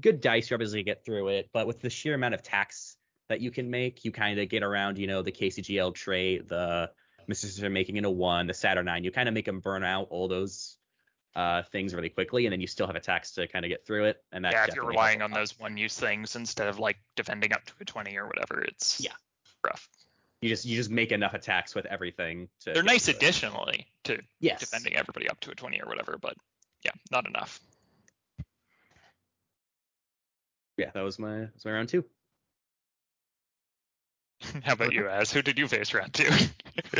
[0.00, 2.96] good dice, you're obviously get through it, but with the sheer amount of tax
[3.28, 6.90] that you can make, you kind of get around, you know, the KCGL trait, the
[7.28, 7.70] Mr.
[7.70, 9.04] making it a one, the Saturnyne.
[9.04, 10.78] You kind of make them burn out all those
[11.36, 14.04] uh, things really quickly, and then you still have attacks to kind of get through
[14.04, 14.22] it.
[14.32, 17.52] And that yeah, if you're relying on those one use things instead of like defending
[17.52, 19.12] up to a 20 or whatever, it's Yeah.
[19.64, 19.88] rough.
[20.40, 22.72] You just you just make enough attacks with everything to.
[22.72, 24.60] They're nice through additionally to Yes.
[24.60, 26.36] defending everybody up to a 20 or whatever, but
[26.84, 27.60] yeah, not enough.
[30.76, 32.04] Yeah, that was my that was my round two.
[34.62, 35.32] How about you, Az?
[35.32, 36.30] Who did you face round two?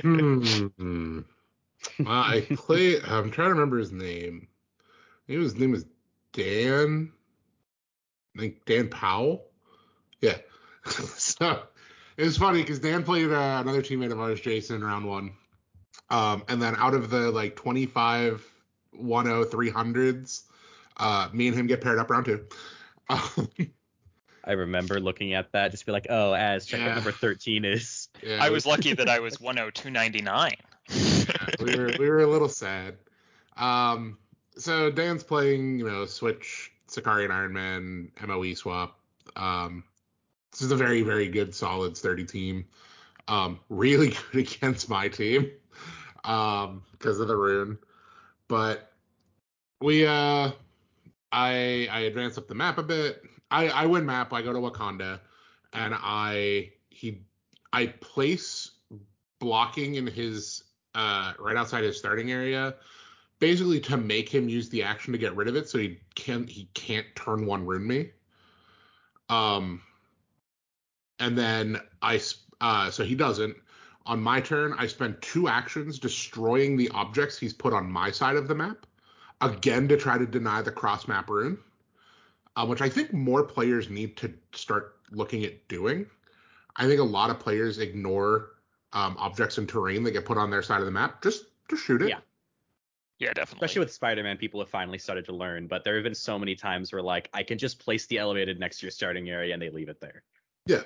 [0.02, 1.20] Hmm.
[2.00, 3.00] Well, I play.
[3.00, 4.48] I'm trying to remember his name.
[5.28, 5.84] Maybe his name was
[6.32, 7.12] Dan.
[8.36, 9.44] I think Dan Powell.
[10.20, 10.38] Yeah.
[10.86, 11.62] so
[12.18, 15.32] it was funny because Dan played uh, another teammate of ours, Jason, in round one.
[16.10, 18.44] Um, and then out of the like 25,
[18.92, 20.42] 10, 300s,
[20.98, 22.44] uh, me and him get paired up round two.
[23.08, 23.48] Um,
[24.44, 26.86] I remember looking at that, just be like, oh, as check Yeah.
[26.88, 28.08] what number thirteen is.
[28.22, 30.54] yeah, I was lucky that I was 102.99.
[31.60, 32.96] we were we were a little sad.
[33.56, 34.16] Um,
[34.56, 38.98] so Dan's playing, you know, Switch, Sicarian Iron Man, MOE swap.
[39.36, 39.84] Um,
[40.58, 42.64] this is a very very good, solid, sturdy team.
[43.28, 45.50] Um, really good against my team,
[46.24, 47.78] um, because of the rune.
[48.48, 48.92] But
[49.80, 50.50] we uh,
[51.30, 53.22] I I advance up the map a bit.
[53.52, 54.32] I I win map.
[54.32, 55.20] I go to Wakanda,
[55.72, 57.22] and I he
[57.72, 58.72] I place
[59.38, 60.64] blocking in his
[60.96, 62.74] uh, right outside his starting area,
[63.38, 66.48] basically to make him use the action to get rid of it, so he can
[66.48, 68.10] he can't turn one rune me.
[69.28, 69.82] Um,
[71.20, 73.56] and then I s- uh, so he doesn't.
[74.06, 78.36] On my turn, I spend two actions destroying the objects he's put on my side
[78.36, 78.86] of the map,
[79.40, 81.58] again to try to deny the cross map rune,
[82.56, 86.06] uh, which I think more players need to start looking at doing.
[86.76, 88.52] I think a lot of players ignore
[88.92, 91.22] um, objects and terrain that get put on their side of the map.
[91.22, 92.08] Just just shoot it.
[92.08, 92.20] Yeah.
[93.18, 93.66] Yeah, definitely.
[93.66, 96.54] Especially with Spider-Man, people have finally started to learn, but there have been so many
[96.54, 99.60] times where like I can just place the elevated next to your starting area and
[99.60, 100.22] they leave it there.
[100.66, 100.82] Yeah.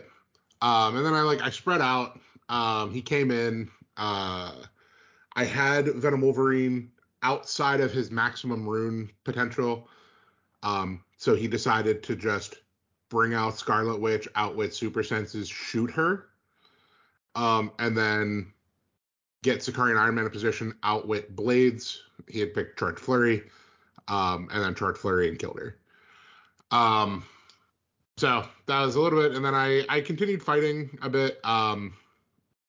[0.62, 2.18] Um, and then I like I spread out.
[2.48, 3.68] Um, he came in.
[3.96, 4.52] Uh,
[5.34, 6.90] I had Venom Wolverine
[7.22, 9.88] outside of his maximum rune potential.
[10.62, 12.56] Um, so he decided to just
[13.08, 16.28] bring out Scarlet Witch, outwit Super Senses, shoot her,
[17.34, 18.52] um, and then
[19.42, 22.02] get Sicarian Iron Man in position, outwit Blades.
[22.28, 23.42] He had picked Charge Flurry,
[24.08, 25.76] um, and then Charge Flurry and killed her.
[26.70, 27.24] Um,
[28.22, 31.40] so that was a little bit, and then I I continued fighting a bit.
[31.42, 31.92] Um,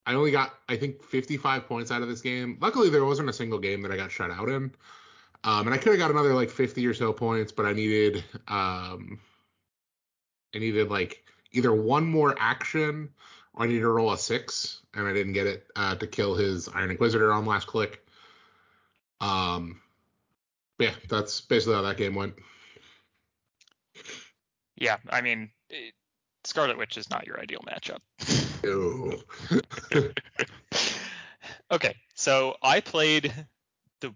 [0.04, 2.58] I only got I think 55 points out of this game.
[2.60, 4.74] Luckily, there wasn't a single game that I got shut out in.
[5.44, 8.24] Um, and I could have got another like 50 or so points, but I needed
[8.48, 9.20] um,
[10.56, 13.10] I needed like either one more action
[13.54, 16.34] or I needed to roll a six, and I didn't get it uh, to kill
[16.34, 18.04] his Iron Inquisitor on last click.
[19.22, 19.80] Um,
[20.80, 22.34] yeah, that's basically how that game went.
[24.76, 25.94] Yeah, I mean, it,
[26.44, 28.00] Scarlet Witch is not your ideal matchup.
[31.72, 33.34] Okay, so I played
[34.02, 34.14] the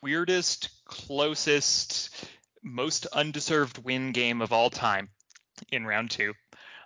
[0.00, 2.24] weirdest closest,
[2.62, 5.08] most undeserved win game of all time
[5.72, 6.34] in round two.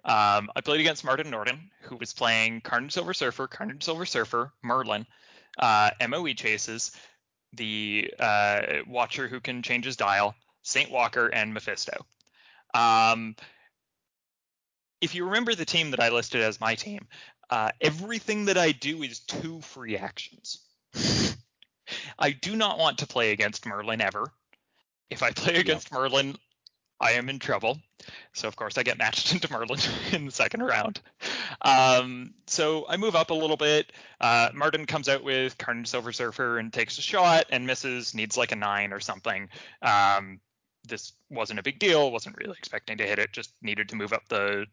[0.04, 4.52] Um, I played against Martin Norden, who was playing Carnage Silver Surfer, Carnage Silver Surfer,
[4.62, 5.06] Merlin,
[5.58, 6.92] uh, MOE chases,
[7.52, 12.06] the uh, Watcher who can change his dial, Saint Walker, and Mephisto.
[12.74, 13.36] Um,
[15.00, 17.06] if you remember the team that I listed as my team,
[17.50, 20.58] uh, everything that I do is two free actions.
[22.18, 24.32] I do not want to play against Merlin ever.
[25.10, 26.36] If I play against Merlin,
[27.00, 27.78] I am in trouble.
[28.32, 29.80] So of course I get matched into Merlin
[30.12, 31.00] in the second round.
[31.60, 33.92] Um, so I move up a little bit.
[34.20, 38.36] Uh, Martin comes out with Carnage Silver Surfer and takes a shot and misses, needs
[38.36, 39.48] like a nine or something.
[39.82, 40.40] Um,
[40.86, 42.10] this wasn't a big deal.
[42.10, 43.32] Wasn't really expecting to hit it.
[43.32, 44.66] Just needed to move up the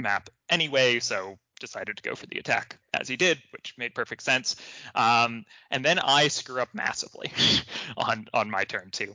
[0.00, 1.00] map anyway.
[1.00, 4.56] So decided to go for the attack as he did, which made perfect sense.
[4.94, 7.32] Um, and then I screw up massively
[7.96, 9.14] on on my turn too.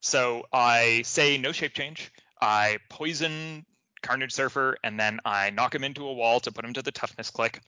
[0.00, 2.12] So I say no shape change.
[2.40, 3.64] I poison
[4.02, 6.92] Carnage Surfer, and then I knock him into a wall to put him to the
[6.92, 7.62] toughness click.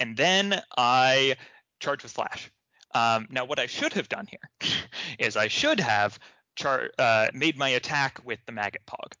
[0.00, 1.36] And then I
[1.80, 2.50] charge with Flash.
[2.94, 4.70] Um, now, what I should have done here
[5.18, 6.18] is I should have
[6.58, 9.12] char- uh, made my attack with the Maggot Pog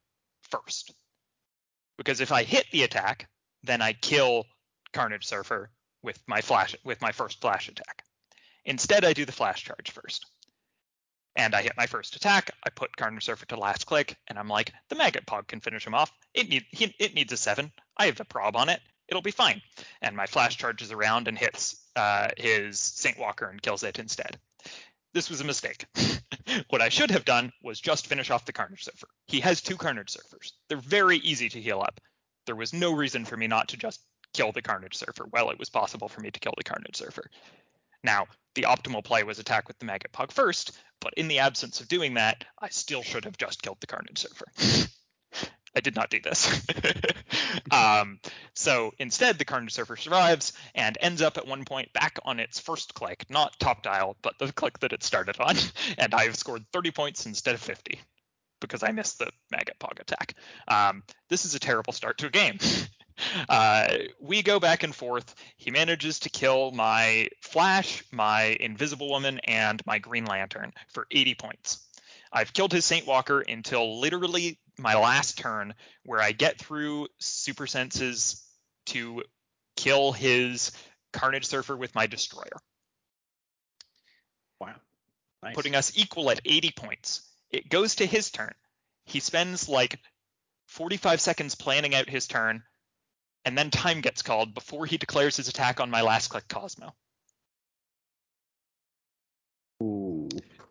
[0.50, 0.92] first.
[1.96, 3.28] Because if I hit the attack,
[3.62, 4.44] then I kill
[4.92, 5.70] Carnage Surfer
[6.02, 8.04] with my flash with my first flash attack.
[8.64, 10.26] Instead, I do the flash charge first.
[11.36, 12.50] And I hit my first attack.
[12.64, 15.86] I put Carnage Surfer to last click, and I'm like, the Maggot Pog can finish
[15.86, 16.12] him off.
[16.34, 17.72] It need he, it needs a seven.
[17.96, 18.80] I have the prob on it.
[19.08, 19.62] It'll be fine.
[20.02, 24.38] And my flash charges around and hits uh, his Saint Walker and kills it instead.
[25.14, 25.86] This was a mistake.
[26.68, 29.08] what I should have done was just finish off the Carnage Surfer.
[29.26, 30.52] He has two Carnage Surfers.
[30.68, 32.00] They're very easy to heal up.
[32.46, 34.00] There was no reason for me not to just
[34.34, 35.26] kill the Carnage Surfer.
[35.32, 37.30] Well, it was possible for me to kill the Carnage Surfer.
[38.04, 41.80] Now, the optimal play was attack with the Maggot Pog first, but in the absence
[41.80, 44.46] of doing that, I still should have just killed the Carnage Surfer.
[45.78, 46.60] I did not do this.
[47.70, 48.18] um,
[48.52, 52.58] so instead, the Carnage Surfer survives and ends up at one point back on its
[52.58, 55.54] first click, not top dial, but the click that it started on,
[55.98, 58.00] and I've scored 30 points instead of 50
[58.60, 60.34] because I missed the Maggot Pog attack.
[60.66, 62.58] Um, this is a terrible start to a game.
[63.48, 65.34] Uh, we go back and forth.
[65.56, 71.34] He manages to kill my Flash, my Invisible Woman, and my Green Lantern for 80
[71.34, 71.84] points.
[72.32, 75.74] I've killed his Saint Walker until literally my last turn,
[76.04, 78.44] where I get through Super Senses
[78.86, 79.22] to
[79.76, 80.72] kill his
[81.12, 82.58] Carnage Surfer with my Destroyer.
[84.60, 84.74] Wow.
[85.42, 85.54] Nice.
[85.54, 87.22] Putting us equal at 80 points.
[87.50, 88.54] It goes to his turn.
[89.04, 89.98] He spends like
[90.66, 92.62] 45 seconds planning out his turn,
[93.44, 96.94] and then time gets called before he declares his attack on my last click Cosmo.
[99.82, 100.28] Ooh.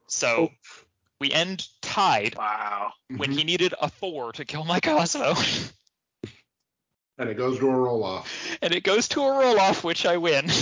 [0.08, 0.87] So oh.
[1.20, 2.93] We end tied Wow.
[3.15, 5.34] when he needed a four to kill my Cosmo.
[7.18, 8.57] and it goes to a roll off.
[8.61, 10.49] and it goes to a roll off, which I win.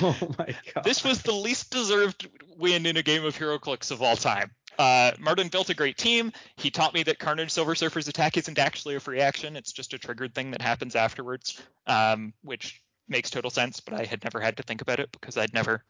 [0.00, 0.84] Oh my god.
[0.84, 4.52] this was the least deserved win in a game of HeroClix of all time.
[4.78, 6.32] Uh, Martin built a great team.
[6.56, 9.92] He taught me that Carnage Silver Surfer's attack isn't actually a free action; it's just
[9.92, 13.80] a triggered thing that happens afterwards, um, which makes total sense.
[13.80, 15.84] But I had never had to think about it because I'd never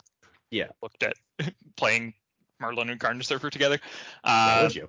[0.51, 0.69] Yeah.
[0.81, 1.15] looked at
[1.77, 2.15] playing
[2.63, 3.79] Merlin and Carnage Surfer together.
[4.25, 4.89] Uh, would you?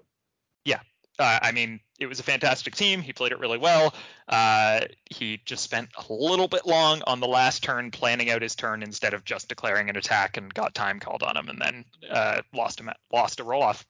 [1.19, 3.01] uh, I mean, it was a fantastic team.
[3.01, 3.93] He played it really well.
[4.27, 8.55] Uh, he just spent a little bit long on the last turn planning out his
[8.55, 11.85] turn instead of just declaring an attack and got time called on him and then
[12.09, 13.85] uh, lost him lost a roll off.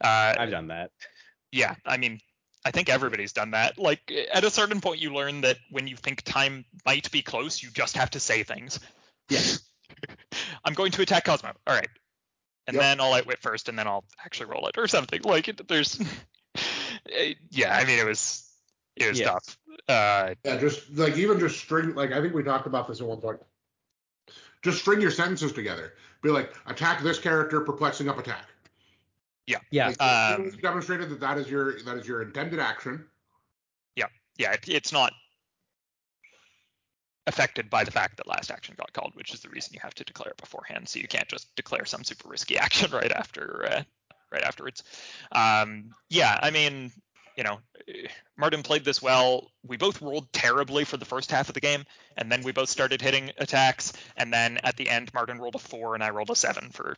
[0.00, 0.90] Uh, I've done that.
[1.50, 2.20] yeah, I mean,
[2.64, 3.76] I think everybody's done that.
[3.76, 7.62] Like at a certain point, you learn that when you think time might be close,
[7.62, 8.78] you just have to say things.
[9.28, 9.40] Yeah.
[10.64, 11.52] I'm going to attack Cosmo.
[11.66, 11.88] All right.
[12.70, 12.82] And Yep.
[12.82, 15.22] then I'll outwit first, and then I'll actually roll it or something.
[15.24, 15.98] Like it, there's,
[17.50, 17.76] yeah.
[17.76, 18.48] I mean, it was
[18.94, 19.26] it was Yeah.
[19.30, 19.58] tough.
[19.88, 23.08] Uh, Yeah, just like even just string like I think we talked about this at
[23.08, 23.40] one point.
[24.62, 25.94] Just string your sentences together.
[26.22, 28.46] Be like, attack this character, perplexing up attack.
[29.48, 29.88] Yeah.
[29.88, 33.04] Like, Um, demonstrated that that is your that is your intended action.
[33.96, 35.12] yeah, it, it's not
[37.26, 39.94] affected by the fact that last action got called, which is the reason you have
[39.94, 40.88] to declare it beforehand.
[40.88, 43.82] So you can't just declare some super risky action right after uh,
[44.32, 44.82] right afterwards.
[45.32, 46.92] Um, yeah, I mean,
[47.36, 47.60] you know,
[48.36, 49.50] Martin played this well.
[49.66, 51.84] We both rolled terribly for the first half of the game,
[52.16, 53.92] and then we both started hitting attacks.
[54.16, 56.96] And then at the end, Martin rolled a four, and I rolled a seven for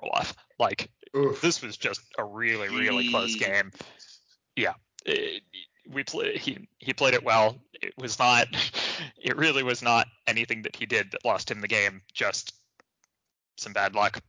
[0.00, 0.34] roll off.
[0.58, 1.40] Like Oof.
[1.40, 3.72] this was just a really really close game.
[4.54, 5.42] Yeah, it,
[5.90, 7.58] we play, he he played it well.
[7.74, 8.48] It was not.
[9.20, 12.02] It really was not anything that he did that lost him the game.
[12.12, 12.54] Just
[13.56, 14.20] some bad luck.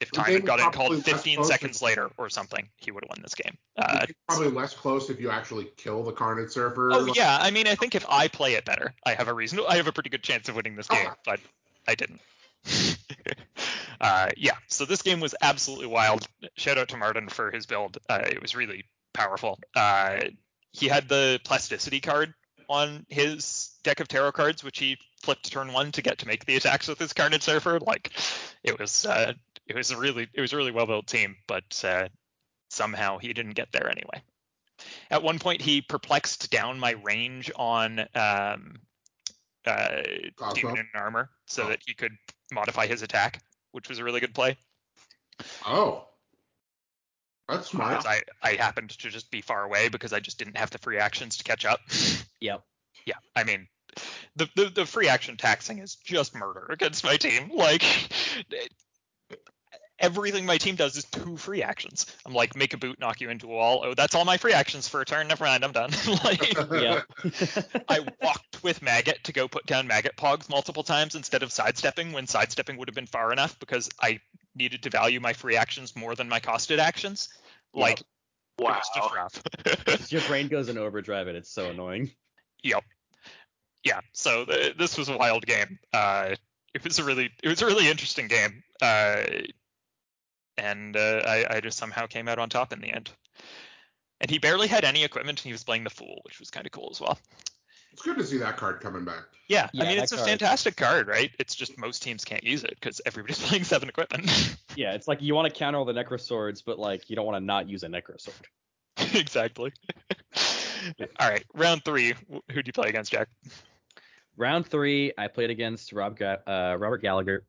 [0.00, 3.34] if time had gotten called 15 seconds later or something, he would have won this
[3.34, 3.56] game.
[3.76, 6.90] Uh, probably less close if you actually kill the Carnage Surfer.
[6.92, 9.60] oh yeah, I mean, I think if I play it better, I have a reason.
[9.68, 11.14] I have a pretty good chance of winning this game, Okay.
[11.24, 11.40] but
[11.88, 12.20] I didn't.
[14.00, 16.26] uh, yeah, so this game was absolutely wild.
[16.56, 17.98] Shout out to Martin for his build.
[18.08, 19.58] Uh, it was really powerful.
[19.74, 20.20] Uh,
[20.72, 22.32] he had the plasticity card
[22.70, 26.46] on his deck of tarot cards, which he flipped turn one to get to make
[26.46, 27.80] the attacks with his Carnage Surfer.
[27.80, 28.12] Like,
[28.62, 29.32] it was uh,
[29.66, 32.08] it was a really it was a really well built team, but uh,
[32.70, 34.22] somehow he didn't get there anyway.
[35.10, 38.76] At one point, he perplexed down my range on um,
[39.66, 40.02] uh?
[40.54, 41.68] Demon in Armor so Oh.
[41.68, 42.12] that he could
[42.52, 43.42] modify his attack,
[43.72, 44.56] which was a really good play.
[45.66, 46.06] Oh.
[47.50, 48.02] That's smart.
[48.02, 50.78] Because I, I happened to just be far away because I just didn't have the
[50.78, 51.80] free actions to catch up.
[52.42, 52.62] Yep.
[53.04, 53.68] yeah, I mean,
[54.34, 57.50] the, the the free action taxing is just murder against my team.
[57.54, 57.84] Like
[60.00, 62.06] everything my team does is two free actions.
[62.24, 63.82] I'm like, make a boot, knock you into a wall.
[63.84, 65.28] Oh, that's all my free actions for a turn.
[65.28, 65.90] Never mind, I'm done.
[66.24, 67.04] like Yep.
[67.88, 68.00] I
[68.60, 72.26] walked with Maggot to go put down Maggot Pogs multiple times instead of sidestepping when
[72.26, 74.20] sidestepping would have been far enough because I
[74.54, 77.28] needed to value my free actions more than my costed actions.
[77.72, 78.06] Like, it
[78.58, 78.78] Wow.
[78.78, 80.12] was just rough.
[80.12, 82.10] Your brain goes in overdrive and it's so annoying.
[82.62, 82.84] Yep.
[83.84, 84.00] Yeah.
[84.12, 85.78] So th- this was a wild game.
[85.92, 86.34] Uh,
[86.74, 88.62] it was a really it was a really interesting game.
[88.82, 89.22] Uh,
[90.58, 93.10] and uh, I, I just somehow came out on top in the end.
[94.20, 96.66] And he barely had any equipment, and he was playing the fool, which was kind
[96.66, 97.18] of cool as well.
[97.92, 99.24] It's good to see that card coming back.
[99.48, 101.30] Yeah, Yeah, I mean it's a card- fantastic card, right?
[101.40, 104.30] It's just most teams can't use it because everybody's playing seven equipment.
[104.76, 107.26] Yeah, it's like you want to counter all the necro swords, but like you don't
[107.26, 108.36] want to not use a necro sword.
[109.14, 109.72] exactly.
[111.18, 112.14] All right, round three.
[112.52, 113.28] Who'd you play against, Jack?
[114.36, 117.44] Round three, I played against Rob Ga- uh, Robert Gallagher.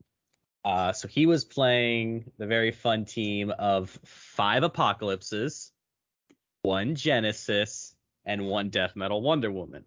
[0.66, 5.72] Uh, so he was playing the very fun team of five Apocalypses,
[6.64, 9.86] one Genesis, and one Death Metal Wonder Woman.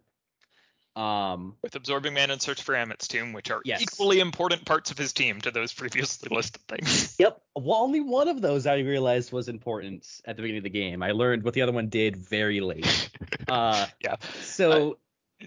[0.97, 3.82] Um, With Absorbing Man and Search for Amit's Tomb, which are Yes.
[3.82, 7.16] equally important parts of his team to those previously listed things.
[7.18, 7.40] Yep.
[7.57, 11.03] Well, only one of those I realized was important at the beginning of the game.
[11.03, 13.11] I learned what the other one did very late.
[13.49, 14.16] Uh, Yeah.
[14.42, 14.99] So,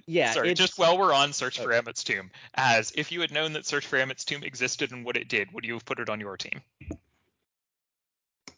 [0.06, 0.34] yeah.
[0.34, 1.78] Sorry, just while we're on Search for Oh.
[1.80, 5.16] Amit's Tomb, as if you had known that Search for Amit's Tomb existed and what
[5.18, 6.62] it did, would you have put it on your team?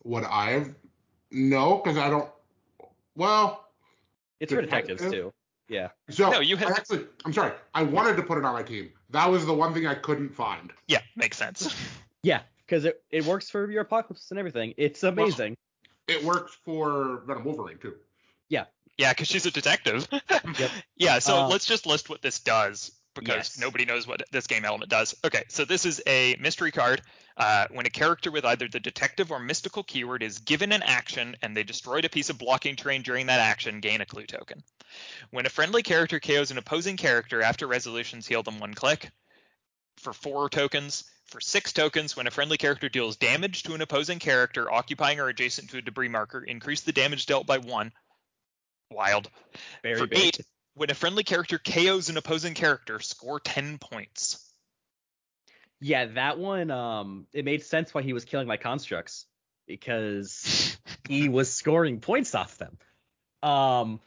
[0.03, 0.75] Would I have?
[1.31, 2.29] No, because I don't.
[3.15, 3.63] Well,
[4.39, 5.33] it's for detectives too.
[5.69, 5.89] Yeah.
[6.09, 7.53] so No, you had- I actually, I'm sorry.
[7.73, 8.91] I wanted to put it on my team.
[9.11, 10.71] That was the one thing I couldn't find.
[10.87, 11.73] Yeah, makes sense.
[12.21, 14.73] Yeah, because it, it works for your apocalypse and everything.
[14.75, 15.55] It's amazing.
[16.09, 17.95] It works for Venom Wolverine too.
[18.49, 18.65] Yeah.
[18.97, 20.05] Yeah, because she's a detective.
[20.59, 20.71] Yep.
[20.97, 23.57] Yeah, so Uh, let's just list what this does because Yes.
[23.59, 25.15] nobody knows what this game element does.
[25.23, 27.01] Okay, so this is a mystery card.
[27.37, 31.37] Uh, when a character with either the detective or mystical keyword is given an action
[31.41, 34.61] and they destroyed a piece of blocking terrain during that action, gain a clue token.
[35.31, 39.09] When a friendly character KOs an opposing character after resolutions heal them one click.
[39.97, 41.03] For four tokens.
[41.25, 45.29] For six tokens, when a friendly character deals damage to an opposing character occupying or
[45.29, 47.91] adjacent to a debris marker, increase the damage dealt by one.
[48.89, 49.29] Wild.
[49.83, 50.19] Very For big.
[50.19, 50.39] eight,
[50.73, 54.43] when a friendly character KOs an opposing character, score 10 points.
[55.79, 56.71] Yeah, that one.
[56.71, 59.25] Um, it made sense why he was killing my constructs
[59.67, 60.77] because
[61.07, 62.77] he was scoring points off them.
[63.43, 63.99] Um,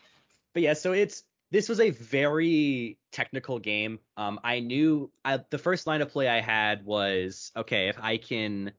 [0.55, 3.99] but yeah, so it's this was a very technical game.
[4.17, 8.17] Um, I knew I, the first line of play I had was okay if I
[8.17, 8.73] can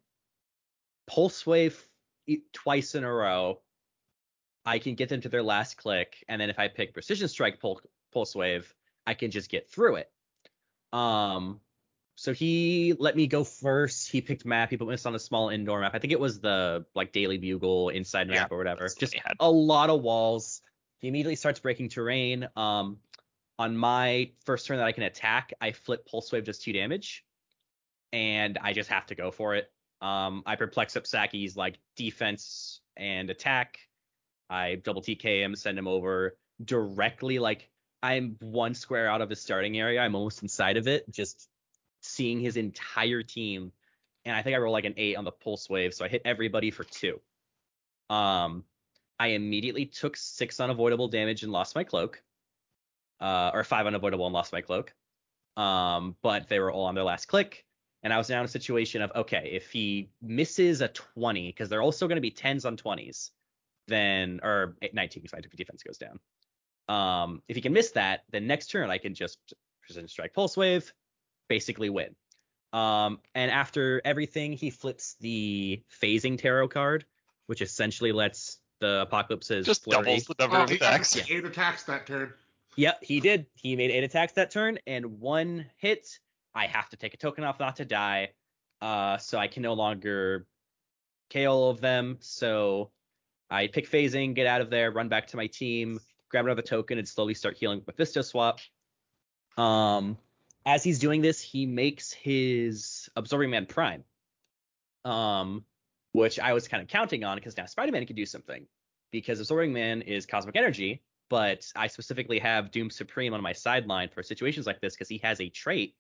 [1.07, 1.81] pulse wave
[2.53, 3.59] twice in a row,
[4.65, 7.59] I can get them to their last click, and then if I pick precision strike
[7.59, 7.81] pul-
[8.13, 8.73] pulse wave,
[9.05, 10.09] I can just get through it.
[10.93, 11.59] Um,
[12.15, 14.09] so he let me go first.
[14.09, 14.69] He picked map.
[14.69, 15.91] He put this on a small indoor map.
[15.93, 18.87] I think it was the like Daily Bugle inside Yeah, map or whatever.
[18.97, 19.35] Just had.
[19.39, 20.61] a lot of walls.
[21.03, 22.47] He immediately starts breaking terrain.
[22.55, 22.97] Um,
[23.59, 27.25] on my first turn that I can attack, I flip pulse wave just two damage,
[28.13, 29.69] and I just have to go for it.
[29.99, 33.79] Um, I perplex up Saki's like defense and attack.
[34.49, 37.37] I double TK him, send him over directly.
[37.37, 37.69] Like
[38.01, 39.99] I'm one square out of his starting area.
[39.99, 41.49] I'm almost inside of it, just
[42.01, 43.73] seeing his entire team.
[44.23, 46.21] And I think I roll like an eight on the pulse wave, so I hit
[46.23, 47.19] everybody for two.
[48.09, 48.63] Um,
[49.19, 52.21] I immediately took six unavoidable damage and lost my cloak,
[53.19, 54.93] uh, or five unavoidable and lost my cloak.
[55.55, 57.65] Um, but they were all on their last click,
[58.01, 61.69] and I was now in a situation of okay, if he misses a 20, because
[61.69, 63.29] they're also going to be 10s on 20s,
[63.87, 66.19] then or 19 because my defense goes down.
[66.89, 69.37] Um, if he can miss that, then next turn I can just
[69.81, 70.91] precision strike pulse wave,
[71.47, 72.15] basically win.
[72.73, 77.05] Um, and after everything, he flips the phasing tarot card,
[77.45, 80.03] which essentially lets the apocalypse apocalypses Just flurry.
[80.03, 81.15] doubles the number Oh, of he attacks.
[81.15, 81.23] Yeah.
[81.37, 82.33] eight attacks that turn.
[82.75, 83.45] Yep, he did.
[83.55, 86.19] He made eight attacks that turn, and one hit.
[86.55, 88.31] I have to take a token off not to die,
[88.81, 90.45] uh, so I can no longer
[91.31, 92.17] KO all of them.
[92.21, 92.91] So
[93.49, 96.97] I pick phasing, get out of there, run back to my team, grab another token,
[96.97, 98.59] and slowly start healing with Mephisto swap.
[99.57, 100.17] Um,
[100.65, 104.03] as he's doing this, he makes his Absorbing Man Prime,
[105.05, 105.63] um,
[106.13, 108.65] which I was kind of counting on because now Spider-Man can do something
[109.11, 114.09] because Absorbing Man is cosmic energy, but I specifically have Doom Supreme on my sideline
[114.09, 115.95] for situations like this because he has a trait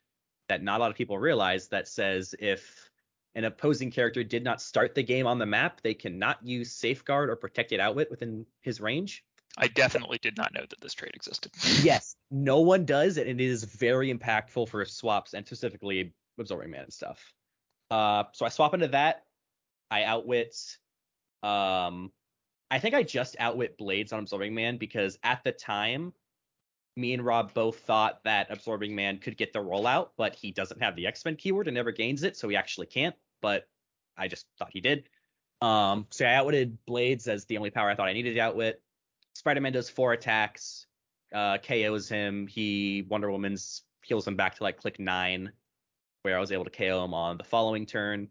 [0.49, 2.89] that not a lot of people realize that says if
[3.35, 7.29] an opposing character did not start the game on the map, they cannot use Safeguard
[7.29, 9.23] or Protected Outwit within his range.
[9.57, 11.51] I definitely did not know that this trait existed.
[11.83, 16.83] Yes, no one does, and it is very impactful for swaps and specifically Absorbing Man
[16.83, 17.33] and stuff.
[17.91, 19.23] Uh, so I swap into that.
[19.93, 20.55] I outwit.
[21.43, 22.11] Um,
[22.71, 26.13] I think I just outwit Blades on Absorbing Man because at the time,
[26.95, 30.81] me and Rob both thought that Absorbing Man could get the rollout, but he doesn't
[30.81, 33.15] have the X Men keyword and never gains it, so he actually can't.
[33.39, 33.67] But
[34.17, 35.07] I just thought he did.
[35.61, 38.81] Um, so I outwitted Blades as the only power I thought I needed to outwit.
[39.35, 40.87] Spider-Man does four attacks,
[41.35, 42.47] uh, KOs him.
[42.47, 45.51] He Wonder Woman's heals him back to like click nine,
[46.23, 48.29] where I was able to KO him on the following turn.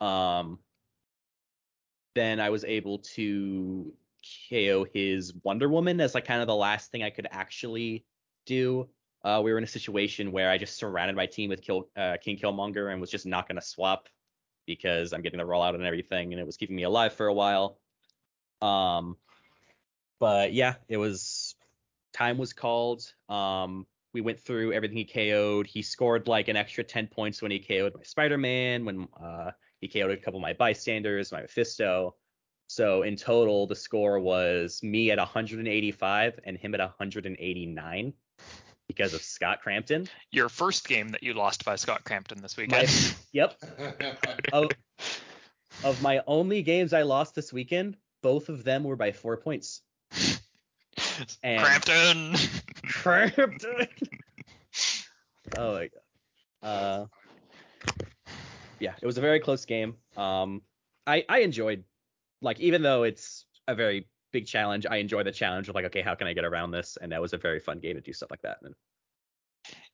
[0.00, 0.58] Um,
[2.14, 3.92] then I was able to
[4.50, 8.04] KO his Wonder Woman as like kind of the last thing I could actually
[8.46, 8.88] do.
[9.24, 12.16] Uh, we were in a situation where I just surrounded my team with Kill, uh,
[12.20, 14.08] King Killmonger and was just not going to swap
[14.66, 17.34] because I'm getting the rollout and everything, and it was keeping me alive for a
[17.34, 17.78] while.
[18.62, 19.16] Um,
[20.18, 21.54] but yeah, it was
[22.12, 23.12] time was called.
[23.28, 25.66] Um, we went through everything he KO'd.
[25.66, 29.50] He scored like an extra 10 points when he KO'd my Spider-Man, when uh,
[29.86, 32.14] he KO'd a couple of my bystanders, my Mephisto.
[32.68, 38.12] So in total, the score was me at 185 and him at 189
[38.88, 40.08] because of Scott Crampton.
[40.30, 43.14] Your first game that you lost by Scott Crampton this My, weekend.
[43.32, 43.56] yep.
[44.52, 44.70] Of,
[45.84, 49.82] of my only games I lost this weekend, both of them were by four points.
[51.42, 52.34] And- Crampton.
[52.88, 53.88] Crampton.
[55.58, 56.00] oh my god.
[56.62, 57.06] Uh,
[58.78, 59.96] yeah, it was a very close game.
[60.16, 60.62] Um,
[61.06, 61.84] I I enjoyed,
[62.42, 66.02] like, even though it's a very big challenge, I enjoy the challenge of like, okay,
[66.02, 66.98] how can I get around this?
[67.00, 68.58] And that was a very fun game to do stuff like that.
[68.62, 68.74] And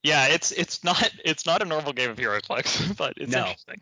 [0.02, 3.40] yeah, it's it's not it's not a normal game of HeroClix, but it's No.
[3.46, 3.80] interesting.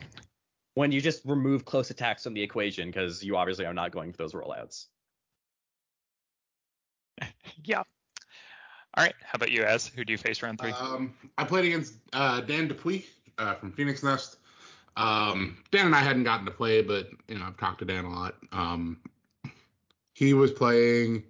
[0.75, 4.13] when you just remove close attacks from the equation, because you obviously are not going
[4.13, 4.87] for those rollouts.
[7.65, 7.83] Yeah.
[8.97, 9.15] All right.
[9.23, 9.87] How about you, Az?
[9.89, 10.73] Who do you face round three?
[10.73, 13.05] Um, I played against uh, Dan Dupuis
[13.39, 14.39] uh, from Phoenix Nest.
[14.97, 18.05] Um, Dan and I hadn't gotten to play, but you know I've talked to Dan
[18.05, 18.35] a lot.
[18.53, 19.01] Um,
[20.15, 21.25] he was playing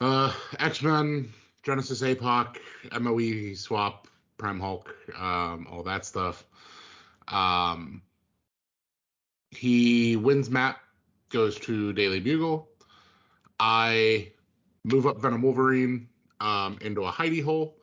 [0.00, 1.32] uh, X Men,
[1.62, 2.58] Genesis APOC,
[3.00, 6.44] MOE swap, Prime Hulk, um, all that stuff.
[7.28, 8.02] Um,
[9.50, 10.80] he wins map,
[11.30, 12.68] goes to Daily Bugle.
[13.60, 14.32] I
[14.84, 16.08] move up Venom Wolverine
[16.40, 17.76] um, into a hidey hole,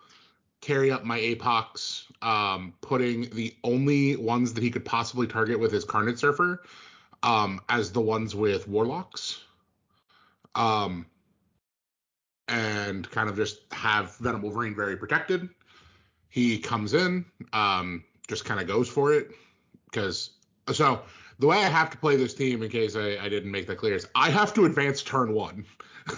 [0.61, 5.71] carry up my Apox, um, putting the only ones that he could possibly target with
[5.71, 6.63] his Carnage Surfer
[7.23, 9.41] um, as the ones with Warlocks.
[10.55, 11.05] Um,
[12.47, 15.49] and kind of just have Venom Wolverine very protected.
[16.29, 19.31] He comes in, um, just kind of goes for it.
[19.85, 20.31] Because,
[20.71, 21.01] so
[21.39, 23.77] the way I have to play this team, in case I, I didn't make that
[23.77, 25.65] clear, is I have to advance turn one.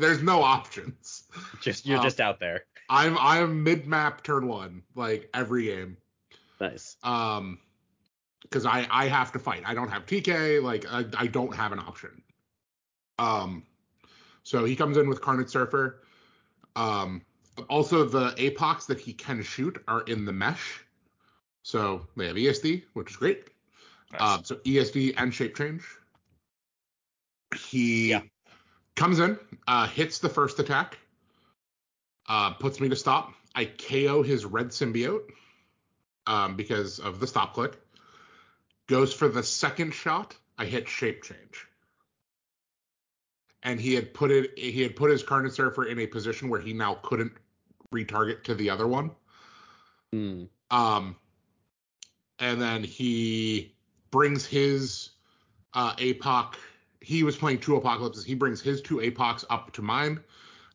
[0.00, 1.24] There's no options.
[1.60, 2.64] Just you're Um, just out there.
[2.88, 5.96] I'm I'm mid map turn one, like every game.
[6.60, 6.96] Nice.
[7.02, 7.58] Um
[8.42, 9.62] because I I have to fight.
[9.66, 12.22] I don't have TK, like I, I don't have an option.
[13.18, 13.64] Um
[14.42, 16.02] so he comes in with Carnage Surfer.
[16.74, 17.22] Um
[17.68, 20.80] also the apox that he can shoot are in the mesh.
[21.62, 23.50] So they have ESD, which is great.
[24.12, 24.22] Nice.
[24.22, 25.84] Um, so ESD and shape change.
[27.54, 28.22] He Yeah.
[28.96, 30.98] Comes in, uh, hits the first attack,
[32.28, 33.32] uh, puts me to stop.
[33.54, 35.22] I KO his red symbiote
[36.26, 37.78] um, because of the stop click.
[38.88, 40.36] Goes for the second shot.
[40.58, 41.66] I hit shape change.
[43.62, 44.58] And he had put it.
[44.58, 47.32] He had put his Carnage Surfer in a position where he now couldn't
[47.94, 49.10] retarget to the other one.
[50.12, 50.44] Hmm.
[50.70, 51.16] Um,
[52.38, 53.74] and then he
[54.10, 55.10] brings his
[55.74, 56.54] uh, APOC.
[57.00, 58.24] He was playing two apocalypses.
[58.24, 60.20] He brings his two APOCs up to mine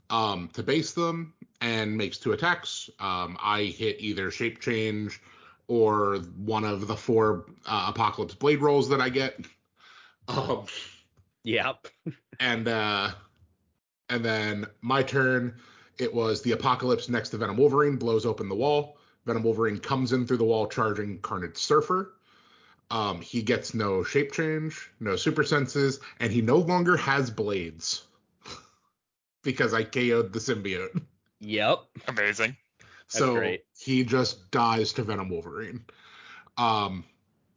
[0.10, 2.90] um, to base them and makes two attacks.
[3.00, 5.22] Um, I hit either shape change
[5.68, 9.40] or one of the four uh, Apocalypse Blade rolls that I get.
[10.28, 10.66] Um,
[11.44, 11.88] Yep.
[12.40, 13.12] and uh,
[14.10, 15.56] and then my turn,
[16.00, 18.98] it was the Apocalypse next to Venom Wolverine blows open the wall.
[19.26, 22.14] Venom Wolverine comes in through the wall charging Carnage Surfer.
[22.92, 28.04] Um, he gets no shape change, no super senses, and he no longer has blades
[29.44, 31.02] because I KO'd the symbiote.
[31.40, 31.80] Yep.
[32.08, 32.56] Amazing.
[33.08, 33.66] so great.
[33.78, 35.84] he just dies to Venom Wolverine.
[36.58, 37.04] Um,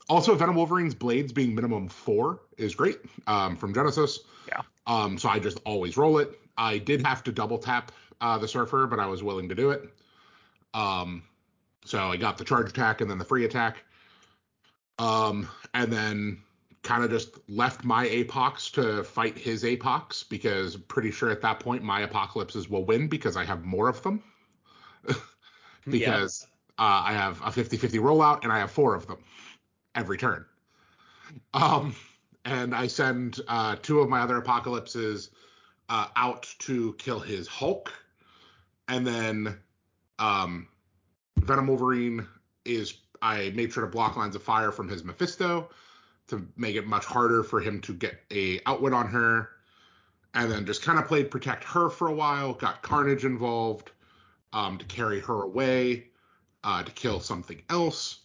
[0.09, 4.21] also, Venom Wolverine's blades being minimum four is great um, from Genesis.
[4.49, 4.63] Yeah.
[4.87, 6.39] Um, so I just always roll it.
[6.57, 9.71] I did have to double tap uh, the Surfer, but I was willing to do
[9.71, 9.89] it.
[10.73, 11.23] Um,
[11.85, 13.85] so I got the charge attack and then the free attack.
[14.99, 16.43] Um, and then
[16.83, 21.61] kind of just left my Apox to fight his Apox because pretty sure at that
[21.61, 24.23] point my Apocalypses will win because I have more of them.
[25.89, 26.47] because
[26.79, 29.19] uh, I have a 50 50 rollout and I have four of them
[29.95, 30.45] every turn.
[31.55, 31.95] Um,
[32.45, 35.31] and I send uh, two of my other apocalypses
[35.89, 37.93] uh, out to kill his Hulk.
[38.89, 39.59] And then
[40.19, 40.69] um,
[41.39, 42.27] Venom Wolverine
[42.65, 45.71] is, I made sure to block lines of fire from his Mephisto
[46.29, 49.51] to make it much harder for him to get a outwit on her.
[50.35, 53.91] And then just kind of played protect her for a while, got Carnage involved
[54.53, 56.09] um, to carry her away
[56.65, 58.21] uh, to kill something else.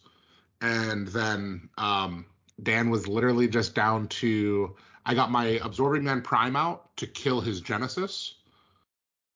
[0.60, 2.26] And then um,
[2.62, 4.76] Dan was literally just down to
[5.06, 8.34] I got my Absorbing Man Prime out to kill his Genesis.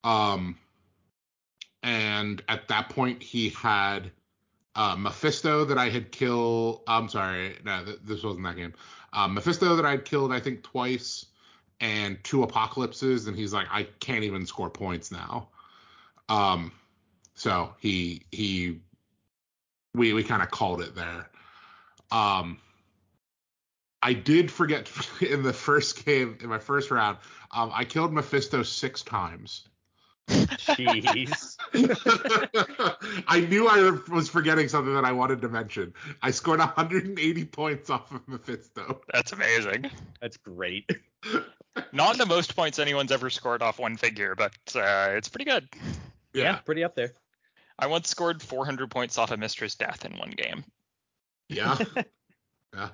[0.04, 0.58] Um,
[1.82, 4.10] and at that point, he had
[4.74, 6.82] uh, Mephisto that I had killed.
[6.86, 8.74] I'm sorry, no, th- this wasn't that game.
[9.12, 11.26] Um, Mephisto that I'd killed, I think, twice,
[11.80, 15.48] and two Apocalypses, and he's like, I can't even score points now.
[16.28, 16.72] Um,
[17.34, 18.80] so he he
[19.94, 21.30] we we kind of called it there.
[22.10, 22.58] Um,
[24.02, 24.90] I did forget
[25.20, 27.18] in the first game in my first round.
[27.50, 29.66] Um, I killed Mephisto six times.
[30.28, 31.56] Jeez.
[33.28, 35.94] I knew I was forgetting something that I wanted to mention.
[36.22, 39.00] I scored 180 points off of Mephisto.
[39.12, 39.90] That's amazing.
[40.20, 40.90] That's great.
[41.92, 45.68] Not the most points anyone's ever scored off one figure, but uh, it's pretty good.
[46.32, 46.56] Yeah.
[46.56, 47.14] pretty up there.
[47.78, 50.64] I once scored 400 points off a Mistress Death in one game.
[51.48, 51.78] Yeah.
[52.74, 52.88] Yeah.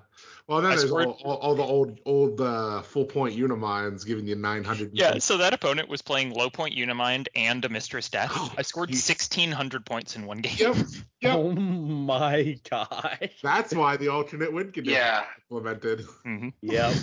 [0.47, 4.07] Well, then I there's scored- all, all, all the old old uh, full point Uniminds
[4.07, 4.91] giving you 900.
[4.93, 8.31] Yeah, so that opponent was playing low point Unimind and a Mistress Death.
[8.59, 10.55] I scored You- 1600 points in one game.
[10.57, 10.77] Yep.
[11.23, 11.37] Yep.
[11.39, 13.31] Oh my gosh.
[13.43, 15.25] That's why the alternate win condition Yeah.
[15.49, 16.05] was implemented.
[16.23, 16.95] hmm Yep.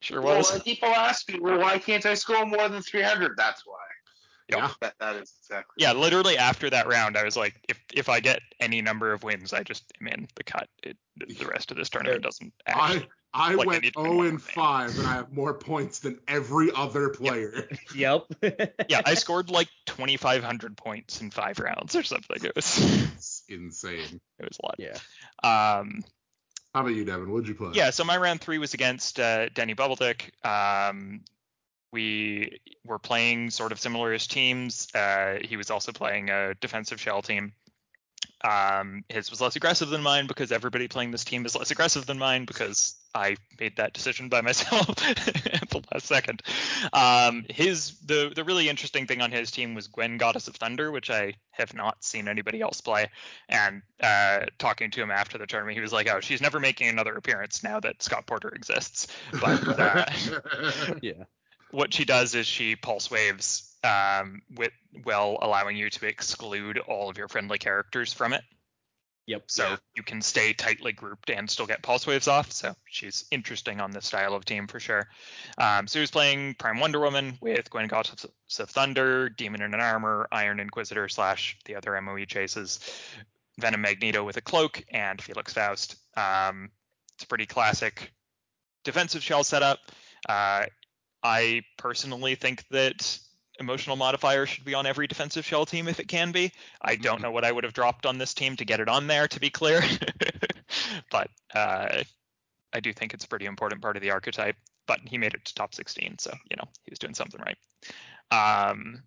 [0.00, 0.50] Sure Well, was.
[0.50, 3.36] when people ask me, well, why can't I score more than 300?
[3.36, 3.76] That's why.
[4.48, 4.58] Yep.
[4.58, 4.70] Yeah.
[4.80, 5.74] That, that is exactly.
[5.78, 9.22] Yeah, literally after that round, I was like, if if I get any number of
[9.22, 10.68] wins, I just am in the cut.
[10.82, 13.00] It, the the rest of this tournament doesn't actually.
[13.02, 14.54] I I Like, went need to win 0 one and more thing.
[14.54, 17.68] 5 and I have more points than every other player.
[17.94, 18.24] Yep.
[18.88, 22.42] Yeah, I scored like 2,500 points in five rounds or something.
[22.42, 22.78] It was
[23.14, 24.20] It's insane.
[24.38, 24.76] it was a lot.
[24.78, 24.94] Yeah.
[25.44, 26.02] Um,
[26.74, 27.30] How about you, Devin?
[27.30, 27.72] What'd you play?
[27.74, 30.30] yeah, so my round three was against uh, Denny Bubbledick.
[30.44, 31.20] Um,
[31.92, 34.88] we were playing sort of similar-ish teams.
[34.94, 37.52] Uh, he was also playing a defensive shell team.
[38.44, 42.06] Um, his was less aggressive than mine because everybody playing this team is less aggressive
[42.06, 46.42] than mine because I made that decision by myself at the last second.
[46.92, 50.92] Um, his the the really interesting thing on his team was Gwen, Goddess of Thunder,
[50.92, 53.08] which I have not seen anybody else play.
[53.48, 56.88] And uh, talking to him after the tournament, he was like, "Oh, she's never making
[56.88, 59.08] another appearance now that Scott Porter exists."
[59.40, 60.06] But uh,
[61.02, 61.24] yeah.
[61.70, 64.72] What she does is she pulse waves um, with
[65.04, 68.42] while allowing you to exclude all of your friendly characters from it.
[69.26, 69.42] Yep.
[69.46, 69.76] So Yeah.
[69.94, 72.50] you can stay tightly grouped and still get pulse waves off.
[72.50, 75.06] So she's interesting on this style of team for sure.
[75.58, 78.24] Um, so he was playing Prime Wonder Woman with Gwen Goddess
[78.58, 82.80] of Thunder, Demon in an Armor, Iron Inquisitor slash the other MOE chases,
[83.58, 85.96] Venom Magneto with a cloak, and Felix Faust.
[86.16, 86.70] Um,
[87.14, 88.10] it's a pretty classic
[88.82, 89.78] defensive shell setup.
[90.26, 90.64] Uh,
[91.22, 93.18] I personally think that
[93.60, 96.52] emotional modifier should be on every defensive shell team if it can be.
[96.80, 99.06] I don't know what I would have dropped on this team to get it on
[99.06, 99.82] there, to be clear,
[101.10, 102.02] but uh,
[102.72, 104.56] I do think it's a pretty important part of the archetype.
[104.86, 108.70] But he made it to top 16, so you know he was doing something right.
[108.70, 109.02] Um,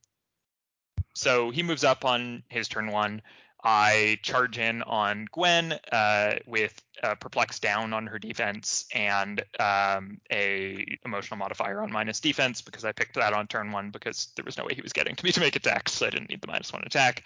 [1.16, 3.22] so he moves up on his turn one.
[3.64, 6.74] I charge in on Gwen uh, with
[7.04, 12.86] uh, perplex down on her defense and um, a emotional modifier on minus defense because
[12.86, 15.26] I picked that on turn one because there was no way he was getting to
[15.26, 17.24] me to make attacks, so I didn't need the minus one attack.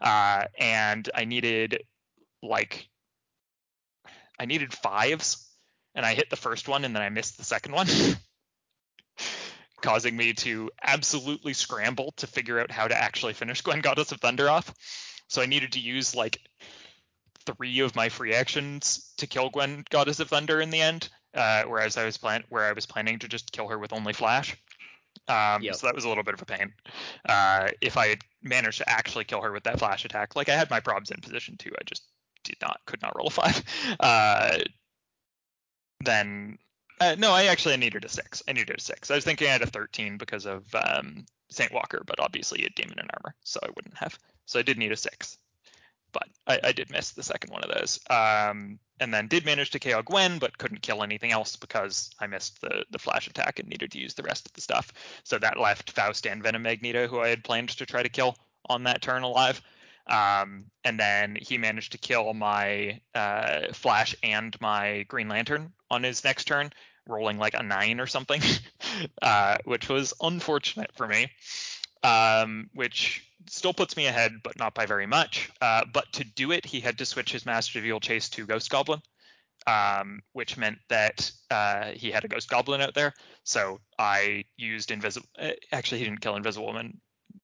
[0.00, 1.82] Uh, and I needed
[2.42, 2.88] like
[4.38, 5.48] I needed fives,
[5.94, 7.86] and I hit the first one and then I missed the second one,
[9.82, 14.20] causing me to absolutely scramble to figure out how to actually finish Gwen Goddess of
[14.20, 14.74] Thunder off.
[15.28, 16.40] So I needed to use like
[17.44, 21.64] three of my free actions to kill Gwen Goddess of Thunder in the end, uh,
[21.64, 24.56] whereas I was plan where I was planning to just kill her with only Flash.
[25.28, 25.76] Um, Yep.
[25.76, 26.72] So that was a little bit of a pain.
[27.28, 30.54] Uh, if I had managed to actually kill her with that flash attack, like I
[30.54, 32.02] had my probs in position too, I just
[32.44, 33.62] did not, could not roll a five.
[34.00, 34.58] Uh,
[36.04, 36.58] then,
[37.00, 38.42] uh, no, I actually needed a six.
[38.46, 39.10] I needed a six.
[39.10, 42.70] I was thinking I had a 13 because of um, Saint Walker, but obviously a
[42.70, 44.18] demon in armor, so I wouldn't have.
[44.46, 45.38] So I did need a six,
[46.12, 48.00] but I, I did miss the second one of those.
[48.08, 52.26] Um, and then did manage to KO Gwen, but couldn't kill anything else because I
[52.26, 54.92] missed the the flash attack and needed to use the rest of the stuff.
[55.24, 58.36] So that left Faust and Venom Magneto, who I had planned to try to kill
[58.68, 59.60] on that turn alive.
[60.06, 66.04] Um, and then he managed to kill my uh, Flash and my Green Lantern on
[66.04, 66.70] his next turn,
[67.06, 68.40] rolling like a nine or something,
[69.22, 71.30] uh, which was unfortunate for me.
[72.06, 75.50] Um, which still puts me ahead, but not by very much.
[75.60, 78.46] Uh, but to do it, he had to switch his Master of Evil Chase to
[78.46, 79.00] Ghost Goblin,
[79.66, 83.12] um, which meant that uh, he had a Ghost Goblin out there.
[83.42, 85.26] So I used Invisible.
[85.36, 87.00] Uh, actually, he didn't kill Invisible Woman.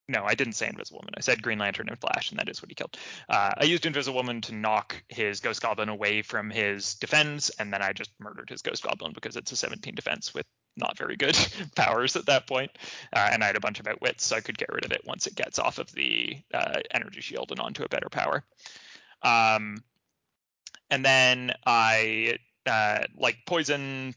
[0.09, 1.15] No, I didn't say Invisible Woman.
[1.17, 2.97] I said Green Lantern and Flash, and that is what he killed.
[3.29, 7.73] Uh, I used Invisible Woman to knock his Ghost Goblin away from his defense, and
[7.73, 10.45] then I just murdered his Ghost Goblin because it's a 17 defense with
[10.77, 11.37] not very good
[11.77, 12.71] powers at that point.
[13.13, 15.03] Uh, and I had a bunch of outwits, so I could get rid of it
[15.07, 18.45] once it gets off of the uh, energy shield and onto a better power.
[19.23, 19.85] Um,
[20.91, 24.15] and then I uh, like poison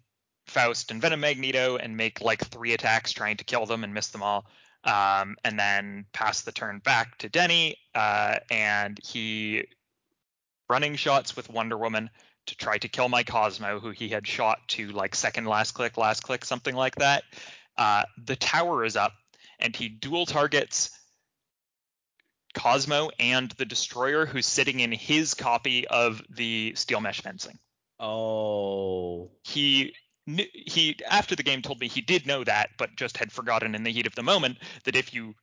[0.47, 4.07] Faust and Venom Magneto and make like three attacks trying to kill them and miss
[4.07, 4.45] them all.
[4.85, 9.65] Um, and then pass the turn back to Denny, uh, and he
[10.69, 12.09] running shots with Wonder Woman
[12.45, 15.97] to try to kill my Cosmo, who he had shot to like second last click,
[15.97, 17.23] last click, something like that.
[17.77, 19.13] Uh, the tower is up,
[19.59, 20.91] and he dual targets
[22.55, 27.59] Cosmo and the Destroyer, who's sitting in his copy of the steel mesh fencing.
[27.99, 29.31] Oh.
[29.43, 29.93] He
[30.25, 33.83] he after the game told me he did know that, but just had forgotten in
[33.83, 35.35] the heat of the moment that if you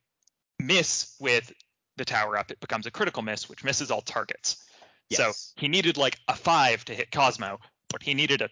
[0.59, 1.51] miss with
[1.97, 4.63] the tower up, it becomes a critical miss, which misses all targets.
[5.09, 5.19] Yes.
[5.19, 8.49] So he needed like a five to hit Cosmo, but he needed a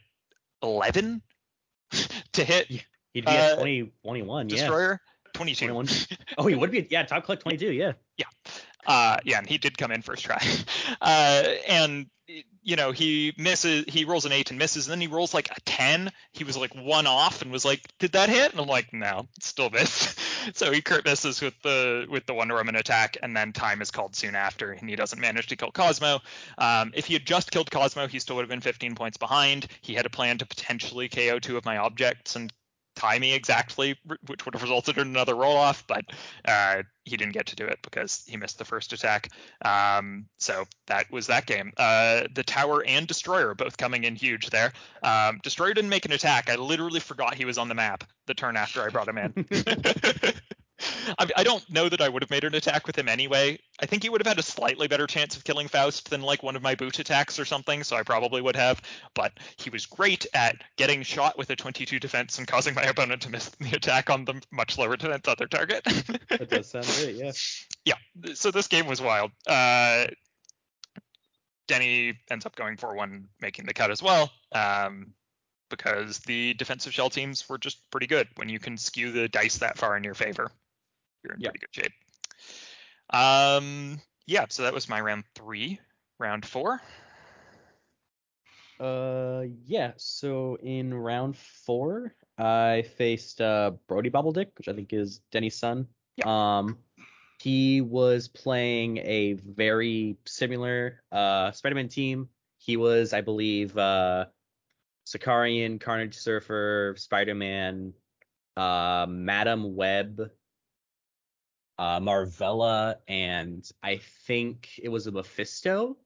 [0.63, 1.21] eleven
[2.33, 2.83] to hit
[3.13, 4.55] He'd be at uh, 20, 21, yeah.
[4.55, 5.01] Destroyer.
[5.33, 5.67] 22.
[5.67, 5.87] 21.
[6.37, 6.87] Oh, he would be.
[6.89, 7.71] Yeah, top click 22.
[7.71, 7.93] yeah.
[8.17, 8.25] Yeah.
[8.85, 10.41] Uh, yeah, and he did come in first try.
[11.01, 12.07] Uh, and
[12.63, 15.49] you know he misses, he rolls an eight and misses, and then he rolls like
[15.49, 16.11] a ten.
[16.31, 19.27] He was like one off and was like, "Did that hit?" And I'm like, "No,
[19.39, 20.19] still missed."
[20.53, 23.91] so he crit misses with the with the Wonder Woman attack, and then time is
[23.91, 26.19] called soon after, and he doesn't manage to kill Cosmo.
[26.57, 29.67] Um, if he had just killed Cosmo, he still would have been 15 points behind.
[29.81, 32.51] He had a plan to potentially KO two of my objects and
[33.19, 33.97] me exactly,
[34.27, 36.05] which would have resulted in another roll off, but
[36.45, 39.29] uh, he didn't get to do it because he missed the first attack.
[39.63, 41.73] Um, so that was that game.
[41.77, 44.73] Uh, the tower and destroyer both coming in huge there.
[45.03, 46.49] Um, destroyer didn't make an attack.
[46.49, 49.45] I literally forgot he was on the map the turn after I brought him in.
[51.19, 53.59] I, I don't know that I would have made an attack with him anyway.
[53.81, 56.43] I think he would have had a slightly better chance of killing Faust than like
[56.43, 58.81] one of my boot attacks or something, so I probably would have.
[59.15, 63.21] But he was great at getting shot with a 22 defense and causing my opponent
[63.23, 65.85] to miss the attack on the much lower defense other target.
[66.29, 67.15] That does sound great.
[67.15, 67.31] Yeah.
[67.85, 69.31] yeah, so this game was wild.
[69.45, 70.05] Uh,
[71.67, 75.13] Denny ends up going for one, making the cut as well, um,
[75.69, 78.27] because the defensive shell teams were just pretty good.
[78.35, 80.51] When you can skew the dice that far in your favor,
[81.23, 81.49] you're in Yeah.
[81.49, 81.93] pretty good shape.
[83.09, 85.79] Um, yeah, so that was my round three.
[86.19, 86.81] Round four.
[88.79, 89.91] Uh, yeah.
[89.97, 95.87] So in round four, I faced uh Brody Bobbledick, which I think is Denny's son.
[96.23, 96.77] Um,
[97.39, 102.29] he was playing a very similar uh Spider-Man team.
[102.57, 104.25] He was, I believe, uh
[105.07, 107.93] Sicarian, Carnage Surfer, Spider-Man,
[108.55, 110.29] uh, Madam Web,
[111.81, 115.97] uh, Marvella, and I think it was a Mephisto.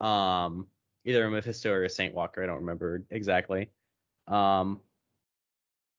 [0.00, 0.68] Um,
[1.04, 2.44] either a Mephisto or a Saint Walker.
[2.44, 3.70] I don't remember exactly.
[4.28, 4.80] Um,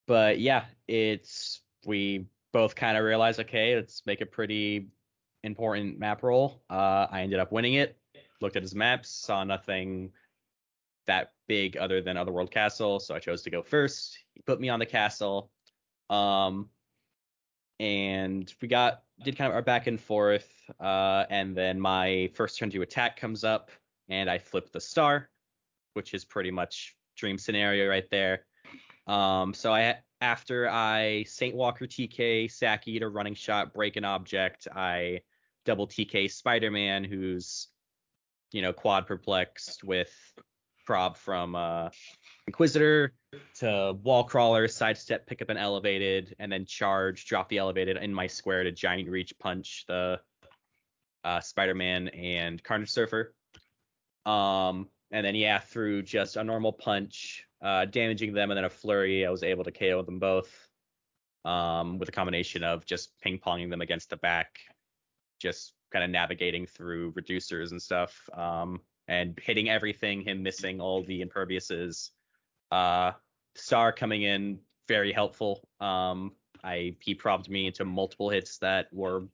[0.06, 4.88] but yeah, it's we both kind of realized, okay, let's make a pretty
[5.44, 6.62] important map roll.
[6.70, 7.98] Uh, I ended up winning it.
[8.40, 10.10] Looked at his maps, saw nothing
[11.06, 14.18] that big other than Otherworld Castle, so I chose to go first.
[14.32, 15.50] He put me on the castle.
[16.08, 16.70] Um,
[17.80, 20.48] and we got did kind of our back and forth.
[20.80, 23.70] Uh, and then my first turn to attack comes up,
[24.08, 25.28] and I flip the star.
[25.94, 28.46] which is pretty much dream scenario right there.
[29.06, 34.68] Um, so I after I Saint Walker TK, Sack Eater, running shot, break an object,
[34.74, 35.20] I
[35.64, 37.68] double TK Spider Man, who's
[38.52, 40.12] you know quad perplexed with
[40.88, 41.90] prob from uh,
[42.46, 43.12] Inquisitor
[43.56, 48.14] to wall crawler, sidestep, pick up an elevated, and then charge, drop the elevated in
[48.14, 50.18] my square to giant reach punch the
[51.24, 53.34] uh, Spider Man and Carnage Surfer.
[54.24, 58.70] Um, and then yeah, through just a normal punch, uh, damaging them, and then a
[58.70, 60.50] flurry, I was able to KO them both.
[61.44, 64.58] Um, with a combination of just ping ponging them against the back,
[65.38, 71.02] just kind of navigating through reducers and stuff, um, and hitting everything, him missing all
[71.02, 72.10] the imperviouses.
[72.70, 73.12] Uh,
[73.54, 75.66] Star coming in very helpful.
[75.80, 76.32] Um,
[76.62, 79.24] I he probbed me into multiple hits that were,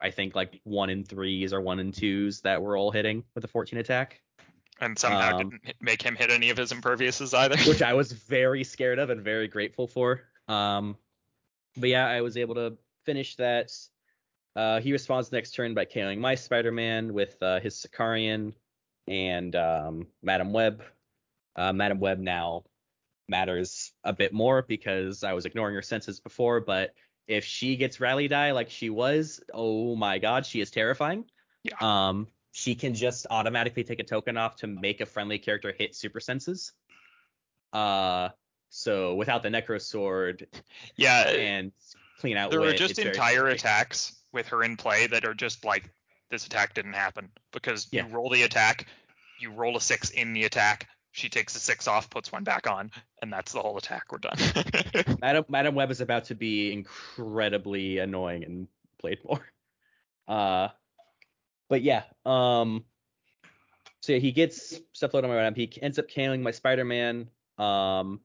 [0.00, 3.44] I think like one in threes or one in twos that were all hitting with
[3.44, 4.20] a 14 attack
[4.80, 7.56] and somehow Um, didn't make him hit any of his imperviouses either.
[7.68, 10.22] which I was very scared of and very grateful for.
[10.48, 10.96] Um,
[11.76, 13.72] but yeah, I was able to finish that.
[14.54, 18.54] Uh, he responds next turn by KOing my Spider-Man with uh, his Sicarian
[19.08, 20.82] and um, Madam Web.
[21.54, 22.64] Uh, Madam Web now
[23.28, 26.94] matters a bit more because I was ignoring her senses before, but
[27.26, 31.24] if she gets rally die like she was, oh my god, she is terrifying.
[31.62, 31.74] Yeah.
[31.80, 35.94] Um, she can just automatically take a token off to make a friendly character hit
[35.94, 36.72] super senses.
[37.72, 38.30] Uh,
[38.70, 40.46] so without the Necro Sword
[40.96, 41.72] yeah, and
[42.18, 45.64] clean out there wit, are just entire attacks with her in play that are just
[45.64, 45.90] like
[46.30, 48.06] this attack didn't happen because Yeah.
[48.06, 48.86] you roll the attack,
[49.40, 52.66] you roll a six in the attack, she takes a six off, puts one back
[52.68, 52.90] on,
[53.22, 54.12] and that's the whole attack.
[54.12, 54.36] We're done.
[55.20, 58.68] Madam Madam Web is about to be incredibly annoying and
[59.00, 59.40] played more.
[60.28, 60.70] Uh,
[61.68, 62.84] but yeah, um,
[64.00, 65.56] so yeah, he gets stuff loaded on my ramp.
[65.56, 67.30] He ends up killing my Spider-Man.
[67.58, 68.20] Um,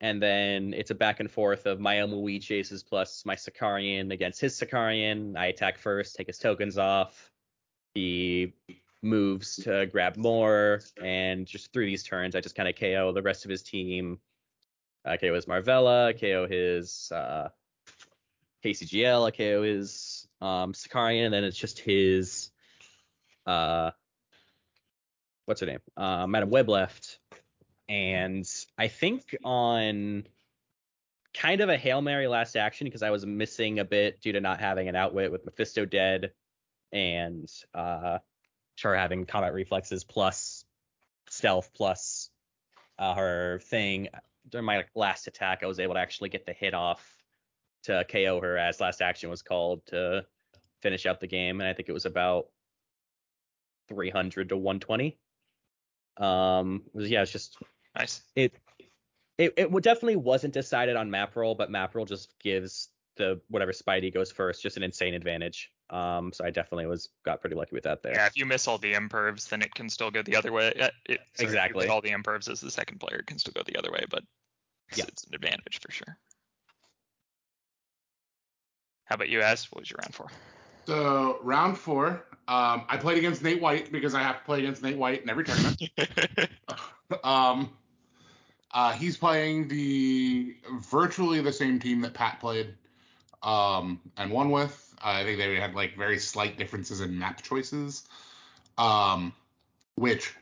[0.00, 4.40] and then it's a back and forth of my MOE chases plus my Sicarian against
[4.40, 5.36] his Sicarian.
[5.36, 7.30] I attack first, take his tokens off.
[7.94, 8.54] He
[9.02, 13.22] moves to grab more, and just through these turns, I just kind of KO the
[13.22, 14.18] rest of his team.
[15.04, 17.48] I KO his Marvella, I KO his uh,
[18.64, 22.50] KCGL, I KO his um, and then it's just his
[23.46, 23.92] uh,
[25.46, 25.80] what's her name?
[25.96, 27.18] Uh, Madam Web left.
[27.88, 28.46] And
[28.76, 30.26] I think on
[31.34, 34.40] kind of a Hail Mary last action because I was missing a bit due to
[34.40, 36.32] not having an outwit with Mephisto dead
[36.92, 38.18] and uh
[38.76, 40.64] Char having combat reflexes plus
[41.28, 42.30] stealth plus
[42.98, 44.08] uh, her thing.
[44.48, 47.02] During my last attack, I was able to actually get the hit off
[47.84, 50.26] to KO her as last action was called to
[50.82, 52.46] finish out the game, and I think it was about
[53.88, 55.18] 300 to 120.
[56.18, 57.56] Um, yeah, it's just
[57.96, 58.22] nice.
[58.34, 58.52] it
[59.38, 63.72] it it definitely wasn't decided on map roll, but map roll just gives the whatever
[63.72, 65.70] Spidey goes first just an insane advantage.
[65.88, 68.14] Um, so I definitely was got pretty lucky with that there.
[68.14, 70.72] Yeah, if you miss all the impervs, then it can still go the other way.
[70.78, 71.86] Uh, It, sorry, if you Exactly.
[71.88, 74.24] all the impervs as the second player, it can still go the other way, but
[74.88, 75.04] it's, Yeah.
[75.06, 76.18] it's an advantage for sure.
[79.04, 79.70] How about you, Az?
[79.70, 80.26] What was your round for?
[80.86, 84.82] So round four, um, I played against Nate White because I have to play against
[84.82, 85.80] Nate White in every tournament.
[87.24, 87.70] um,
[88.76, 92.74] uh, he's playing the virtually the same team that Pat played
[93.42, 94.94] um, and won with.
[95.02, 98.04] I think they had like very slight differences in map choices,
[98.76, 99.32] um,
[99.94, 100.34] which,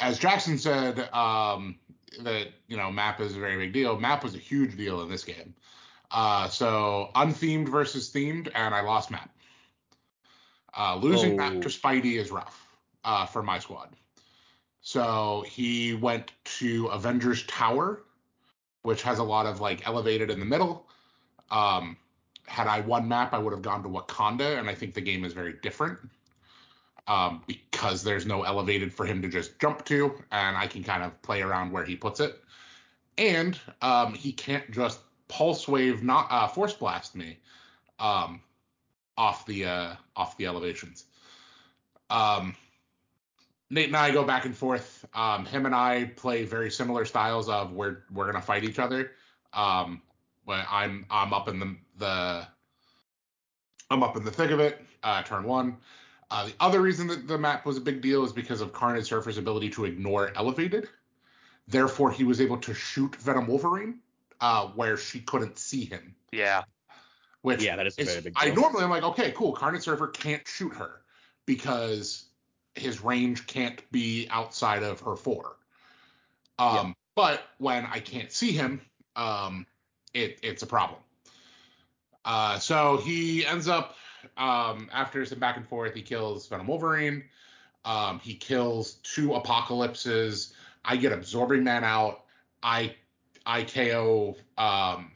[0.00, 1.76] as Jackson said, um,
[2.20, 3.98] that you know map is a very big deal.
[3.98, 5.54] Map was a huge deal in this game.
[6.10, 9.30] Uh, so unthemed versus themed, and I lost map.
[10.76, 11.60] Uh, losing map Oh.
[11.62, 12.68] to Spidey is rough
[13.02, 13.96] uh, for my squad.
[14.80, 18.02] So he went to Avengers Tower,
[18.82, 20.86] which has a lot of like elevated in the middle.
[21.50, 21.96] Um,
[22.46, 25.24] had I one map, I would have gone to Wakanda, and I think the game
[25.24, 25.98] is very different
[27.06, 31.02] um, because there's no elevated for him to just jump to, and I can kind
[31.02, 32.40] of play around where he puts it.
[33.18, 37.38] And um, he can't just pulse wave, not uh, force blast me
[37.98, 38.40] um,
[39.18, 41.04] off the uh, off the elevations.
[42.08, 42.56] Um,
[43.70, 45.06] Nate and I go back and forth.
[45.14, 49.12] Um, him and I play very similar styles of we're we're gonna fight each other.
[49.52, 50.02] Um,
[50.44, 52.46] but I'm I'm up in the the
[53.90, 54.84] I'm up in the thick of it.
[55.02, 55.76] Uh, turn one.
[56.32, 59.06] Uh, the other reason that the map was a big deal is because of Carnage
[59.06, 60.88] Surfer's ability to ignore elevated.
[61.66, 63.98] Therefore, he was able to shoot Venom Wolverine
[64.40, 66.14] uh, where she couldn't see him.
[66.32, 66.62] yeah,
[67.42, 69.52] Which Yeah, that is a is- very big I normally I'm like, okay, cool.
[69.52, 71.02] Carnage Surfer can't shoot her
[71.46, 72.26] because
[72.74, 75.56] his range can't be outside of her four.
[76.58, 76.92] Um, yeah.
[77.14, 78.80] But when I can't see him,
[79.16, 79.66] um,
[80.14, 81.00] it, it's a problem.
[82.24, 83.96] Uh, so he ends up
[84.36, 87.24] um, after some back and forth, he kills Venom Wolverine.
[87.84, 90.52] Um, he kills two apocalypses.
[90.84, 92.24] I get absorbing man out.
[92.62, 92.94] I
[93.46, 95.12] I KO um,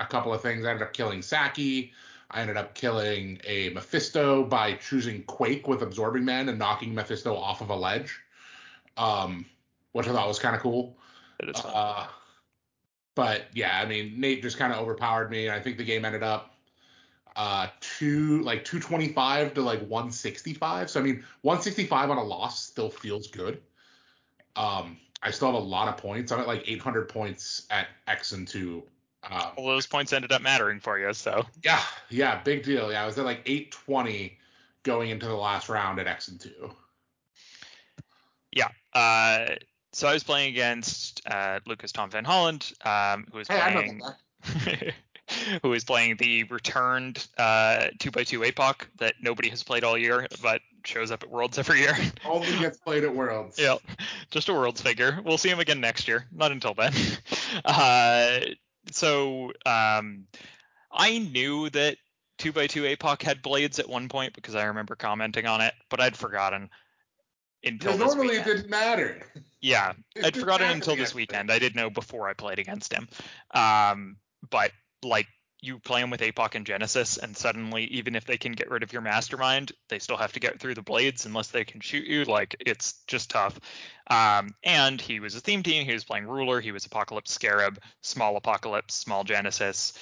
[0.00, 0.64] a couple of things.
[0.64, 1.92] I ended up killing Saki.
[2.32, 7.36] I ended up killing a Mephisto by choosing Quake with absorbing man and knocking Mephisto
[7.36, 8.20] off of a ledge.
[8.96, 9.46] Um,
[9.92, 10.96] which I thought was kind of cool.
[11.64, 12.06] Uh,
[13.14, 15.50] but yeah, I mean, Nate just kind of overpowered me.
[15.50, 16.52] I think the game ended up
[17.36, 22.90] uh two like 225 to like 165 so i mean 165 on a loss still
[22.90, 23.62] feels good
[24.56, 28.32] um i still have a lot of points i'm at like 800 points at x
[28.32, 28.82] and 2
[29.30, 33.02] um, well those points ended up mattering for you so yeah yeah big deal yeah
[33.02, 34.38] i was at like 820
[34.82, 36.70] going into the last round at x and 2
[38.52, 39.54] yeah uh
[39.92, 44.02] so i was playing against uh lucas tom van holland um who was hey, playing
[45.62, 50.60] who is playing the returned uh, 2x2 APOC that nobody has played all year, but
[50.84, 51.96] shows up at Worlds every year.
[52.24, 53.58] Only gets played at Worlds.
[53.58, 53.76] yeah,
[54.30, 55.20] just a Worlds figure.
[55.24, 56.26] We'll see him again next year.
[56.32, 56.92] Not until then.
[57.66, 58.40] Uh,
[58.90, 60.26] so um,
[60.90, 61.96] I knew that
[62.38, 66.16] 2x2 APOC had blades at one point because I remember commenting on it, but I'd
[66.16, 66.70] forgotten
[67.64, 69.22] until this normally it didn't matter.
[69.60, 71.50] Yeah, It I'd forgotten until this weekend.
[71.50, 73.08] I didn't know before I played against him.
[73.52, 74.16] Um,
[74.50, 74.72] but
[75.02, 75.28] like
[75.62, 78.82] you play them with APOC and Genesis, and suddenly, even if they can get rid
[78.82, 82.04] of your mastermind, they still have to get through the blades unless they can shoot
[82.04, 82.24] you.
[82.24, 83.60] Like it's just tough.
[84.08, 85.86] Um, and he was a theme team.
[85.86, 86.60] He was playing Ruler.
[86.60, 89.92] He was Apocalypse Scarab, Small Apocalypse, Small Genesis,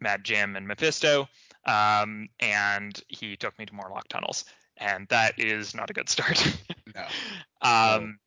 [0.00, 1.28] Mad Jim, and Mephisto.
[1.66, 4.46] Um, and he took me to Morlock Tunnels,
[4.78, 6.42] and that is not a good start.
[6.92, 7.06] No.
[7.62, 8.18] Um,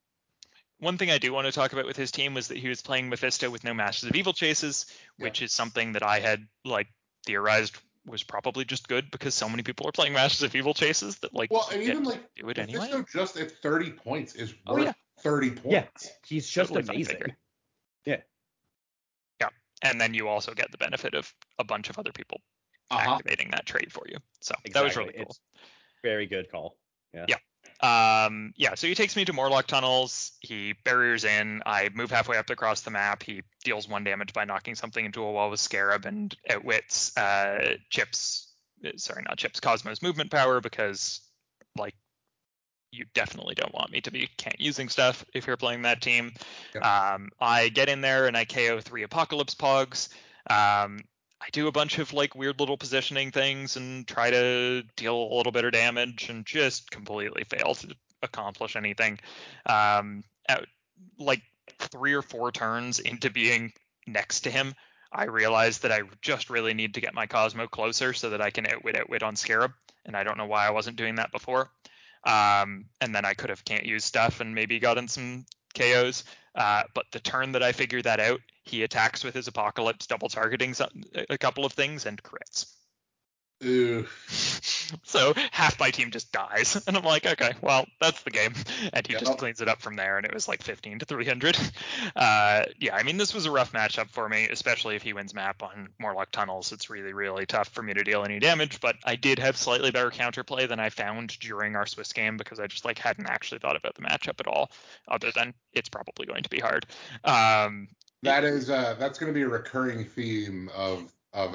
[0.84, 2.82] one thing I do want to talk about with his team was that he was
[2.82, 4.86] playing Mephisto with no Masters of Evil chases,
[5.18, 6.88] which is something that I had like
[7.26, 11.18] theorized was probably just good because so many people are playing Masters of Evil chases
[11.20, 12.80] that like Well, and even like do it anyway.
[12.80, 14.94] Mephisto just at 30 points is Oh, worth yeah.
[15.22, 15.64] 30 points.
[15.66, 15.86] Yeah,
[16.26, 17.18] he's just Totally fine amazing.
[17.18, 17.38] figure.
[18.06, 18.18] Yeah.
[19.40, 19.50] Yeah,
[19.82, 22.42] and then you also get the benefit of a bunch of other people
[22.92, 23.14] Uh-huh.
[23.16, 24.18] activating that trade for you.
[24.42, 25.24] So that was really cool.
[25.30, 25.40] It's
[26.04, 26.78] very good call.
[27.14, 27.26] Yeah.
[27.30, 27.38] Yeah.
[27.84, 30.32] Um, yeah, so he takes me to Morlock tunnels.
[30.40, 31.62] He barriers in.
[31.66, 33.22] I move halfway up across the map.
[33.22, 37.76] He deals one damage by knocking something into a wall with Scarab and outwits uh,
[37.90, 38.54] Chips.
[38.86, 39.60] uh, Sorry, not Chips.
[39.60, 41.20] Cosmo's movement power because,
[41.78, 41.94] like,
[42.92, 46.32] you definitely don't want me to be can't using stuff if you're playing that team.
[46.82, 50.08] Um, I get in there and I KO three Apocalypse Pogs.
[50.50, 51.00] Um,
[51.44, 55.36] I do a bunch of like weird little positioning things and try to deal a
[55.36, 59.20] little bit of damage and just completely fail to accomplish anything.
[59.66, 60.66] Um, at,
[61.20, 61.42] like
[61.80, 63.74] three or four turns into being
[64.08, 64.74] next to him,
[65.12, 68.50] I realized that I just really need to get my Cosmo closer so that I
[68.50, 69.74] can outwit outwit on Scarab,
[70.06, 71.70] and I don't know why I wasn't doing that before.
[72.26, 75.46] Um, and then I could have can't use stuff and maybe gotten some
[75.76, 76.24] KOs.
[76.56, 80.30] Uh, but the turn that I figured that out, he attacks with his Apocalypse, double
[80.30, 82.74] targeting some, a couple of things and crits.
[83.64, 84.08] Ooh.
[85.04, 88.54] So half my team just dies, and I'm like, okay, well, that's the game.
[88.92, 91.58] And he just cleans it up from there, and it was like 15 to 300.
[92.16, 95.34] Uh, yeah, I mean, this was a rough matchup for me, especially if he wins
[95.34, 96.72] map on Morlock Tunnels.
[96.72, 99.92] It's really, really tough for me to deal any damage, but I did have slightly
[99.92, 103.60] better counterplay than I found during our Swiss game because I just like hadn't actually
[103.60, 104.72] thought about the matchup at all,
[105.08, 106.86] other than it's probably going to be hard.
[107.24, 107.88] Um,
[108.22, 111.54] That is uh that's going to be a recurring theme of of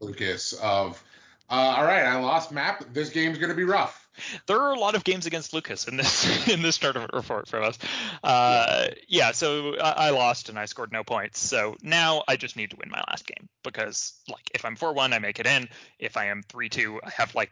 [0.00, 1.02] Lucas of
[1.50, 2.84] uh, all right, I lost map.
[2.92, 4.08] This game's going to be rough.
[4.46, 7.64] there are a lot of games against Lucas in this in this tournament report from
[7.64, 7.78] us.
[8.22, 11.40] Uh, yeah, so I, I lost and I scored no points.
[11.40, 14.92] So now I just need to win my last game because like if I'm four
[14.94, 15.68] one, I make it in.
[15.98, 17.50] If I am three two, I have like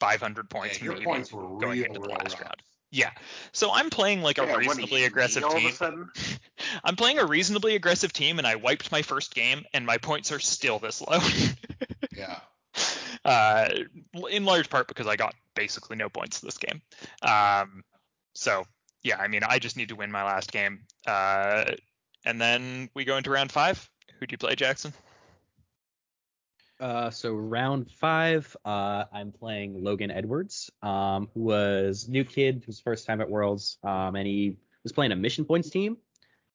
[0.00, 2.40] 500 points Yeah, your points were going real, into the last rough.
[2.42, 2.56] round.
[2.90, 3.10] Yeah,
[3.52, 5.72] so I'm playing like a Yeah, what, reasonably aggressive all of a team.
[5.72, 6.10] sudden?
[6.84, 10.32] I'm playing a reasonably aggressive team, and I wiped my first game, and my points
[10.32, 11.18] are still this low.
[12.16, 12.40] Yeah.
[13.24, 13.68] Uh,
[14.30, 16.82] in large part because I got basically no points this game.
[17.22, 17.82] Um,
[18.34, 18.64] so
[19.02, 21.64] yeah, I mean, I just need to win my last game, uh,
[22.24, 23.88] and then we go into round five.
[24.18, 24.92] Who do you play, Jackson?
[26.80, 32.80] Uh, so round five, uh, I'm playing Logan Edwards, um, who was new kid, whose
[32.80, 35.96] first time at Worlds, um, and he was playing a mission points team,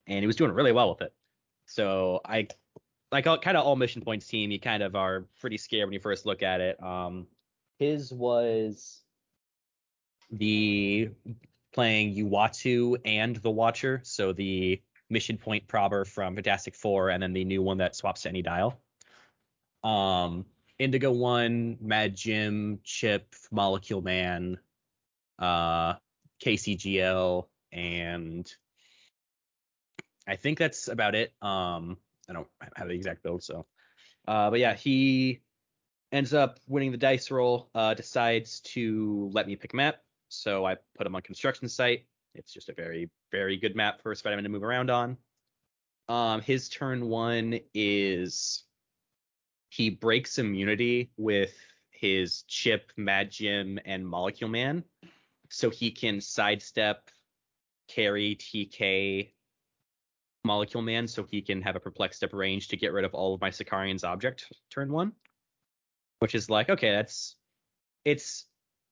[0.07, 1.13] and he was doing really well with it.
[1.65, 2.47] So I,
[3.13, 5.93] like, all, kind of all mission points team, you kind of are pretty scared when
[5.93, 6.81] you first look at it.
[6.81, 7.27] Um,
[7.77, 9.01] his was
[10.31, 11.11] the
[11.73, 14.81] playing Uatu and the Watcher, so the
[15.11, 18.41] mission point prober from Fantastic Four, and then the new one that swaps to any
[18.41, 18.79] dial.
[19.83, 20.45] Um,
[20.79, 24.57] Indigo One, Mad Jim, Chip, Molecule Man,
[25.37, 25.93] uh,
[26.43, 28.51] KCGL, and
[30.27, 31.31] I think that's about it.
[31.43, 31.97] Um,
[32.29, 33.65] I don't have the exact build, so.
[34.27, 35.41] Uh, but yeah, he
[36.11, 37.69] ends up winning the dice roll.
[37.75, 39.97] Uh, decides to let me pick map,
[40.29, 42.05] so I put him on construction site.
[42.35, 45.17] It's just a very, very good map for Spider-Man to move around on.
[46.09, 48.63] Um, his turn one is
[49.69, 51.53] he breaks immunity with
[51.91, 54.83] his chip, Mad Jim, and Molecule Man,
[55.49, 57.09] so he can sidestep,
[57.87, 59.31] carry TK,
[60.43, 63.33] Molecule Man, so he can have a perplex step range to get rid of all
[63.33, 65.13] of my Sicarian's object turn one.
[66.19, 67.35] Which is like, okay, that's
[68.05, 68.45] it's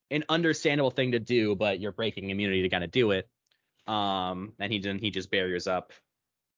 [0.10, 3.30] an understandable thing to do, but you're breaking immunity to kind of do it.
[3.88, 5.94] Um, and he then he just barriers up,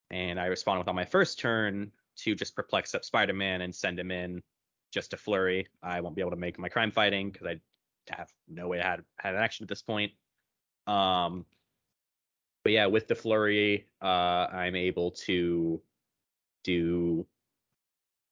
[0.10, 4.00] and I respond with on my first turn to just perplex up Spider-Man and send
[4.00, 4.42] him in
[4.92, 5.68] just to flurry.
[5.82, 7.60] I won't be able to make my crime fighting because I
[8.16, 10.12] have no way to have, have an action at this point.
[10.86, 11.46] Um,
[12.64, 15.82] but yeah, with the flurry, uh, I'm able to
[16.64, 17.26] do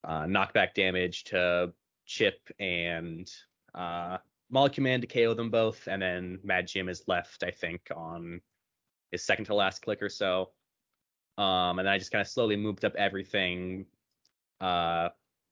[0.04, 1.72] uh, knockback damage to
[2.06, 3.30] Chip and
[3.74, 4.18] uh,
[4.50, 8.40] Molecule Man to KO them both, and then Mad Jim is left, I think, on
[9.10, 10.50] his second to last click or so.
[11.36, 13.86] Um, and then I just kind of slowly moved up everything,
[14.60, 15.10] uh,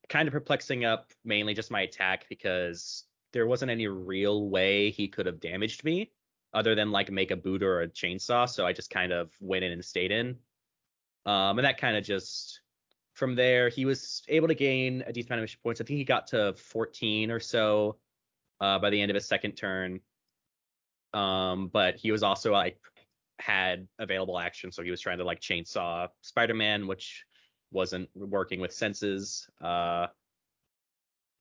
[0.09, 5.07] kind of perplexing up mainly just my attack because there wasn't any real way he
[5.07, 6.11] could have damaged me
[6.53, 8.47] other than like make a boot or a chainsaw.
[8.49, 10.37] So I just kind of went in and stayed in.
[11.25, 12.61] Um, and that kind of just
[13.13, 15.81] from there, he was able to gain a decent amount of points.
[15.81, 17.97] I think he got to 14 or so
[18.59, 19.99] uh, by the end of his second turn.
[21.13, 22.79] Um, but he was also like
[23.39, 27.25] had available action, so he was trying to like chainsaw Spider-Man, which
[27.71, 29.49] wasn't working with senses.
[29.61, 30.07] Uh,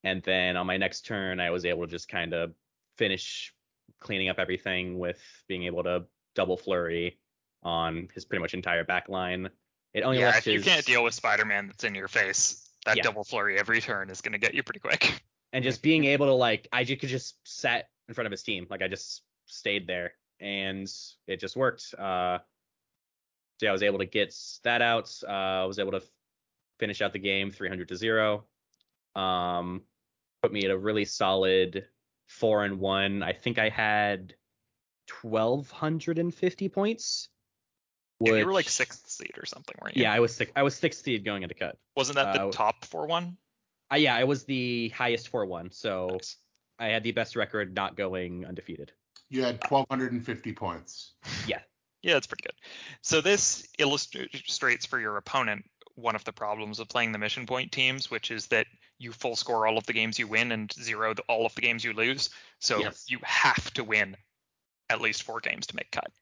[0.02, 2.52] and then on my next turn, I was able to just kind of
[2.96, 3.54] finish
[4.00, 6.04] cleaning up everything with being able to
[6.34, 7.18] double flurry
[7.62, 9.48] on his pretty much entire back line.
[9.92, 13.02] It only yeah, if you can't deal with Spider-Man that's in your face, that Yeah.
[13.02, 15.22] double flurry every turn is going to get you pretty quick.
[15.52, 18.66] and just being able to like I could just sat in front of his team,
[18.70, 20.90] like I just stayed there, and
[21.26, 21.92] it just worked.
[21.98, 22.38] Uh,
[23.58, 25.12] so yeah, I was able to get that out.
[25.26, 25.30] Uh,
[25.62, 26.10] I was able to f-
[26.78, 28.44] finish out the game 300 to zero.
[29.14, 29.82] Um,
[30.42, 31.84] put me at a really solid
[32.30, 33.22] four and one.
[33.22, 34.34] I think I had
[35.20, 37.28] 1250 points.
[38.20, 40.02] Yeah, you were like sixth seed or something, weren't you?
[40.02, 40.52] Yeah, I was six.
[40.54, 41.78] I was sixth seed going into cut.
[41.96, 43.36] Wasn't that the uh, top four one?
[43.92, 46.36] Uh, yeah, I was the highest four one, so Nice.
[46.78, 48.92] I had the best record not going undefeated.
[49.30, 51.14] You had 1,250 points.
[51.46, 51.60] Yeah.
[52.02, 52.54] Yeah, that's pretty good.
[53.02, 57.72] So this illustrates for your opponent one of the problems of playing the mission point
[57.72, 58.66] teams, which is that
[59.00, 61.62] you full score all of the games you win and zero the, all of the
[61.62, 62.30] games you lose.
[62.60, 63.06] So Yes.
[63.08, 64.14] you have to win
[64.88, 66.12] at least four games to make cut.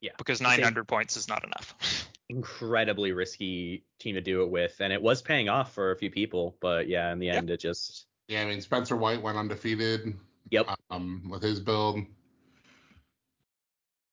[0.00, 0.12] Yeah.
[0.18, 1.74] Because The same- 900 points is not enough.
[2.28, 6.10] Incredibly risky team to do it with, and it was paying off for a few
[6.10, 7.36] people, but yeah, in the Yep.
[7.36, 10.14] end, it just Yeah, I mean Spencer White went undefeated.
[10.50, 10.68] Yep.
[10.90, 12.00] Um, with his build.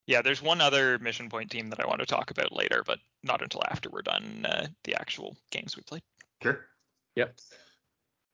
[0.08, 3.00] yeah, there's one other mission point team that I want to talk about later, but
[3.24, 6.02] not until after we're done uh, the actual games we played.
[6.42, 6.66] Sure.
[7.16, 7.36] yep.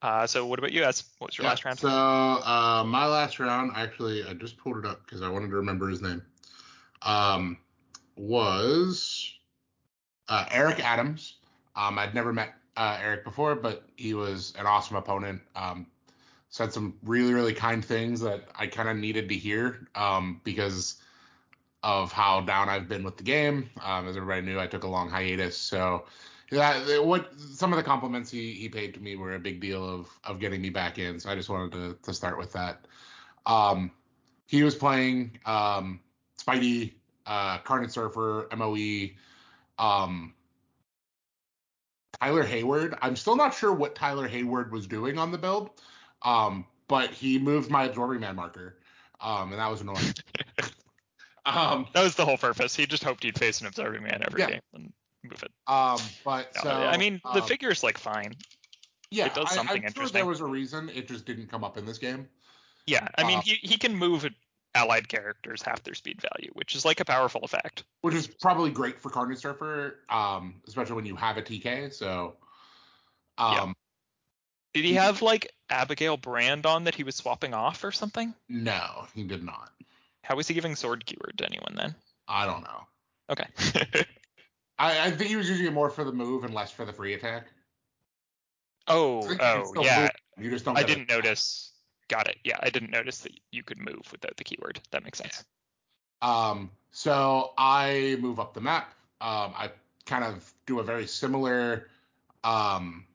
[0.05, 1.03] Uh, so what about you, guys?
[1.17, 1.79] What was your Yeah, last round?
[1.79, 5.55] So uh, my last round, actually, I just pulled it up because I wanted to
[5.55, 6.21] remember his name.
[7.01, 7.57] Um,
[8.15, 9.33] was
[10.29, 11.37] uh, Eric Adams.
[11.75, 15.41] Um, I'd never met uh, Eric before, but he was an awesome opponent.
[15.55, 15.87] Um,
[16.49, 21.01] said some really, really kind things that I kind of needed to hear um, because
[21.81, 23.71] of how down I've been with the game.
[23.83, 26.05] Um, as everybody knew, I took a long hiatus, so
[26.55, 29.87] yeah, what some of the compliments he, he paid to me were a big deal
[29.87, 31.19] of of getting me back in.
[31.19, 32.87] So I just wanted to to start with that.
[33.45, 33.91] Um,
[34.47, 35.99] he was playing um,
[36.41, 36.93] Spidey,
[37.25, 39.07] uh, Carnage Surfer, Moe,
[39.77, 40.33] um,
[42.21, 42.97] Tyler Hayward.
[43.01, 45.71] I'm still not sure what Tyler Hayward was doing on the build,
[46.21, 48.77] um, but he moved my Absorbing Man marker,
[49.19, 50.13] um, and that was annoying.
[51.45, 52.75] um, That was the whole purpose.
[52.75, 54.47] He just hoped he'd face an Absorbing Man every Yeah.
[54.47, 54.93] game and
[55.25, 55.51] move it.
[55.67, 58.33] um, but No, so I mean, the um, figure's like fine.
[59.11, 61.63] yeah, it does I- something I'm sure there was a reason it just didn't come
[61.63, 62.27] up in this game.
[62.87, 64.27] Yeah, I mean, uh, he, he can move
[64.75, 67.83] allied characters half their speed value, which is like a powerful effect.
[68.01, 71.91] which is probably great for Carnage Surfer, um, especially when you have a TK.
[71.93, 72.35] So,
[73.37, 73.75] um,
[74.73, 78.33] Did he have like Abigail Brand on that he was swapping off or something?
[78.49, 79.71] no, he did not.
[80.23, 81.95] How was he giving sword keyword to anyone then?
[82.27, 82.81] I don't know.
[83.29, 84.03] Okay.
[84.77, 86.93] I, I think he was using it more for the move and less for the
[86.93, 87.47] free attack.
[88.87, 90.01] Oh, think you can oh, yeah.
[90.01, 90.77] move, You just don't.
[90.77, 91.71] I didn't notice.
[92.07, 92.37] Got it.
[92.43, 94.79] Yeah, I didn't notice that you could move without the keyword.
[94.91, 95.43] That makes sense.
[96.21, 98.93] Um, so I move up the map.
[99.21, 99.71] Um, I
[100.05, 101.87] kind of do a very similar,
[102.43, 103.05] um,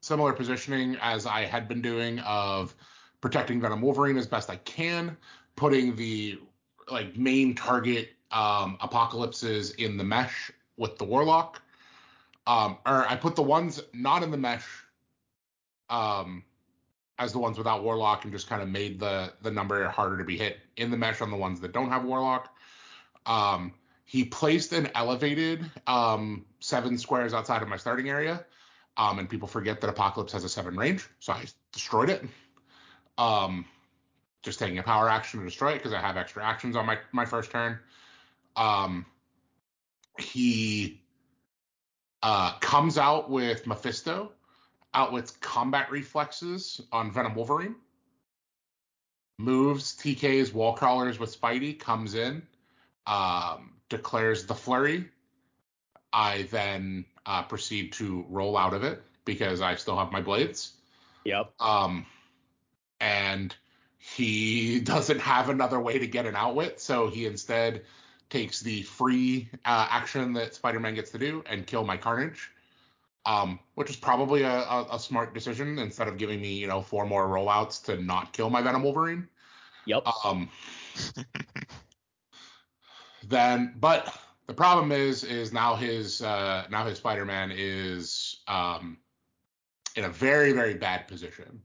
[0.00, 2.74] similar positioning as I had been doing of
[3.20, 5.16] protecting Venom Wolverine as best I can,
[5.54, 6.38] putting the
[6.90, 10.50] like main target um, apocalypses in the mesh
[10.80, 11.62] with the Warlock.
[12.46, 14.66] Um, or I put the ones not in the mesh
[15.90, 16.42] um,
[17.18, 20.24] as the ones without Warlock and just kind of made the the number harder to
[20.24, 22.48] be hit in the mesh on the ones that don't have Warlock.
[23.26, 23.74] Um,
[24.06, 28.44] he placed an elevated um, seven squares outside of my starting area,
[28.96, 32.24] um, and people forget that Apocalypse has a seven range, so I destroyed it.
[33.18, 33.66] Um,
[34.42, 36.98] just taking a power action to destroy it because I have extra actions on my
[37.12, 37.78] my first turn.
[38.56, 39.04] Um,
[40.20, 41.00] he
[42.22, 44.32] uh, comes out with Mephisto,
[44.94, 47.76] out with combat reflexes on Venom Wolverine.
[49.38, 52.42] Moves TK's wall crawlers with Spidey, comes in,
[53.06, 55.08] um, declares the flurry.
[56.12, 60.72] I then uh, proceed to roll out of it because I still have my blades.
[61.24, 61.52] Yep.
[61.60, 62.04] Um,
[63.00, 63.54] and
[63.96, 67.82] he doesn't have another way to get an outwit, so he instead
[68.30, 72.50] takes the free uh, action that Spider-Man gets to do and kill my Carnage,
[73.26, 76.80] um, which is probably a, a, a smart decision instead of giving me, you know,
[76.80, 79.28] four more rollouts to not kill my Venom Wolverine.
[79.86, 80.06] Yep.
[80.24, 80.48] Um,
[83.28, 84.16] then, but
[84.46, 88.98] the problem is, is now his uh, now his Spider-Man is um,
[89.96, 91.62] in a very very bad position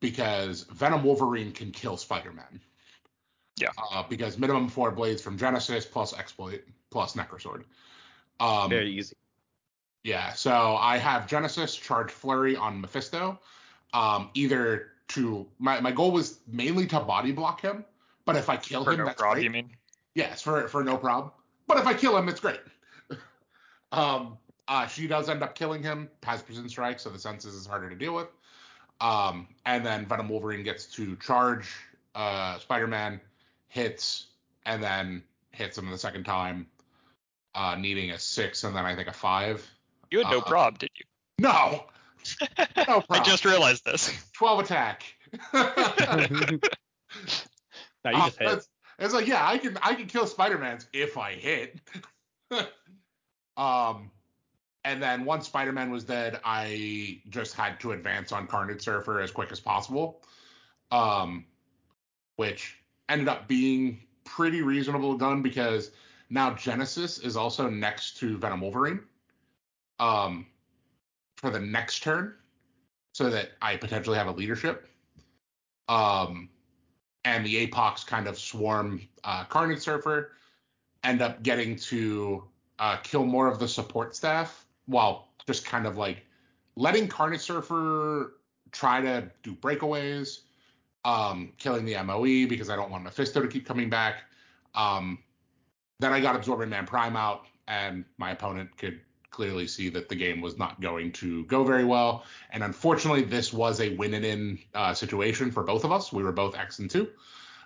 [0.00, 2.60] because Venom Wolverine can kill Spider-Man.
[3.60, 3.68] Yeah.
[3.92, 7.64] Uh, because minimum four blades from Genesis plus exploit plus Necrosword.
[8.40, 9.16] Um, Very easy.
[10.04, 13.38] yeah, so I have Genesis charge Flurry on Mephisto.
[13.92, 17.84] Um, either to my, my goal was mainly to body block him,
[18.24, 19.44] but if I kill For him, no that's prob, great.
[19.44, 19.70] you mean?
[20.14, 21.32] Yes, for for no problem.
[21.66, 22.60] But if I kill him, it's great.
[23.92, 24.36] um,
[24.68, 27.88] uh, she does end up killing him, has precision strike, so the senses is harder
[27.88, 28.28] to deal with.
[29.00, 31.68] Um, and then Venom Wolverine gets to charge
[32.14, 33.20] uh, Spider-Man,
[33.68, 34.26] hits,
[34.66, 35.22] and then
[35.52, 36.66] hits him the second time,
[37.54, 39.66] uh, needing a six and then I think a five.
[40.10, 41.04] You had no Uh, prob, did you?
[41.38, 41.84] No,
[42.88, 44.12] no I just realized this.
[44.32, 45.02] twelve attack.
[48.04, 48.48] No, you Uh, just hit.
[48.52, 48.68] It's,
[48.98, 51.80] it's like, yeah, I can I can kill Spider-Man's if I hit.
[53.56, 54.10] um
[54.84, 59.30] and then once Spider-Man was dead, I just had to advance on Carnage Surfer as
[59.30, 60.22] quick as possible.
[60.90, 61.44] Um
[62.36, 62.76] which
[63.08, 65.90] ended up being pretty reasonable done because
[66.30, 69.00] now Genesis is also next to Venom Wolverine.
[69.98, 70.46] Um
[71.36, 72.34] for the next turn.
[73.12, 74.88] So that I potentially have a leadership.
[75.88, 76.50] Um
[77.24, 80.32] and the Apox kind of swarm uh, Carnage Surfer,
[81.04, 82.44] end up getting to
[82.78, 86.24] uh, kill more of the support staff while just kind of like
[86.76, 88.34] letting Carnage Surfer
[88.72, 90.40] try to do breakaways,
[91.08, 94.24] um, killing the MOE because I don't want Mephisto to keep coming back.
[94.74, 95.18] Um,
[96.00, 100.14] then I got Absorbing Man Prime out, and my opponent could clearly see that the
[100.14, 102.24] game was not going to go very well.
[102.50, 106.12] And unfortunately, this was a win and in uh, situation for both of us.
[106.12, 107.08] We were both X and two.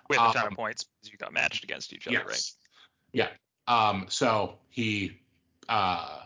[0.07, 2.51] With a ton Um, of points because you got matched against each other, right?
[3.11, 3.29] Yeah.
[3.67, 5.19] Um, so he
[5.67, 6.19] uh,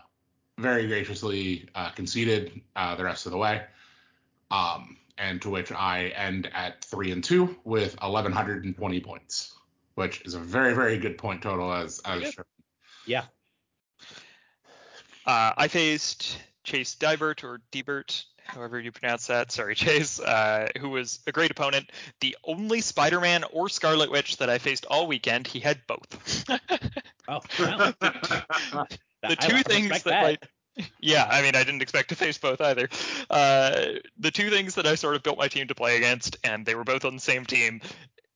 [0.56, 3.64] very graciously uh, conceded uh, the rest of the way.
[4.50, 9.54] Um, and to which I end at three and two with 1,120 points,
[9.94, 12.44] which is a very, very good point total as as Pretty shown.
[13.06, 13.24] Yeah.
[15.26, 19.52] Uh, I faced Chase Divert or Debert, however you pronounce that.
[19.52, 21.90] Sorry, Chase, uh, who was a great opponent.
[22.20, 26.44] The only Spider-Man or Scarlet Witch that I faced all weekend, he had both.
[27.30, 27.92] Oh, wow.
[28.00, 28.86] the
[29.22, 30.22] I two respect things that, that.
[30.22, 30.38] my
[31.00, 32.88] yeah, I mean, I didn't expect to face both either.
[33.30, 33.86] Uh,
[34.18, 36.74] the two things that I sort of built my team to play against, and they
[36.74, 37.80] were both on the same team,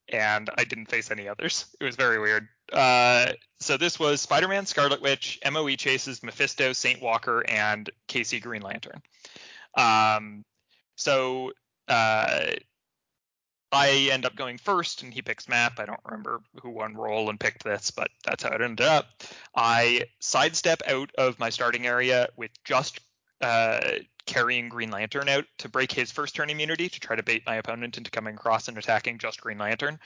[0.09, 1.65] and I didn't face any others.
[1.79, 2.47] It was very weird.
[2.71, 8.61] Uh, so this was Spider-Man, Scarlet Witch, MOE chases, Mephisto, Saint Walker, and Casey Green
[8.61, 9.01] Lantern.
[9.75, 10.43] Um,
[10.95, 11.51] so
[11.87, 12.51] uh,
[13.73, 15.79] I end up going first, and he picks map.
[15.79, 19.07] I don't remember who won roll and picked this, but that's how it ended up.
[19.55, 22.99] I sidestep out of my starting area with just
[23.41, 23.81] uh,
[24.25, 27.55] carrying Green Lantern out to break his first turn immunity to try to bait my
[27.55, 29.99] opponent into coming across and attacking just Green Lantern.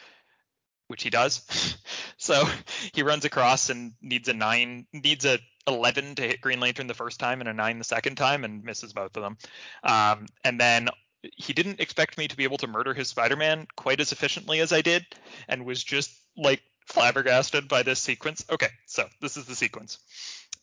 [0.87, 1.77] which he does.
[2.17, 2.47] so
[2.93, 6.93] he runs across and needs a nine, needs a 11 to hit Green Lantern the
[6.93, 9.37] first time and a nine the second time and misses both of them.
[9.83, 10.87] Um, and then
[11.35, 14.71] he didn't expect me to be able to murder his Spider-Man quite as efficiently as
[14.71, 15.05] I did,
[15.47, 18.45] and was just like flabbergasted by this sequence.
[18.49, 19.99] Okay, so this is the sequence.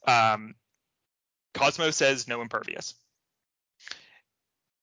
[0.06, 0.54] Um,
[1.54, 2.94] Cosmo says no impervious.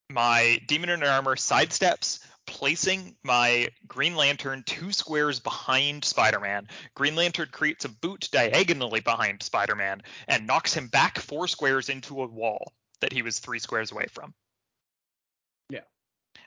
[0.10, 6.68] My Demon in Armor sidesteps, placing my Green Lantern two squares behind Spider-Man.
[6.96, 12.22] Green Lantern creates a boot diagonally behind Spider-Man and knocks him back four squares into
[12.22, 14.34] a wall that he was three squares away from.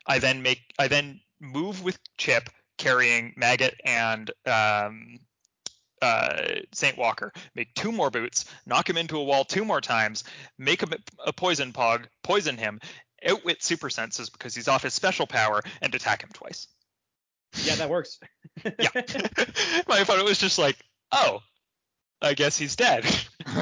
[0.08, 0.14] Yeah.
[0.14, 2.48] I then make I then move with Chip
[2.78, 5.18] carrying Maggot and um,
[6.02, 6.36] uh,
[6.72, 7.32] Saint Walker.
[7.54, 10.24] Make two more boots, knock him into a wall two more times,
[10.58, 10.92] make him
[11.24, 12.80] a poison pog, poison him,
[13.26, 16.68] outwit super senses because he's off his special power, and attack him twice.
[17.62, 18.18] Yeah, that works.
[18.64, 18.88] yeah.
[19.88, 20.76] My opponent was just like,
[21.12, 21.40] oh,
[22.20, 23.04] I guess he's dead.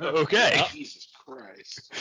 [0.00, 0.64] okay.
[0.72, 1.92] Jesus Christ.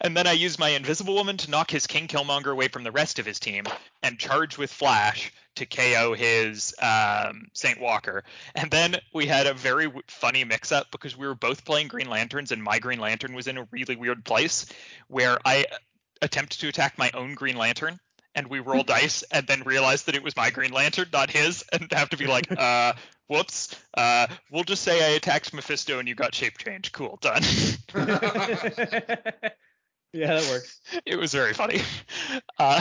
[0.00, 2.92] And then I use my Invisible Woman to knock his King Killmonger away from the
[2.92, 3.64] rest of his team
[4.02, 8.24] and charge with Flash to KO his um, Saint Walker.
[8.54, 11.88] And then we had a very w- funny mix up because we were both playing
[11.88, 14.66] Green Lanterns and my Green Lantern was in a really weird place
[15.08, 15.66] where I
[16.22, 17.98] attempted to attack my own Green Lantern
[18.34, 21.64] and we roll dice and then realized that it was my Green Lantern, not his,
[21.72, 22.92] and have to be like, uh,
[23.28, 23.74] whoops.
[23.94, 26.92] Uh, we'll just say I attacked Mephisto and you got shape change.
[26.92, 27.42] Cool, done.
[30.12, 30.80] yeah, that works.
[31.06, 31.80] it was very funny.
[32.58, 32.80] Uh,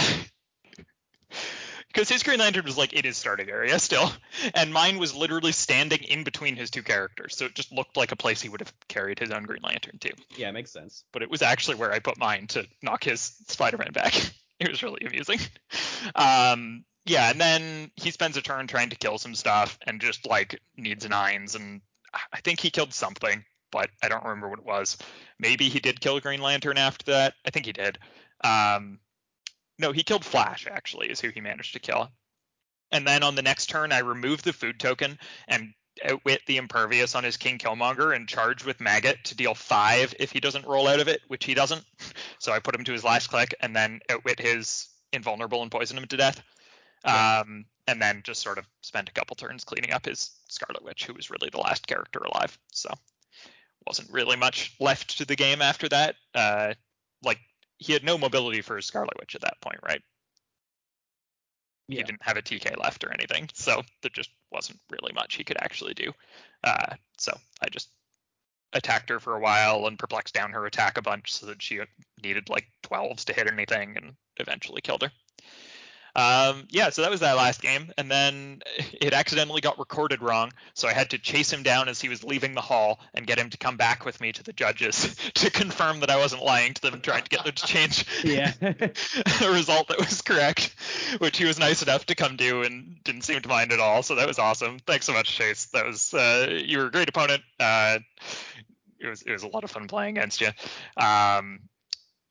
[1.98, 4.12] because his Green Lantern was like in his starting area still,
[4.54, 8.12] and mine was literally standing in between his two characters, so it just looked like
[8.12, 10.14] a place he would have carried his own Green Lantern to.
[10.36, 11.06] Yeah, makes sense.
[11.12, 14.14] But it was actually where I put mine to knock his Spider-Man back.
[14.60, 15.40] it was really amusing.
[16.14, 20.28] Um, yeah, and then he spends a turn trying to kill some stuff and just
[20.28, 21.82] like needs nines, and
[22.34, 24.98] I think he killed something, but I don't remember what it was.
[25.40, 27.36] Maybe he did kill Green Lantern after that.
[27.46, 27.98] I think he did.
[28.44, 29.00] Um,
[29.80, 32.10] no, he killed Flash, actually, is who he managed to kill.
[32.92, 35.74] And then on the next turn, I remove the food token and
[36.04, 40.32] outwit the impervious on his King Killmonger and charge with Maggot to deal five if
[40.32, 41.84] he doesn't roll out of it, which he doesn't.
[42.40, 45.98] So I put him to his last click and then outwit his invulnerable and poison
[45.98, 46.42] him to death.
[47.06, 47.42] Yeah.
[47.42, 51.06] Um, and then just sort of spent a couple turns cleaning up his Scarlet Witch,
[51.06, 52.58] who was really the last character alive.
[52.74, 52.90] So
[53.88, 56.16] wasn't really much left to the game after that.
[56.36, 56.74] Uh,
[57.24, 57.40] like
[57.78, 60.02] he had no mobility for his Scarlet Witch at that point, right?
[61.88, 65.46] He didn't have a TK left or anything, so there just wasn't really much he
[65.46, 66.12] could actually do.
[66.62, 67.90] Uh, so I just
[68.74, 71.80] attacked her for a while and perplexed down her attack a bunch so that she
[72.22, 75.12] needed like 12s to hit anything and eventually killed her.
[76.18, 78.64] Um, yeah, so that was that last game, and then
[79.00, 82.24] it accidentally got recorded wrong, so I had to chase him down as he was
[82.24, 85.52] leaving the hall and get him to come back with me to the judges to
[85.52, 88.52] confirm that I wasn't lying to them and trying to get them to change Yeah.
[88.62, 90.76] a result that was correct,
[91.20, 94.02] which he was nice enough to come do and didn't seem to mind at all.
[94.02, 94.80] So that was awesome.
[94.88, 95.66] Thanks so much, Chase.
[95.68, 97.44] That was uh, you were a great opponent.
[97.60, 98.00] Uh,
[99.00, 100.50] it was it was a lot of fun playing against you.
[100.98, 101.60] Um,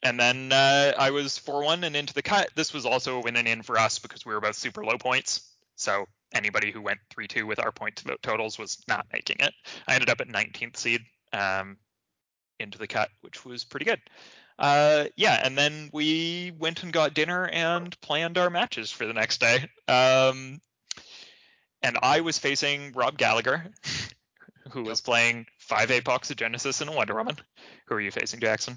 [0.03, 2.51] and then uh, I was 4-1 and into the cut.
[2.55, 4.99] This was also a win and in for us because we were both super low
[4.99, 5.49] points.
[5.77, 9.53] So anybody who went 3-2 with our point to- totals was not making it.
[9.87, 11.03] I ended up at 19th seed
[11.33, 11.77] um,
[12.59, 14.01] into the cut, which was pretty good.
[14.59, 19.13] Uh, yeah, and then we went and got dinner and planned our matches for the
[19.13, 19.69] next day.
[19.87, 20.61] Um,
[21.83, 23.71] and I was facing Rob Gallagher,
[24.71, 27.37] who was playing five Apox of Genesis and a Wonder Woman.
[27.87, 28.77] Who are you facing, Jackson?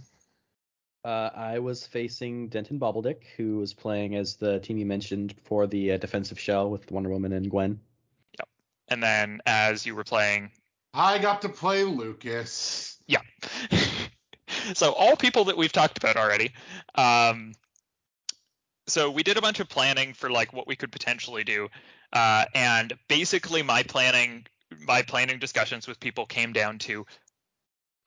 [1.04, 5.66] Uh, I was facing Denton Bobbledick, who was playing as the team you mentioned for
[5.66, 7.80] the uh, defensive shell with Wonder Woman and Gwen.
[8.38, 8.50] Yep.
[8.90, 10.52] And then as you were playing,
[10.94, 12.98] I got to play Lucas.
[13.08, 13.22] yeah.
[14.74, 16.52] so all people that we've talked about already.
[16.96, 17.54] Um,
[18.88, 21.70] so we did a bunch of planning for like what we could potentially do,
[22.12, 24.48] uh, and basically my planning,
[24.86, 27.06] my planning discussions with people came down to,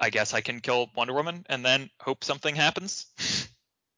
[0.03, 3.07] I guess I can kill Wonder Woman and then hope something happens.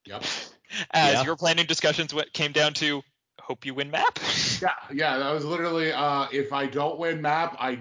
[0.05, 0.23] Yep.
[0.91, 1.23] As Yeah.
[1.23, 3.01] your planning discussions went, came down to,
[3.41, 4.19] hope you win map.
[4.61, 7.79] Yeah, yeah, that was literally uh if I don't win map, I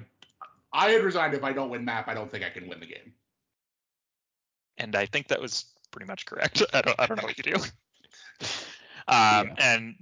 [0.72, 2.86] I had resigned if I don't win map, I don't think I can win the
[2.86, 3.12] game.
[4.78, 6.62] and I think that was pretty much correct.
[6.74, 7.56] I don't, I don't know what you do.
[9.06, 9.94] Um, And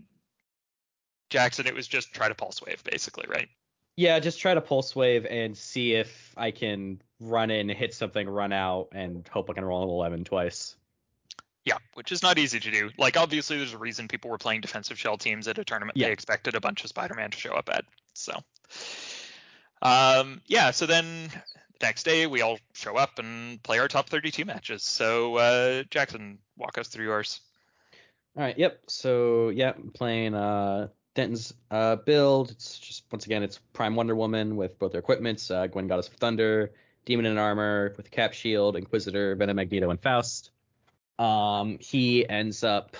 [1.30, 3.48] Jackson, it was just try to pulse wave, basically, right?
[3.96, 8.28] Yeah, just try to pulse wave and see if I can run in, hit something,
[8.28, 10.76] run out, and hope I can roll an 11 twice.
[11.64, 12.90] Yeah, which is not easy to do.
[12.98, 16.06] Like, obviously, there's a reason people were playing defensive shell teams at a tournament Yeah.
[16.06, 17.84] they expected a bunch of Spider-Man to show up at.
[18.14, 18.32] So,
[19.82, 20.70] um, yeah.
[20.70, 21.28] So then
[21.80, 24.82] the next day we all show up and play our top 32 matches.
[24.82, 27.40] So uh, Jackson, walk us through yours.
[28.36, 28.56] All right.
[28.56, 28.80] Yep.
[28.88, 32.50] So yeah, I'm playing uh, Denton's uh, build.
[32.50, 36.08] It's just once again it's Prime Wonder Woman with both their equipments, uh, Gwen Goddess
[36.08, 36.72] of Thunder,
[37.04, 40.50] Demon in Armor with Cap Shield, Inquisitor, Venom Magneto, and Faust.
[41.18, 42.96] Um, he ends up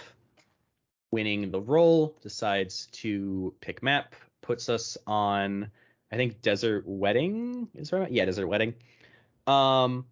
[1.11, 5.71] winning the roll, decides to pick map, puts us on
[6.13, 8.13] I think Desert Wedding is right.
[8.13, 8.75] Yeah, Desert Wedding.
[9.47, 10.05] Um,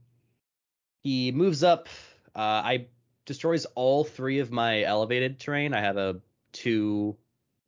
[1.03, 1.89] he moves up.
[2.35, 2.87] Uh, I
[3.27, 5.75] destroys all three of my elevated terrain.
[5.75, 6.21] I have a
[6.53, 7.19] two,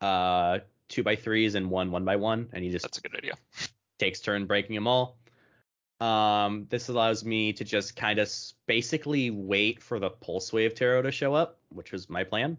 [0.02, 0.58] uh,
[0.88, 3.34] two by threes and one one by one, and he just That's a good idea.
[3.98, 5.16] takes turn breaking them all.
[6.00, 8.28] Um, this allows me to just kind of
[8.66, 12.58] basically wait for the pulse wave tarot to show up, which was my plan.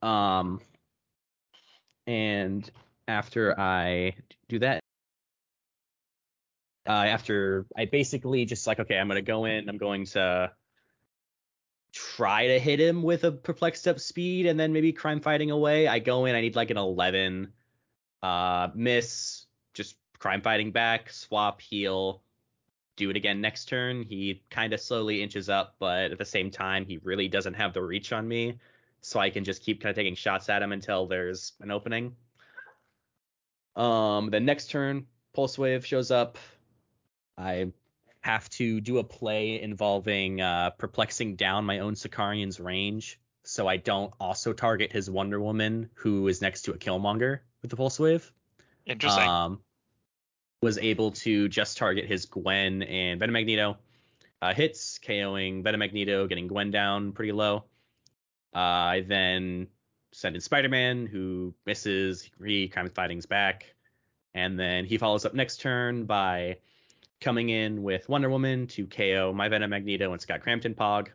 [0.00, 0.60] Um,
[2.06, 2.68] and
[3.06, 4.14] after I
[4.48, 4.80] do that,
[6.88, 10.50] uh, after I basically just like, okay, I'm gonna go in, I'm going to
[11.92, 15.86] try to hit him with a perplexed up speed and then maybe crime fighting away.
[15.86, 17.52] I go in, I need like an 11,
[18.22, 22.22] uh, miss, just crime fighting back, swap, heal,
[22.96, 24.02] do it again next turn.
[24.02, 27.74] He kind of slowly inches up, but at the same time, he really doesn't have
[27.74, 28.58] the reach on me,
[29.00, 32.16] so I can just keep kind of taking shots at him until there's an opening.
[33.76, 36.38] Um, the next turn, Pulse Wave shows up.
[37.36, 37.72] I
[38.22, 43.76] have to do a play involving uh, perplexing down my own Sicarian's range, so I
[43.76, 47.98] don't also target his Wonder Woman, who is next to a Killmonger with the Pulse
[47.98, 48.32] Wave.
[48.86, 49.28] Interesting.
[49.28, 49.60] Um,
[50.62, 53.76] was able to just target his Gwen and Venom Magneto.
[54.40, 57.64] Uh, hits, KOing Venom Magneto, getting Gwen down pretty low.
[58.54, 59.66] Uh, I then
[60.12, 62.30] send in Spider-Man, who misses.
[62.44, 63.74] He kind of fighting's back,
[64.34, 66.58] and then he follows up next turn by
[67.22, 71.08] coming in with Wonder Woman to KO my Venom Magneto and Scott Crampton Pog.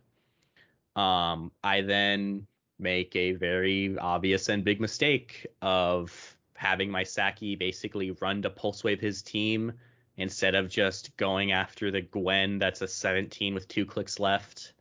[0.96, 2.48] Um, I then
[2.80, 8.84] make a very obvious and big mistake of having my Saki basically run to pulse
[8.84, 9.74] wave his team
[10.16, 14.74] instead of just going after the Gwen that's a 17 with two clicks left.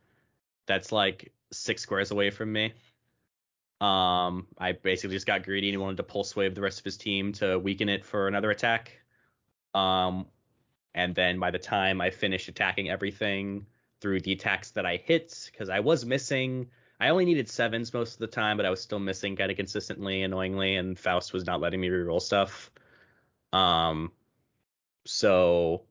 [0.67, 2.73] That's like six squares away from me.
[3.81, 6.97] Um, I basically just got greedy and wanted to pulse wave the rest of his
[6.97, 8.93] team to weaken it for another attack.
[9.75, 10.27] Um,
[10.97, 13.67] and then by the time I finish attacking everything
[14.01, 18.15] through the attacks that I hit, because I was missing, I only needed sevens most
[18.15, 21.45] of the time, but I was still missing kind of consistently, annoyingly, and Faust was
[21.45, 22.71] not letting me reroll stuff.
[23.53, 24.11] Um,
[25.05, 25.83] so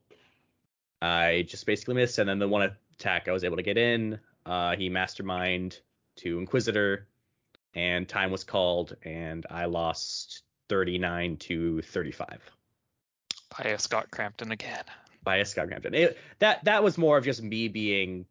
[1.00, 4.18] I just basically missed, and then the one attack I was able to get in,
[4.44, 5.78] uh, he mastermind
[6.16, 7.06] to Inquisitor,
[7.74, 12.56] and time was called, and I lost 39 to 35
[13.56, 14.84] by a Scott Crampton again.
[15.24, 15.94] by a Scott Crampton.
[15.94, 18.26] It, that that was more of just me being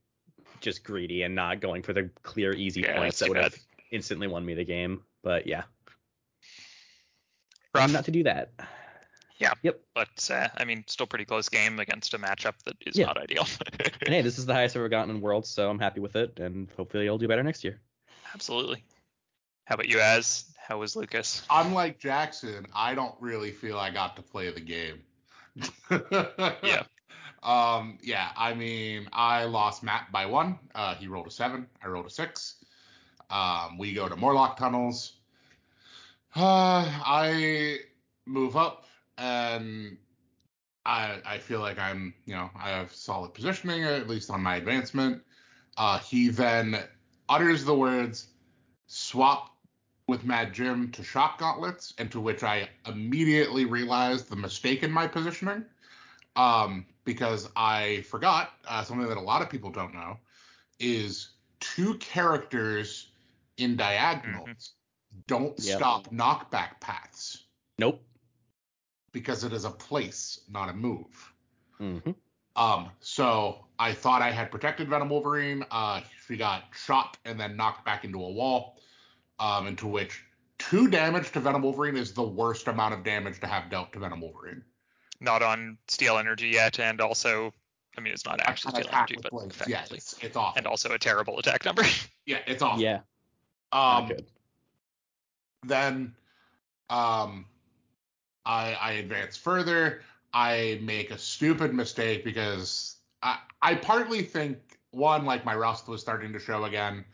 [0.62, 3.56] just greedy and not going for the clear easy Yeah, points that would have
[3.92, 5.04] instantly won me the game.
[5.24, 5.64] But yeah,
[7.74, 7.92] Rough.
[7.92, 8.52] not to do that.
[9.38, 9.52] Yeah.
[9.64, 9.82] Yep.
[9.94, 13.08] But uh, I mean, still pretty close game against a matchup that is Yeah.
[13.08, 13.46] not ideal.
[14.06, 16.16] And hey, this is the highest I've ever gotten in Worlds, so I'm happy with
[16.16, 17.82] it, and hopefully I'll do better next year.
[18.34, 18.84] Absolutely.
[19.66, 20.46] How about you, Az?
[20.58, 21.42] How was Lucas?
[21.50, 25.02] I'm like Jackson, I don't really feel I got to play the game.
[26.64, 26.84] Yeah.
[27.44, 30.58] Um, yeah, I mean, I lost map by one.
[30.74, 31.68] Uh, he rolled a seven.
[31.84, 32.56] I rolled a six.
[33.30, 35.14] Um, we go to Morlock tunnels.
[36.36, 37.80] Uh, I
[38.26, 38.86] move up
[39.18, 39.98] and
[40.86, 44.56] I I feel like I'm, you know, I have solid positioning, at least on my
[44.56, 45.22] advancement.
[45.78, 46.80] Uh, he then
[47.30, 48.28] utters the words
[48.88, 49.55] swap
[50.08, 54.92] with Mad Jim to shock gauntlets, and to which I immediately realized the mistake in
[54.92, 55.66] my positioning.
[56.36, 60.18] Um, because I forgot uh, something that a lot of people don't know
[60.80, 61.30] is
[61.60, 63.12] two characters
[63.58, 64.74] in diagonals
[65.28, 65.78] don't Yep.
[65.78, 67.46] stop knockback paths
[67.78, 68.02] Nope.
[69.14, 71.34] because it is a place, not a move.
[71.78, 72.12] hmm
[72.58, 75.66] Um, so I thought I had protected Venom Wolverine.
[75.72, 78.78] Uh, she got shot and then knocked back into a wall.
[79.40, 80.24] Um, into which
[80.58, 84.00] two damage to Venom Wolverine is the worst amount of damage to have dealt to
[84.00, 84.64] Venom Wolverine.
[85.20, 87.54] Not on steal energy yet, and also,
[87.98, 89.58] I mean, it's not actually steal energy, but blades.
[89.68, 89.98] Yeah, effectively.
[89.98, 90.58] it's, it's awful.
[90.58, 91.84] And also a terrible attack number.
[92.26, 92.82] yeah, it's awful.
[92.82, 93.00] Yeah.
[93.72, 94.12] Um,
[95.64, 96.16] then
[96.90, 97.46] um
[98.46, 100.02] I I advance further.
[100.34, 104.58] I make a stupid mistake because I I partly think
[104.92, 107.06] one like my rust was starting to show again,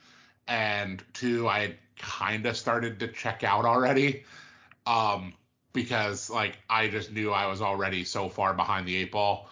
[0.48, 4.24] and two I kind of started to check out already.
[4.86, 5.34] Um,
[5.74, 9.50] because like I just knew I was already so far behind the eight ball.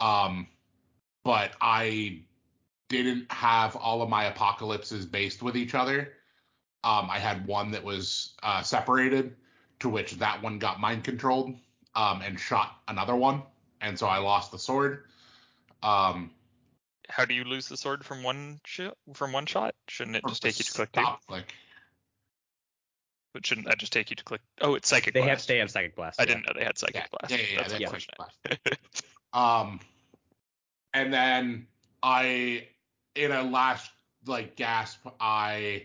[0.00, 0.46] Um,
[1.24, 2.20] but I
[2.88, 6.12] didn't have all of my apocalypses based with each other.
[6.84, 9.34] Um, I had one that was uh, separated,
[9.80, 11.54] to which that one got mind controlled
[11.96, 13.42] um, and shot another one,
[13.80, 15.04] and so I lost the sword.
[15.82, 16.30] Um,
[17.08, 18.80] How do you lose the sword from one sh-
[19.14, 19.74] from one shot?
[19.88, 21.00] Shouldn't it just take you to click two?
[21.00, 21.54] stop click.
[23.32, 24.40] But shouldn't that just take you to click?
[24.60, 25.40] Oh, it's psychic They blast.
[25.42, 26.20] have they have psychic blast.
[26.20, 26.26] I yeah.
[26.28, 27.30] didn't know they had psychic Yeah, blast.
[27.30, 28.80] yeah, yeah, yeah, That's they have psychic blast.
[29.32, 29.80] Um,
[30.94, 31.66] and then
[32.02, 32.68] I,
[33.14, 33.90] in a last
[34.24, 35.84] like gasp, I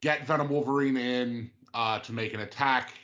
[0.00, 2.94] get Venom Wolverine in uh, to make an attack.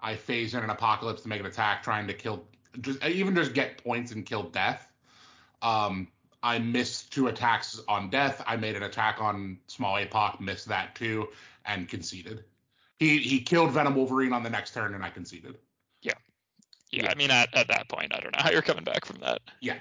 [0.00, 2.44] I phase in an Apocalypse to make an attack, trying to kill,
[2.80, 4.86] just even just get points and kill Death.
[5.62, 6.08] Um,
[6.46, 8.40] I missed two attacks on Death.
[8.46, 11.28] I made an attack on Small Apoc, missed that too,
[11.64, 12.44] and conceded.
[13.00, 15.58] He he killed Venom Wolverine on the next turn, and I conceded.
[16.02, 16.12] Yeah,
[16.92, 17.10] Yeah.
[17.10, 19.40] I mean at, at that point, I don't know how you're coming back from that.
[19.60, 19.78] Yeah.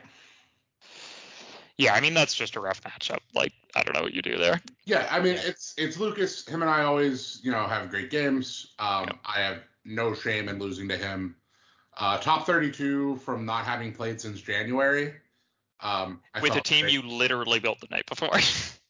[1.78, 3.20] Yeah, I mean that's just a rough matchup.
[3.36, 4.60] Like I don't know what you do there.
[4.86, 6.48] Yeah, I mean it's it's Lucas.
[6.48, 8.74] Him and I always, you know, have great games.
[8.80, 9.14] Um, Yeah.
[9.24, 11.36] I have no shame in losing to him.
[11.98, 15.14] Uh, top 32 from not having played since January.
[15.82, 16.94] Um, I With a team great.
[16.94, 18.32] you literally built the night before.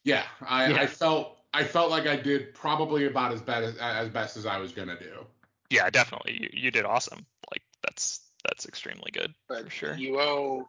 [0.04, 0.76] Yeah, I, Yeah.
[0.82, 4.46] I felt I felt like I did probably about as bad as as best as
[4.46, 5.26] I was gonna do.
[5.68, 6.38] yeah, definitely.
[6.42, 7.26] You, you did awesome.
[7.52, 9.94] Like that's that's extremely good But for sure.
[9.96, 10.68] you owe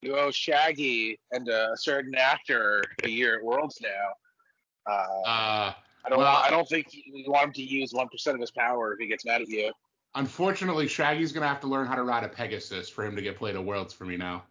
[0.00, 4.90] you owe Shaggy and a certain actor a year at Worlds now.
[4.90, 5.72] Uh, Uh,
[6.06, 6.18] I don't.
[6.20, 9.00] well- I don't think you want him to use one percent of his power if
[9.00, 9.70] he gets mad at you.
[10.14, 13.36] unfortunately, Shaggy's gonna have to learn how to ride a Pegasus for him to get
[13.36, 14.44] played at Worlds for me now.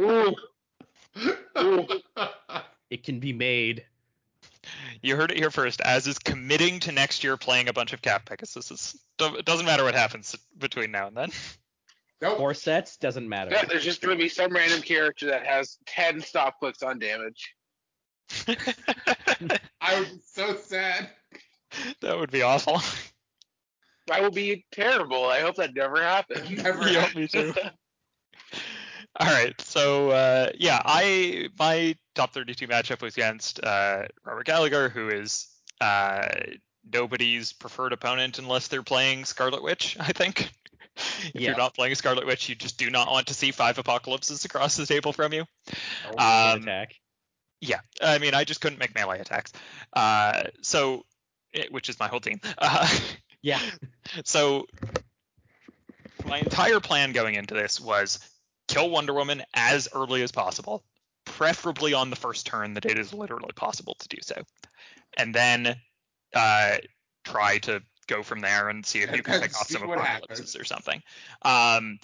[0.00, 0.34] Ooh,
[1.58, 1.86] ooh.
[2.90, 3.84] it can be made.
[5.02, 5.80] You heard it here first.
[5.82, 8.96] Az is committing to next year playing a bunch of Cap Pegasuses.
[9.16, 11.30] Do- It doesn't matter what happens between now and then.
[12.20, 12.36] nope.
[12.38, 13.50] Four sets doesn't matter.
[13.52, 16.98] Yeah, there's just going to be some random character that has ten stop clicks on
[16.98, 17.54] damage.
[19.80, 21.10] I was so sad.
[22.02, 22.80] that would be awful.
[24.08, 25.26] That will be terrible.
[25.26, 26.50] I hope that never happens.
[26.62, 27.54] Never Yeah, me too.
[29.20, 34.88] All right, so uh, yeah, I my top 32 matchup was against uh, Robert Gallagher,
[34.88, 35.48] who is
[35.80, 36.28] uh,
[36.92, 39.96] nobody's preferred opponent unless they're playing Scarlet Witch.
[39.98, 40.52] I think.
[40.96, 41.48] if Yeah.
[41.50, 44.76] you're not playing Scarlet Witch, you just do not want to see five apocalypses across
[44.76, 45.44] the table from you.
[46.12, 46.94] Or Um, attack.
[47.60, 49.52] Yeah, I mean, I just couldn't make melee attacks.
[49.92, 51.04] Uh, so,
[51.52, 52.40] it, which is my whole team.
[53.42, 53.60] Yeah.
[54.24, 54.66] so
[56.26, 58.18] my entire plan going into this was
[58.66, 60.84] kill Wonder Woman as early as possible,
[61.24, 64.42] preferably on the first turn that it is literally possible to do so,
[65.16, 65.76] and then
[66.34, 66.76] uh,
[67.24, 70.64] try to go from there and see if you can pick off some apocalypses or
[70.64, 71.02] something.
[71.42, 71.98] Um,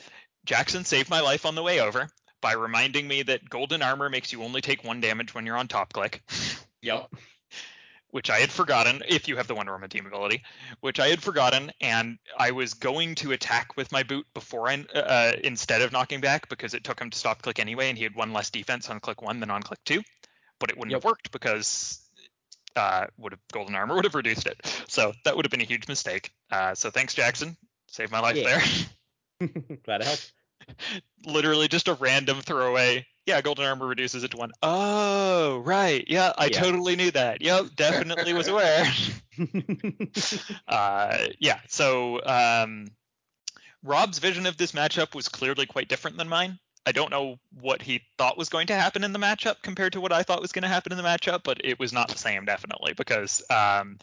[0.44, 2.08] Jackson saved my life on the way over
[2.40, 5.66] by reminding me that golden armor makes you only take one damage when you're on
[5.66, 6.22] top click
[6.84, 7.14] Yep.
[8.14, 10.44] Which I had forgotten, if you have the Wonder Woman team ability,
[10.78, 14.84] which I had forgotten, and I was going to attack with my boot before I,
[14.94, 18.04] uh, instead of knocking back because it took him to stop click anyway, and he
[18.04, 20.00] had one less defense on click one than on click two,
[20.60, 21.02] but it wouldn't Yep.
[21.02, 22.08] have worked because
[22.76, 25.64] uh, would have golden armor would have reduced it, so that would have been a
[25.64, 26.30] huge mistake.
[26.52, 27.56] Uh, so thanks, Jackson,
[27.88, 28.60] saved my life Yeah.
[29.40, 29.48] there.
[29.84, 30.20] Glad to help.
[31.26, 33.06] Literally just a random throwaway.
[33.26, 34.52] Yeah, golden armor reduces it to one.
[34.62, 36.04] Oh, right.
[36.08, 36.60] Yeah, I Yeah.
[36.60, 37.40] totally knew that.
[37.40, 38.84] Yep, definitely was aware.
[40.68, 42.88] uh, yeah, so um,
[43.82, 46.58] Rob's vision of this matchup was clearly quite different than mine.
[46.86, 50.02] I don't know what he thought was going to happen in the matchup compared to
[50.02, 52.18] what I thought was going to happen in the matchup, but it was not the
[52.18, 53.98] same, definitely, because um,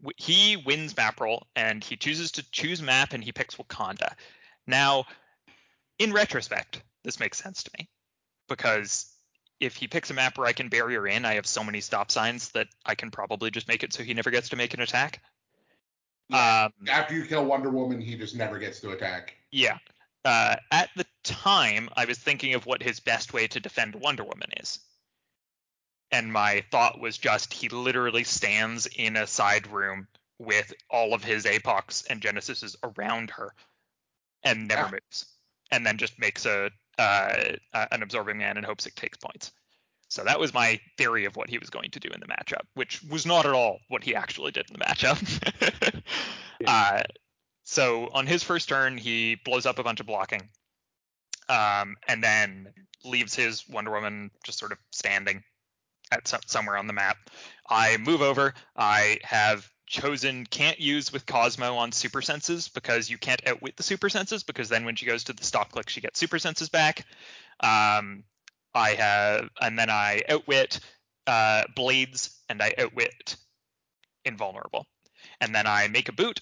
[0.00, 4.14] w- he wins map roll and he chooses to choose map and he picks Wakanda.
[4.66, 5.04] Now,
[5.98, 7.88] in retrospect, this makes sense to me
[8.48, 9.10] because
[9.60, 12.10] if he picks a map where I can barrier in, I have so many stop
[12.10, 14.80] signs that I can probably just make it so he never gets to make an
[14.80, 15.22] attack.
[16.28, 16.64] Yeah.
[16.64, 19.36] Um, After you kill Wonder Woman, he just never gets to attack.
[19.50, 19.78] yeah.
[20.24, 24.24] Uh, at the time, I was thinking of what his best way to defend Wonder
[24.24, 24.80] Woman is.
[26.10, 30.08] And my thought was just he literally stands in a side room
[30.38, 33.54] with all of his Apocs and Genesises around her
[34.42, 34.90] and never Yeah.
[34.92, 35.26] moves.
[35.70, 39.52] And then just makes a uh, an absorbing man and hopes it takes points.
[40.08, 42.66] So that was my theory of what he was going to do in the matchup,
[42.74, 46.02] which was not at all what he actually did in the matchup.
[46.66, 47.02] uh,
[47.64, 50.48] so on his first turn, he blows up a bunch of blocking,
[51.48, 52.68] um, and then
[53.04, 55.42] leaves his Wonder Woman just sort of standing
[56.12, 57.16] at some, somewhere on the map.
[57.68, 58.54] I move over.
[58.76, 63.82] I have chosen can't use with Cosmo on super senses because you can't outwit the
[63.82, 66.68] super senses because then when she goes to the stop click she gets super senses
[66.68, 67.04] back.
[67.60, 68.24] Um,
[68.74, 70.80] I have and then I outwit
[71.26, 73.36] uh, blades and I outwit
[74.24, 74.86] invulnerable,
[75.40, 76.40] and then I make a boot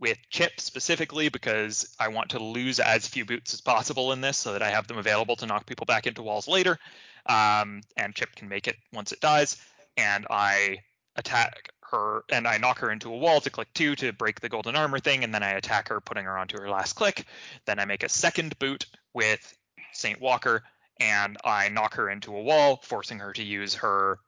[0.00, 4.36] with Chip specifically because I want to lose as few boots as possible in this
[4.36, 6.78] so that I have them available to knock people back into walls later.
[7.26, 9.56] Um, and Chip can make it once it dies.
[9.96, 10.78] And I
[11.16, 14.48] attack her and I knock her into a wall to click two to break the
[14.48, 17.26] golden armor thing, and then I attack her, putting her onto her last click.
[17.66, 19.56] Then I make a second boot with
[19.92, 20.64] Saint Walker,
[21.00, 24.18] and I knock her into a wall, forcing her to use her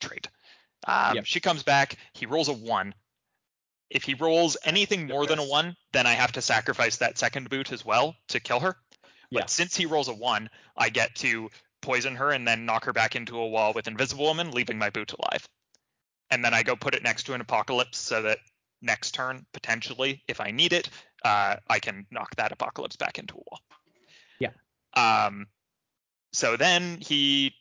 [0.00, 0.28] trait.
[0.86, 1.26] Um, Yep.
[1.26, 1.96] She comes back.
[2.14, 2.94] He rolls a one.
[3.90, 7.50] If he rolls anything more than a one, then I have to sacrifice that second
[7.50, 8.76] boot as well to kill her.
[9.02, 9.46] But Yeah.
[9.46, 13.16] since he rolls a one, I get to poison her and then knock her back
[13.16, 15.48] into a wall with Invisible Woman, leaving my boot alive.
[16.30, 18.38] And then I go put it next to an Apocalypse so that
[18.82, 20.88] next turn, potentially, if I need it,
[21.24, 23.60] uh, I can knock that Apocalypse back into a wall.
[24.38, 24.50] Yeah.
[24.94, 25.46] Um.
[26.32, 27.54] So then he.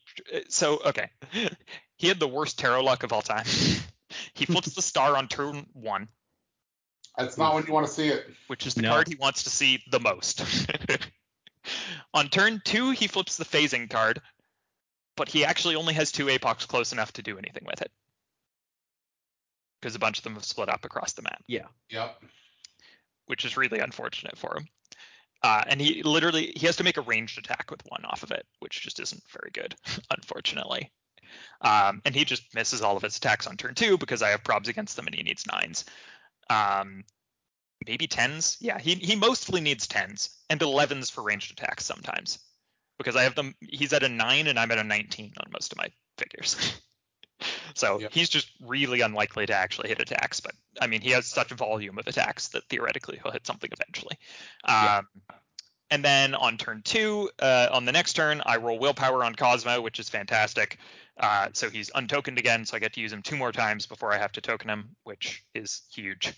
[0.50, 1.10] So okay.
[1.98, 3.44] He had the worst tarot luck of all time.
[4.34, 6.08] he flips the star on turn one,
[7.18, 8.26] That's not when you want to see it.
[8.48, 8.92] which is the No.
[8.92, 10.42] card he wants to see the most.
[12.14, 14.22] On turn two, he flips the phasing card,
[15.18, 17.92] but he actually only has two apocs close enough to do anything with it.
[19.82, 21.68] Because a bunch of them have split up across the map, Yeah.
[21.90, 22.24] Yep.
[23.28, 24.68] which is really unfortunate for him.
[25.42, 28.32] Uh, and he literally he has to make a ranged attack with one off of
[28.32, 29.74] it, which just isn't very good,
[30.12, 30.92] unfortunately.
[31.62, 34.44] Um, and he just misses all of his attacks on turn two because I have
[34.44, 35.86] probs against them and he needs nines.
[36.50, 37.06] Um,
[37.88, 38.58] maybe tens.
[38.60, 42.40] Yeah, he he mostly needs tens and elevens for ranged attacks sometimes
[42.98, 43.56] because I have them.
[43.62, 45.88] He's at a nine and I'm at a 19 on most of my
[46.18, 46.58] figures.
[47.76, 48.14] so Yep.
[48.14, 50.40] he's just really unlikely to actually hit attacks.
[50.40, 53.70] But I mean, he has such a volume of attacks that theoretically he'll hit something
[53.72, 54.18] eventually.
[54.66, 55.08] Um,
[55.92, 59.82] And then on turn two, uh, on the next turn, I roll willpower on Cosmo,
[59.82, 60.78] which is fantastic.
[61.18, 64.14] Uh, so he's untokened again, so I get to use him two more times before
[64.14, 66.32] I have to token him, which is huge.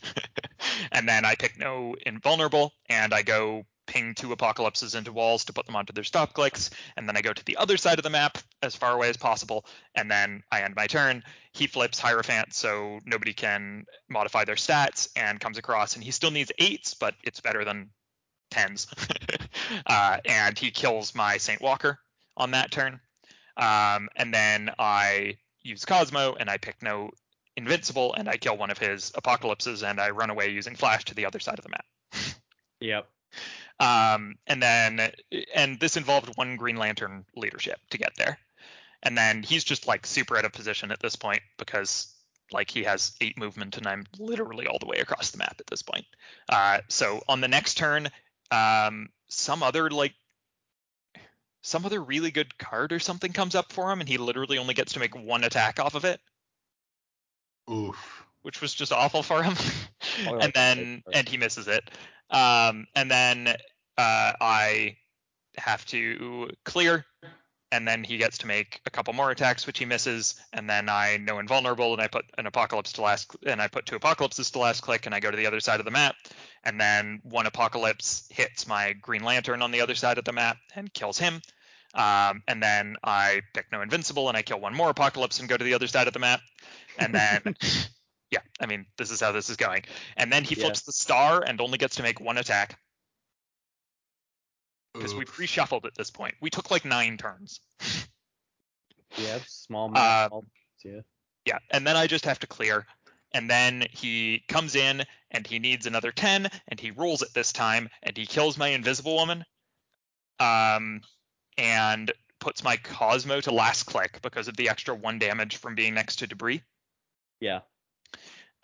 [0.93, 5.53] and then I pick no invulnerable, and I go ping two apocalypses into walls to
[5.53, 8.03] put them onto their stop clicks, and then I go to the other side of
[8.03, 11.23] the map as far away as possible, and then I end my turn.
[11.53, 16.31] He flips Hierophant, so nobody can modify their stats, and comes across, and he still
[16.31, 17.89] needs eights, but it's better than
[18.51, 18.87] tens.
[19.87, 21.99] uh, and he kills my Saint Walker
[22.37, 22.99] on that turn.
[23.57, 27.11] Um, and then I use Cosmo and I pick no
[27.55, 31.15] invincible and I kill one of his apocalypses and I run away using flash to
[31.15, 31.85] the other side of the map.
[32.83, 33.07] Yep.
[33.79, 35.11] Um, and then
[35.55, 38.37] and this involved one Green Lantern leadership to get there.
[39.03, 42.13] And then he's just like super out of position at this point because
[42.51, 45.67] like he has eight movement and I'm literally all the way across the map at
[45.67, 46.05] this point.
[46.49, 48.09] Uh, so on the next turn,
[48.51, 50.13] um, some other like
[51.63, 54.73] some other really good card or something comes up for him and he literally only
[54.73, 56.19] gets to make one attack off of it
[57.69, 58.25] Oof.
[58.41, 59.55] Which was just awful for him.
[60.23, 61.83] Probably and then and he misses it.
[62.29, 63.47] Um, and then
[63.97, 64.97] uh, I
[65.57, 67.05] have to clear,
[67.71, 70.35] and then he gets to make a couple more attacks, which he misses.
[70.53, 73.85] And then I know invulnerable, and I put an apocalypse to last, and I put
[73.85, 76.15] two apocalypses to last click, and I go to the other side of the map.
[76.63, 80.57] And then one apocalypse hits my Green Lantern on the other side of the map
[80.75, 81.41] and kills him.
[81.93, 85.57] Um, and then I pick no invincible, and I kill one more apocalypse and go
[85.57, 86.41] to the other side of the map.
[86.97, 87.55] And then
[88.31, 89.83] yeah, I mean, this is how this is going.
[90.17, 90.63] And then he Yeah.
[90.63, 92.79] flips the star and only gets to make one attack
[94.93, 96.35] because we pre-shuffled at this point.
[96.41, 97.59] We took like nine turns.
[99.17, 99.91] Yeah, small.
[99.95, 100.45] Uh, small-
[100.83, 101.01] yeah.
[101.45, 102.85] Yeah, and then I just have to clear.
[103.33, 107.53] And then he comes in and he needs another 10 and he rolls it this
[107.53, 109.45] time and he kills my invisible woman.
[110.39, 111.01] Um
[111.57, 115.93] and puts my Cosmo to last click because of the extra one damage from being
[115.93, 116.63] next to debris.
[117.39, 117.61] Yeah.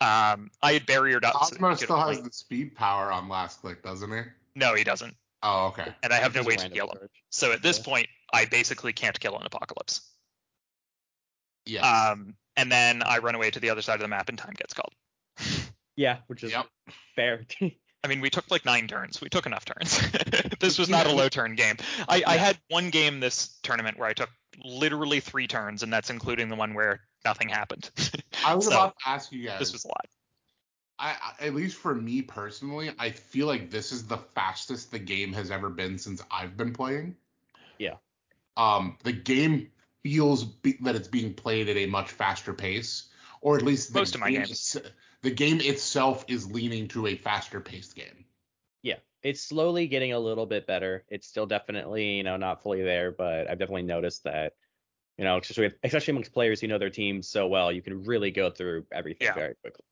[0.00, 1.32] Um I had barriered up.
[1.44, 4.10] so that Cosmo he could still has only- the speed power on last click, doesn't
[4.12, 4.20] he?
[4.54, 5.14] No, he doesn't.
[5.42, 5.94] Oh, okay.
[6.02, 7.08] And I have no He's a way to kill him.
[7.30, 7.84] So at this Yeah.
[7.84, 10.00] point, I basically can't kill an apocalypse.
[11.66, 11.82] Yeah.
[12.10, 14.54] Um, and then I run away to the other side of the map and time
[14.56, 14.92] gets called.
[15.96, 16.66] Yeah, which is Yep.
[17.16, 17.44] fair.
[18.04, 19.20] I mean, we took like nine turns.
[19.20, 20.00] We took enough turns.
[20.60, 21.76] this was not a low turn game.
[22.08, 24.30] I, I had one game this tournament where I took
[24.62, 27.90] literally three turns, and that's including the one where nothing happened.
[28.44, 29.58] I was so, about to ask you guys.
[29.58, 30.06] this was a lot.
[30.98, 35.32] I, at least for me personally, I feel like this is the fastest the game
[35.32, 37.14] has ever been since I've been playing.
[37.78, 37.94] Yeah.
[38.56, 39.70] Um, the game
[40.02, 43.10] feels be, that it's being played at a much faster pace,
[43.40, 44.50] or at least the Most of my games.
[44.50, 44.82] is-
[45.22, 48.24] the game itself is leaning to a faster paced game.
[48.82, 51.04] Yeah, it's slowly getting a little bit better.
[51.08, 54.54] It's still definitely, you know, not fully there, but I've definitely noticed that,
[55.18, 58.30] you know, especially especially amongst players who know their teams so well, you can really
[58.30, 59.34] go through everything Yeah.
[59.34, 59.84] very quickly.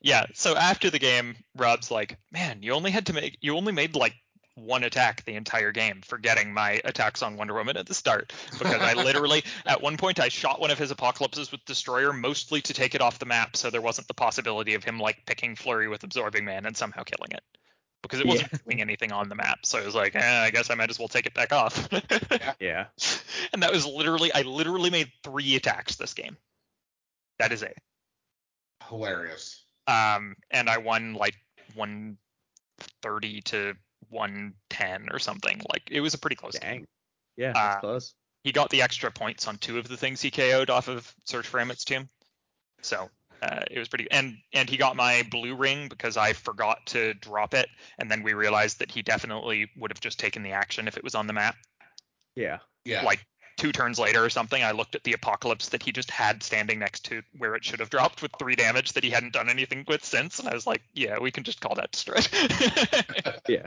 [0.00, 0.26] Yeah.
[0.34, 3.94] So after the game, Rob's like, "Man, you only had to make you only made
[3.94, 4.14] like
[4.56, 8.82] one attack the entire game, forgetting my attacks on Wonder Woman at the start because
[8.82, 12.74] I literally at one point I shot one of his apocalypses with Destroyer mostly to
[12.74, 15.88] take it off the map, so there wasn't the possibility of him like picking Flurry
[15.88, 17.42] with Absorbing Man and somehow killing it
[18.02, 19.66] because it wasn't doing anything on the map.
[19.66, 21.88] So I was like, eh, I guess I might as well take it back off.
[22.60, 22.86] Yeah.
[23.52, 26.36] and that was literally I literally made three attacks this game.
[27.38, 27.76] That is it.
[28.88, 29.64] Hilarious.
[29.86, 31.34] um, and I won like
[31.74, 33.74] 130 to
[34.08, 35.60] 110 or something.
[35.70, 36.86] Like it was a pretty close game.
[37.36, 38.14] Yeah, that's Uh, close.
[38.44, 41.46] He got the extra points on two of the things he KO'd off of Search
[41.46, 42.08] for Emmett's tomb,
[42.80, 43.10] so
[43.42, 44.10] uh, it was pretty.
[44.10, 47.68] And and he got my blue ring because I forgot to drop it,
[47.98, 51.04] and then we realized that he definitely would have just taken the action if it
[51.04, 51.56] was on the map.
[52.34, 52.58] Yeah.
[52.84, 53.02] Yeah.
[53.04, 53.24] Like
[53.56, 56.78] two turns later or something, I looked at the apocalypse that he just had standing
[56.78, 59.84] next to where it should have dropped with three damage that he hadn't done anything
[59.86, 62.26] with since, and I was like, yeah, we can just call that destroyed.
[63.48, 63.66] Yeah.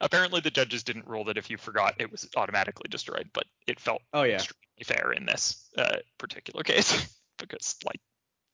[0.00, 3.78] Apparently, the judges didn't rule that if you forgot, it was automatically destroyed, but it
[3.78, 4.36] felt Oh yeah.
[4.36, 8.00] extremely fair in this uh, particular case because, like,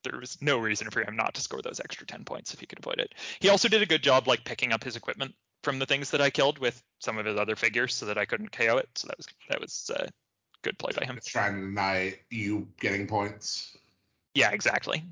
[0.05, 2.67] there was no reason for him not to score those extra 10 points if he
[2.67, 3.15] could avoid it.
[3.41, 6.21] He also did a good job, like, picking up his equipment from the things that
[6.21, 8.89] I killed with some of his other figures so that I couldn't KO it.
[8.95, 10.07] So that was that was uh,
[10.63, 11.17] good play by him.
[11.17, 13.77] It's trying to deny you getting points.
[14.35, 15.05] Yeah, exactly.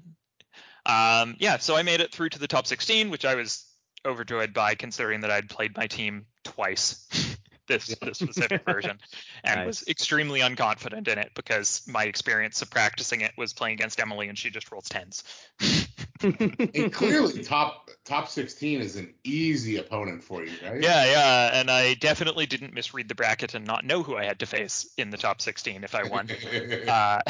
[0.87, 3.65] Um, yeah, so I made it through to the top 16, which I was
[4.07, 7.07] overjoyed by, considering that I'd played my team twice
[7.69, 8.99] this this specific version,
[9.45, 14.01] and was extremely unconfident in it because my experience of practicing it was playing against
[14.01, 15.25] Emily, and she just rolls tens.
[16.21, 20.83] And clearly, top top 16 is an easy opponent for you, right?
[20.83, 24.41] Yeah, yeah, and I definitely didn't misread the bracket and not know who I had
[24.41, 26.29] to face in the top 16 if I won.
[26.89, 27.21] uh,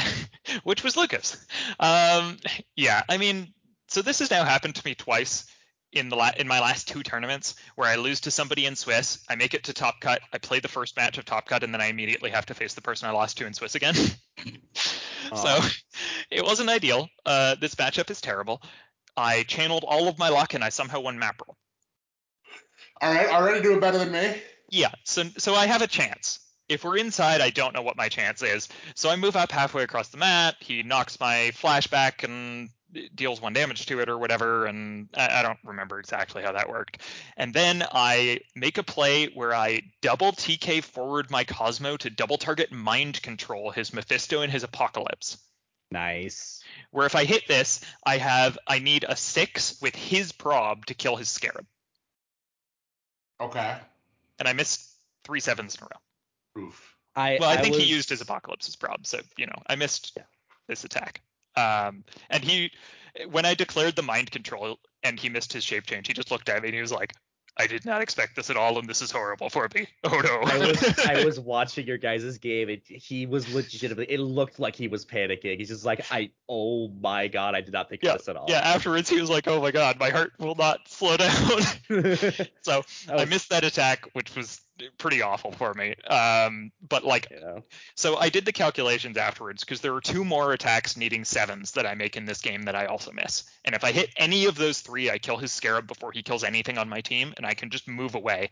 [0.63, 1.37] which was Lucas.
[1.79, 2.37] Um,
[2.75, 3.53] yeah, I mean,
[3.89, 5.45] so this has now happened to me twice
[5.91, 9.23] in the la- in my last two tournaments where I lose to somebody in Swiss,
[9.29, 11.73] I make it to Top Cut, I play the first match of Top Cut, and
[11.73, 13.95] then I immediately have to face the person I lost to in Swiss again.
[15.35, 15.59] so
[16.29, 17.09] it wasn't ideal.
[17.25, 18.61] Uh, this matchup is terrible.
[19.17, 21.57] I channeled all of my luck and I somehow won map roll.
[23.01, 24.41] All right, already doing better than me.
[24.69, 26.39] Yeah, so so I have a chance.
[26.67, 28.69] If we're inside, I don't know what my chance is.
[28.93, 30.55] So I move up halfway across the map.
[30.59, 32.69] He knocks my flashback and
[33.15, 36.69] deals one damage to it or whatever, and I, I don't remember exactly how that
[36.69, 37.01] worked.
[37.37, 42.37] And then I make a play where I double TK forward my Cosmo to double
[42.37, 45.37] target mind control his Mephisto and his Apocalypse.
[45.91, 46.63] Nice.
[46.91, 50.93] Where if I hit this, I have I need a six with his prob to
[50.93, 51.65] kill his Scarab,
[53.41, 53.77] Okay.
[54.37, 54.87] and I missed
[55.23, 56.67] three sevens in a row.
[56.67, 56.95] Oof.
[57.15, 60.13] I Well, I, think was, he used his apocalypse's prob, so you know I missed
[60.15, 60.23] Yeah.
[60.67, 61.21] this attack.
[61.59, 62.71] Um, and he,
[63.29, 66.49] when I declared the mind control and he missed his shape change, he just looked
[66.49, 67.13] at me and he was like,
[67.57, 69.87] "I did not expect this at all, and this is horrible for me.
[70.03, 72.69] Oh no." I was I was watching your guys' game.
[72.69, 74.13] and he was legitimately.
[74.13, 75.57] It looked like he was panicking.
[75.57, 76.31] He's just like, I.
[76.47, 78.45] Oh my god, I did not think yeah, of this at all.
[78.47, 78.59] yeah.
[78.59, 81.61] Afterwards, he was like, "Oh my god, my heart will not slow down."
[82.61, 84.61] so I missed that attack, which was
[84.97, 85.95] pretty awful for me.
[86.09, 87.63] Um, but like know.
[87.95, 91.85] So I did the calculations afterwards because there were two more attacks needing sevens that
[91.85, 93.43] I make in this game that I also miss.
[93.65, 96.43] And if I hit any of those three, I kill his scarab before he kills
[96.43, 98.49] anything on my team, and I can just move away.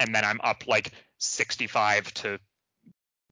[0.00, 2.38] And then I'm up like 65 to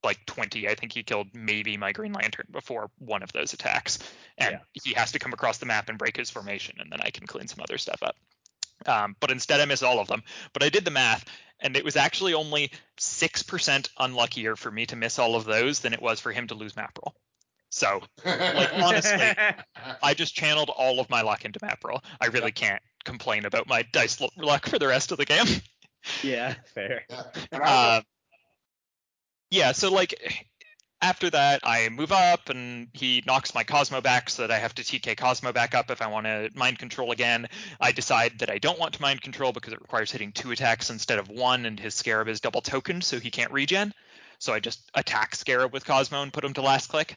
[0.04, 0.68] like 20.
[0.68, 3.98] I think he killed maybe my Green Lantern before one of those attacks.
[4.38, 7.10] And he has to come across the map and break his formation, and then I
[7.10, 8.16] can clean some other stuff up.
[8.86, 10.22] Um, but instead, I miss all of them.
[10.52, 11.24] But I did the math,
[11.60, 15.92] and it was actually only 6% unluckier for me to miss all of those than
[15.92, 17.14] it was for him to lose map roll.
[17.70, 19.34] So Like, honestly,
[20.02, 22.02] I just channeled all of my luck into map roll.
[22.20, 25.46] I really can't complain about my dice l- luck for the rest of the game.
[26.22, 27.04] yeah, fair.
[27.08, 27.22] Yeah.
[27.50, 28.02] And I was Uh,
[29.50, 30.14] yeah, so like
[31.02, 34.74] after that, I move up and he knocks my Cosmo back so that I have
[34.76, 37.48] to TK Cosmo back up if I want to mind control again.
[37.80, 40.90] I decide that I don't want to mind control because it requires hitting two attacks
[40.90, 43.92] instead of one, and his Scarab is double tokened, so he can't regen.
[44.38, 47.16] So I just attack Scarab with Cosmo and put him to last click.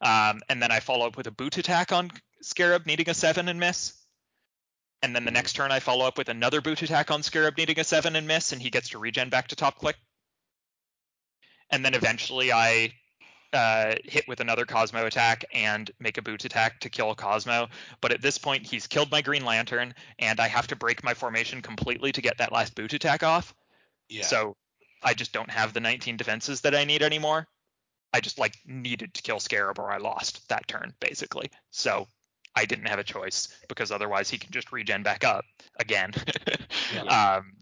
[0.00, 2.10] Um, and then I follow up with a boot attack on
[2.40, 3.92] Scarab, needing a seven and miss.
[5.02, 7.78] And then the next turn I follow up with another boot attack on Scarab, needing
[7.78, 9.96] a seven and miss, and he gets to regen back to top click.
[11.68, 12.92] And then eventually I
[13.56, 17.68] uh, hit with another Cosmo attack and make a boot attack to kill Cosmo.
[18.00, 21.14] But at this point, he's killed my Green Lantern, and I have to break my
[21.14, 23.54] formation completely to get that last boot attack off.
[24.08, 24.24] Yeah.
[24.24, 24.56] So
[25.02, 27.48] I just don't have the 19 defenses that I need anymore.
[28.12, 31.50] I just like needed to kill Scarab or I lost that turn basically.
[31.70, 32.06] So
[32.54, 35.44] I didn't have a choice because otherwise he can just regen back up
[35.78, 36.12] again.
[37.08, 37.52] um,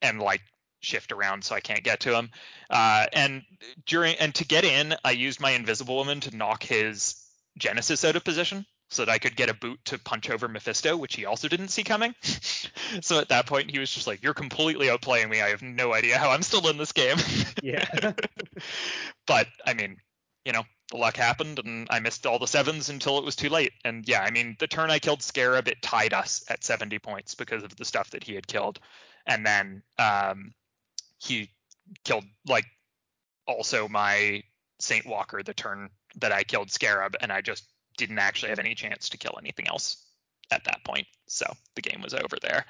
[0.00, 0.40] and like
[0.82, 2.30] shift around so I can't get to him.
[2.68, 3.42] Uh, and
[3.86, 7.16] during and to get in, I used my Invisible Woman to knock his
[7.58, 10.96] Genesis out of position so that I could get a boot to punch over Mephisto,
[10.96, 12.14] which he also didn't see coming.
[13.00, 15.40] so at that point, he was just like, "You're completely outplaying me.
[15.40, 17.16] I have no idea how I'm still in this game."
[17.62, 17.86] Yeah.
[19.26, 19.96] but I mean,
[20.44, 23.48] you know, the luck happened, and I missed all the sevens until it was too
[23.48, 23.72] late.
[23.84, 27.34] And yeah, I mean, the turn I killed Scarab, it tied us at 70 points
[27.34, 28.78] because of the stuff that he had killed,
[29.26, 30.52] and then um,
[31.22, 31.50] he
[32.04, 32.66] killed like
[33.46, 34.42] also my
[34.80, 37.64] Saint Walker the turn that I killed Scarab, and I just
[37.96, 40.04] didn't actually have any chance to kill anything else
[40.50, 41.06] at that point.
[41.28, 42.66] So the game was over there.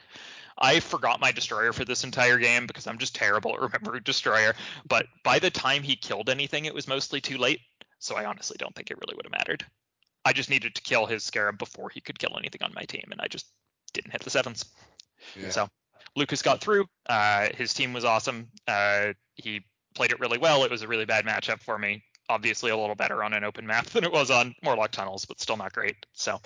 [0.59, 4.55] I forgot my destroyer for this entire game because I'm just terrible at remembering destroyer.
[4.87, 7.61] But by the time he killed anything, it was mostly too late.
[7.99, 9.65] So I honestly don't think it really would have mattered.
[10.25, 13.09] I just needed to kill his scarab before he could kill anything on my team,
[13.11, 13.47] and I just
[13.93, 14.65] didn't hit the sevens.
[15.41, 15.51] Yeah.
[15.51, 15.69] So
[16.17, 16.87] Lucas got through.
[17.07, 18.49] Uh, his team was awesome.
[18.69, 19.65] Uh, he
[19.95, 20.65] played it really well.
[20.65, 22.03] It was a really bad matchup for me.
[22.29, 25.41] Obviously, a little better on an open map than it was on Morlock Tunnels, but
[25.41, 25.97] still not great.
[26.13, 26.41] So,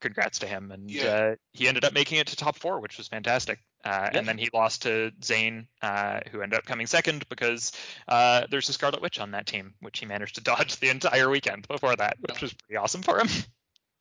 [0.00, 0.70] congrats to him.
[0.70, 1.06] And Yeah.
[1.06, 3.60] uh, he ended up making it to top four, which was fantastic.
[3.84, 4.14] Uh, Yep.
[4.14, 7.72] And then he lost to Zane, uh, who ended up coming second because
[8.08, 11.28] uh, there's a Scarlet Witch on that team, which he managed to dodge the entire
[11.30, 13.28] weekend before that, which was pretty awesome for him.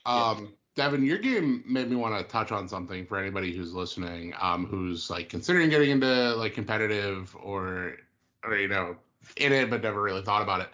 [0.03, 4.33] Um, Devin, your game made me want to touch on something for anybody who's listening,
[4.39, 7.97] um, who's like considering getting into like competitive or,
[8.43, 8.95] or you know,
[9.37, 10.69] in it but never really thought about it.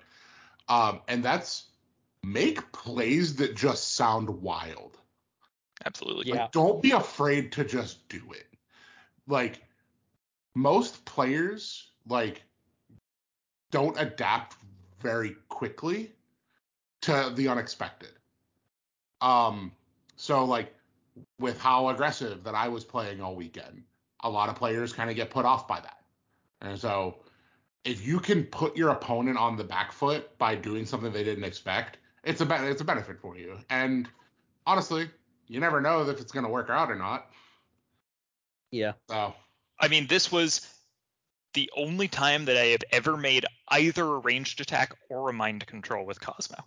[0.69, 1.65] Um, and that's
[2.23, 4.97] make plays that just sound wild.
[5.85, 6.27] Absolutely.
[6.27, 6.47] Yeah.
[6.51, 8.45] Don't be afraid to just do it.
[9.27, 9.61] Like
[10.55, 12.43] most players, like
[13.71, 14.55] don't adapt
[15.01, 16.11] very quickly
[17.01, 18.11] to the unexpected.
[19.21, 19.71] Um,
[20.17, 20.73] so like
[21.39, 23.83] with how aggressive that I was playing all weekend,
[24.23, 25.99] a lot of players kind of get put off by that.
[26.61, 27.19] And so
[27.85, 31.43] if you can put your opponent on the back foot by doing something they didn't
[31.43, 33.57] expect, it's a be- it's a benefit for you.
[33.69, 34.09] And
[34.65, 35.09] honestly,
[35.47, 37.29] you never know if it's going to work out or not.
[38.71, 38.93] Yeah.
[39.09, 39.33] So
[39.79, 40.67] I mean, this was
[41.53, 45.65] the only time that I have ever made either a ranged attack or a mind
[45.67, 46.57] control with Cosmo.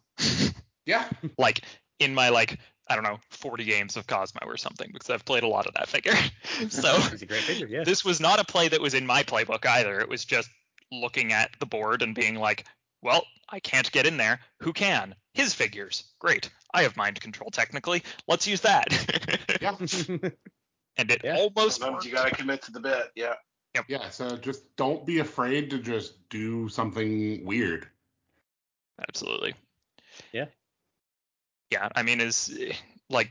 [0.87, 1.09] yeah,
[1.39, 1.63] like
[1.99, 2.59] in my like
[2.91, 5.75] I don't know 40 games of Cosmo or something because I've played a lot of
[5.75, 6.13] that figure.
[6.69, 7.69] so a great figure.
[7.69, 7.85] Yeah.
[7.85, 10.01] this was not a play that was in my playbook either.
[10.01, 10.51] It was just
[10.91, 12.65] looking at the board and being like,
[13.01, 14.41] well, I can't get in there.
[14.61, 15.15] Who can?
[15.35, 16.03] His figures.
[16.19, 16.51] Great.
[16.75, 18.03] I have mind control technically.
[18.27, 18.89] Let's use that.
[19.63, 19.77] yeah,
[20.97, 21.37] and it Yeah.
[21.37, 22.07] almost Sometimes worked.
[22.07, 23.13] you gotta commit to the bit.
[23.15, 23.35] Yeah.
[23.89, 24.11] yeah.
[24.11, 27.87] So just don't be afraid to just do something weird.
[29.09, 29.55] Absolutely.
[31.71, 31.89] Yeah.
[31.95, 32.53] I mean, is
[33.09, 33.31] like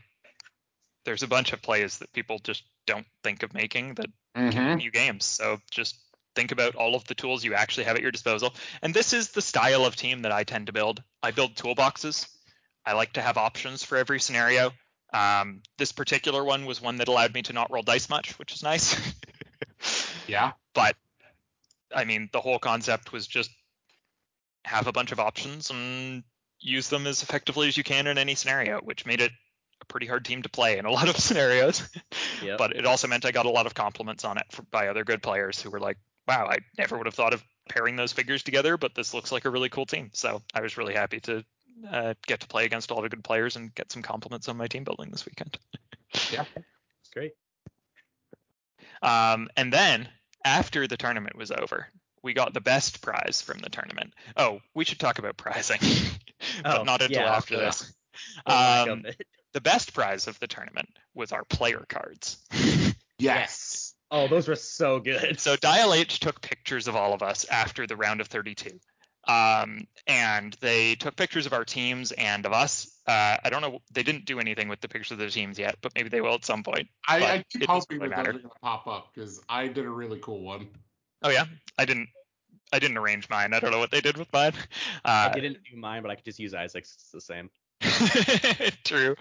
[1.04, 4.06] there's a bunch of plays that people just don't think of making that
[4.36, 4.76] Mm-hmm.
[4.76, 5.24] new games.
[5.24, 5.96] So just
[6.36, 8.54] think about all of the tools you actually have at your disposal.
[8.80, 11.02] And this is the style of team that I tend to build.
[11.20, 12.28] I build toolboxes.
[12.86, 14.70] I like to have options for every scenario.
[15.12, 18.54] Um, this particular one was one that allowed me to not roll dice much, which
[18.54, 18.96] is nice.
[20.28, 20.94] Yeah, but
[21.92, 23.50] I mean, the whole concept was just
[24.64, 26.22] have a bunch of options and
[26.60, 29.32] use them as effectively as you can in any scenario, which made it
[29.80, 31.88] a pretty hard team to play in a lot of scenarios.
[32.42, 32.58] Yep.
[32.58, 35.04] But it also meant I got a lot of compliments on it for, by other
[35.04, 38.42] good players who were like, "Wow, I never would have thought of pairing those figures
[38.42, 41.44] together, but this looks like a really cool team." So I was really happy to
[41.90, 44.56] uh, get to play against a lot of good players and get some compliments on
[44.56, 45.58] my team building this weekend.
[46.30, 46.44] Yeah,
[47.00, 47.32] it's great.
[49.02, 50.08] Um, and then
[50.44, 51.88] after the tournament was over,
[52.22, 54.12] we got the best prize from the tournament.
[54.36, 55.78] Oh, we should talk about prizing,
[56.62, 57.60] but Oh, not until yeah, after yeah.
[57.60, 57.92] this.
[58.46, 59.04] The Um,
[59.52, 62.38] the best prize of the tournament was our player cards.
[63.18, 63.94] yes.
[64.10, 65.38] Oh, those were so good.
[65.40, 68.78] so Dial H took pictures of all of us after the round of 32.
[69.28, 72.90] Um, and they took pictures of our teams and of us.
[73.06, 75.76] Uh, I don't know, they didn't do anything with the pictures of the teams yet,
[75.82, 76.88] but maybe they will at some point.
[77.06, 78.32] I, But I keep hoping really that matter.
[78.32, 80.68] those are gonna pop up because I did a really cool one.
[81.22, 81.44] Oh yeah,
[81.78, 82.08] I didn't,
[82.72, 83.52] I didn't arrange mine.
[83.52, 84.52] I don't know what they did with mine.
[85.04, 86.94] I Uh, didn't do mine, but I could just use Isaac's.
[86.94, 87.50] It's the same.
[88.84, 89.16] True.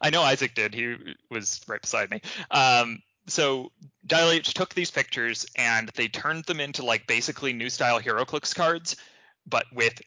[0.00, 0.74] I know Isaac did.
[0.74, 0.96] He
[1.30, 2.20] was right beside me.
[2.50, 3.70] Um, so
[4.06, 8.54] Dial H took these pictures and they turned them into like basically new style HeroClix
[8.54, 8.96] cards,
[9.46, 10.00] but with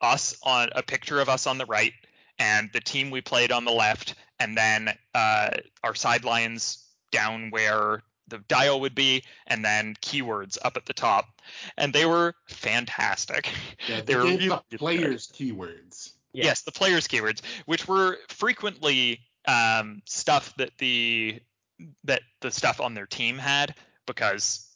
[0.00, 1.92] us on a picture of us on the right
[2.38, 5.50] and the team we played on the left, and then uh,
[5.84, 11.26] our sidelines down where the dial would be, and then keywords up at the top.
[11.76, 13.50] And they were fantastic.
[13.88, 14.78] Yeah, they they were gave really the good.
[14.78, 16.12] players keywords.
[16.32, 16.44] Yeah.
[16.44, 21.40] Yes, the players' keywords, which were frequently um, stuff that the
[22.04, 23.74] that the stuff on their team had
[24.06, 24.66] because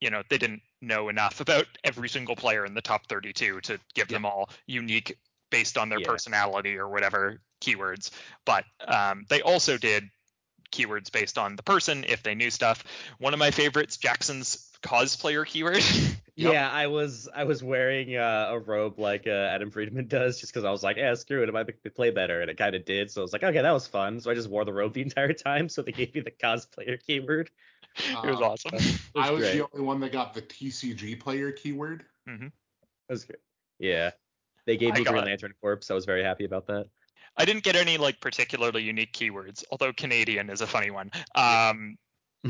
[0.00, 3.78] you know they didn't know enough about every single player in the top 32 to
[3.94, 5.18] give them all unique
[5.50, 6.08] based on their Yeah.
[6.08, 8.10] personality or whatever keywords.
[8.44, 10.04] But um, they also did
[10.72, 12.84] keywords based on the person if they knew stuff.
[13.18, 15.82] One of my favorites, Jackson's cosplayer keyword.
[16.34, 16.52] Yep.
[16.54, 20.50] Yeah, I was I was wearing uh, a robe like uh, Adam Friedman does, just
[20.50, 22.74] because I was like, yeah, screw it, it might make play better, and it kind
[22.74, 23.10] of did.
[23.10, 24.18] So I was like, okay, that was fun.
[24.18, 25.68] So I just wore the robe the entire time.
[25.68, 27.50] So they gave me the cosplayer keyword.
[27.96, 28.70] it was Um, awesome.
[28.74, 29.58] It I was great.
[29.58, 32.06] the only one that got the TCG player keyword.
[32.26, 32.50] It
[33.10, 33.36] was good.
[33.78, 34.12] Yeah,
[34.64, 35.80] they gave I me Green Lantern Corps.
[35.90, 36.86] I was very happy about that.
[37.36, 41.10] I didn't get any like particularly unique keywords, although Canadian is a funny one.
[41.34, 41.96] Um,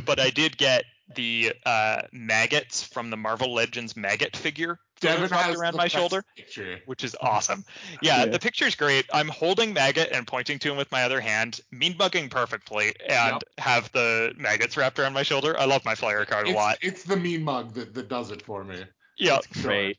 [0.07, 0.85] but I did get
[1.15, 6.25] the uh, maggots from the Marvel Legends maggot figure Devin photoshopped has around my shoulder,
[6.37, 6.79] Picture.
[6.87, 7.65] which is awesome.
[8.01, 8.27] Yeah, Yeah.
[8.31, 9.05] the picture's great.
[9.13, 13.33] I'm holding maggot and pointing to him with my other hand, mean bugging perfectly, and
[13.35, 13.43] Yep.
[13.59, 15.59] have the maggots wrapped around my shoulder.
[15.59, 16.79] I love my flyer card a lot.
[16.81, 18.85] it's the mean mug that, that does it for me.
[19.19, 19.41] Yeah.
[19.61, 19.99] Great.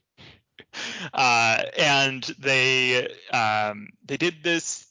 [1.12, 4.86] Uh, and they um, they did this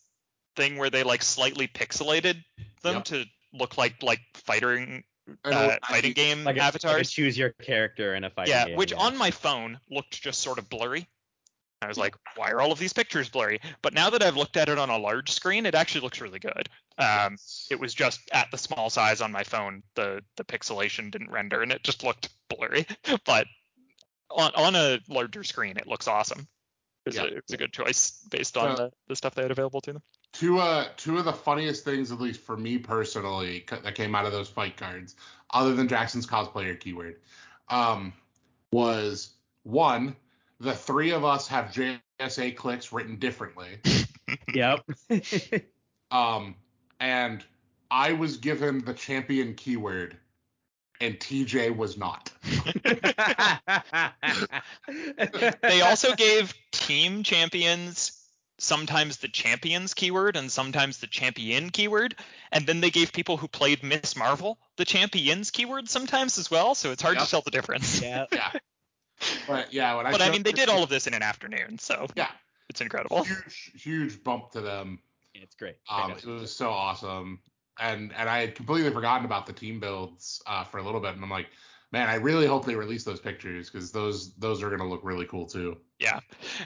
[0.55, 2.43] thing where they like slightly pixelated
[2.83, 3.03] them Yep.
[3.05, 5.03] to look like like fighting
[5.45, 7.11] uh, fighting game Like a, like a avatars.
[7.11, 8.77] choose your character in a fighting yeah, game.
[8.77, 11.07] which on my phone looked just sort of blurry.
[11.81, 13.59] I was like, why are all of these pictures blurry?
[13.81, 16.39] But now that I've looked at it on a large screen, it actually looks really
[16.39, 16.69] good.
[16.97, 17.35] Um,
[17.69, 21.61] it was just at the small size on my phone, the the pixelation didn't render,
[21.61, 22.85] and it just looked blurry.
[23.25, 23.47] But
[24.31, 26.47] on on a larger screen, it looks awesome.
[27.05, 27.23] It was, Yeah.
[27.23, 29.81] a, it was a good choice based on So- the, the stuff they had available
[29.81, 30.01] to them.
[30.31, 34.15] two uh two of the funniest things, at least for me personally, c- that came
[34.15, 35.15] out of those fight cards,
[35.51, 37.17] other than Jackson's cosplayer keyword,
[37.69, 38.13] um,
[38.71, 39.31] was
[39.63, 40.15] one,
[40.59, 41.71] the three of us have
[42.19, 43.79] JSAClix written differently.
[44.53, 44.79] Yep.
[46.11, 46.55] Um,
[46.99, 47.43] and
[47.91, 50.15] I was given the champion keyword,
[51.03, 52.31] and TJ was not.
[55.61, 58.19] They also gave team champions
[58.59, 62.15] sometimes the champions keyword and sometimes the champion keyword,
[62.51, 66.75] and then they gave people who played Miss Marvel the champions keyword sometimes as well.
[66.75, 67.25] So it's hard Yep.
[67.25, 68.01] to tell the difference.
[68.01, 68.25] yeah.
[68.31, 68.51] Yeah.
[69.47, 71.79] But yeah, when I But I mean, they did all of this in an afternoon,
[71.79, 72.29] so Yeah.
[72.69, 73.23] it's incredible.
[73.23, 74.99] huge huge bump to them.
[75.33, 75.77] It's great.
[75.89, 77.39] Um, Great it was so awesome,
[77.79, 81.15] and and I had completely forgotten about the team builds uh, for a little bit,
[81.15, 81.47] and I'm like,
[81.91, 85.25] man, I really hope they release those pictures because those those are gonna look really
[85.25, 85.77] cool too.
[85.99, 86.19] Yeah.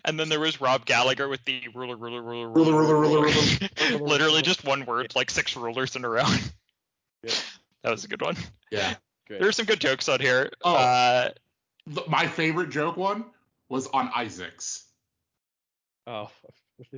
[0.05, 3.99] And then there was Rob Gallagher with the ruler, ruler, ruler, Ruler, ruler, ruler, ruler.
[4.03, 6.23] Literally just one word, like six rulers in a row.
[7.23, 7.33] Yeah.
[7.83, 8.37] That was a good one.
[8.71, 8.93] Yeah.
[9.27, 9.41] Great.
[9.41, 10.51] There's some good jokes on here.
[10.63, 10.75] Oh.
[10.75, 11.29] Uh,
[11.87, 13.25] The- my favorite joke one
[13.69, 14.85] was on Isaac's.
[16.05, 16.29] Oh.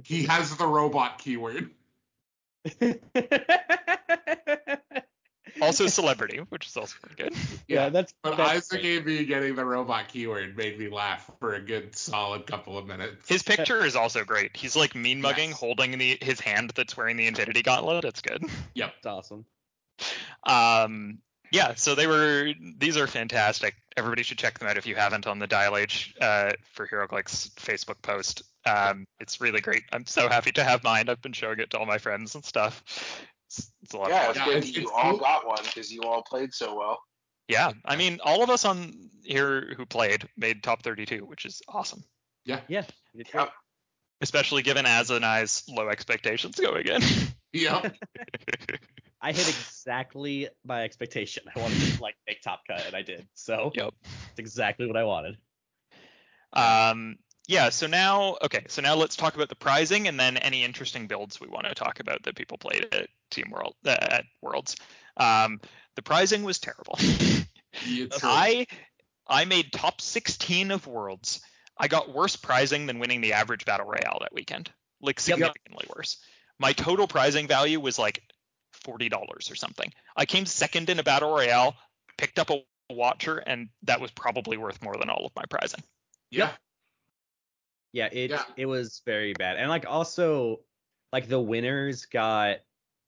[0.03, 1.71] He has the robot keyword.
[5.61, 7.33] also celebrity, which is also pretty good.
[7.67, 8.13] yeah, that's.
[8.23, 8.85] But that's Isaac great.
[9.07, 13.27] AB getting the robot keyword made me laugh for a good solid couple of minutes.
[13.27, 14.55] His picture is also great.
[14.55, 15.59] He's like mean mugging, Yes.
[15.59, 18.05] holding the his hand that's wearing the Infinity Gauntlet.
[18.05, 18.43] It's good.
[18.75, 18.93] Yep.
[18.97, 19.45] It's awesome.
[20.43, 21.19] Um,
[21.51, 23.75] yeah, so they were these are fantastic.
[23.97, 27.51] Everybody should check them out if you haven't on the Dial H uh, for HeroClix
[27.55, 28.43] Facebook post.
[28.65, 29.83] Um, it's really great.
[29.91, 31.09] I'm so happy to have mine.
[31.09, 32.83] I've been showing it to all my friends and stuff.
[33.49, 34.47] It's, it's a lot Yeah, of it's fun.
[34.47, 35.19] Yeah, good it's- that you it's all cool.
[35.19, 36.99] got one because you all played so well.
[37.47, 41.61] Yeah, I mean, all of us on here who played made top 32, which is
[41.67, 42.03] awesome.
[42.45, 42.61] Yeah.
[42.67, 42.83] Yeah.
[43.15, 43.31] Yep.
[43.31, 43.47] great.
[44.21, 47.01] Especially given Az and I's low expectations going in.
[47.53, 47.89] yeah.
[49.21, 51.43] I hit exactly my expectation.
[51.55, 53.27] I wanted to like make top cut, and I did.
[53.33, 53.93] So Yep.
[54.03, 55.37] it's exactly what I wanted.
[56.53, 57.17] Um,
[57.49, 61.07] yeah, so now, okay, so now let's talk about the prizing and then any interesting
[61.07, 64.75] builds we want to talk about that people played at Team World uh, at Worlds.
[65.17, 65.59] Um,
[65.95, 66.99] the prizing was terrible.
[68.23, 68.67] I
[69.27, 71.41] I made top 16 of Worlds.
[71.75, 74.69] I got worse prizing than winning the average battle royale that weekend,
[75.01, 75.23] like Yep.
[75.23, 76.17] significantly worse.
[76.59, 78.21] My total prizing value was like
[78.83, 79.91] forty dollars or something.
[80.15, 81.75] I came second in a battle royale,
[82.15, 82.61] picked up a
[82.91, 85.81] watcher, and that was probably worth more than all of my prizing.
[86.29, 86.51] yeah.
[87.93, 88.43] Yeah, it Yeah.
[88.57, 89.57] it was very bad.
[89.57, 90.59] And like also
[91.11, 92.57] like the winners got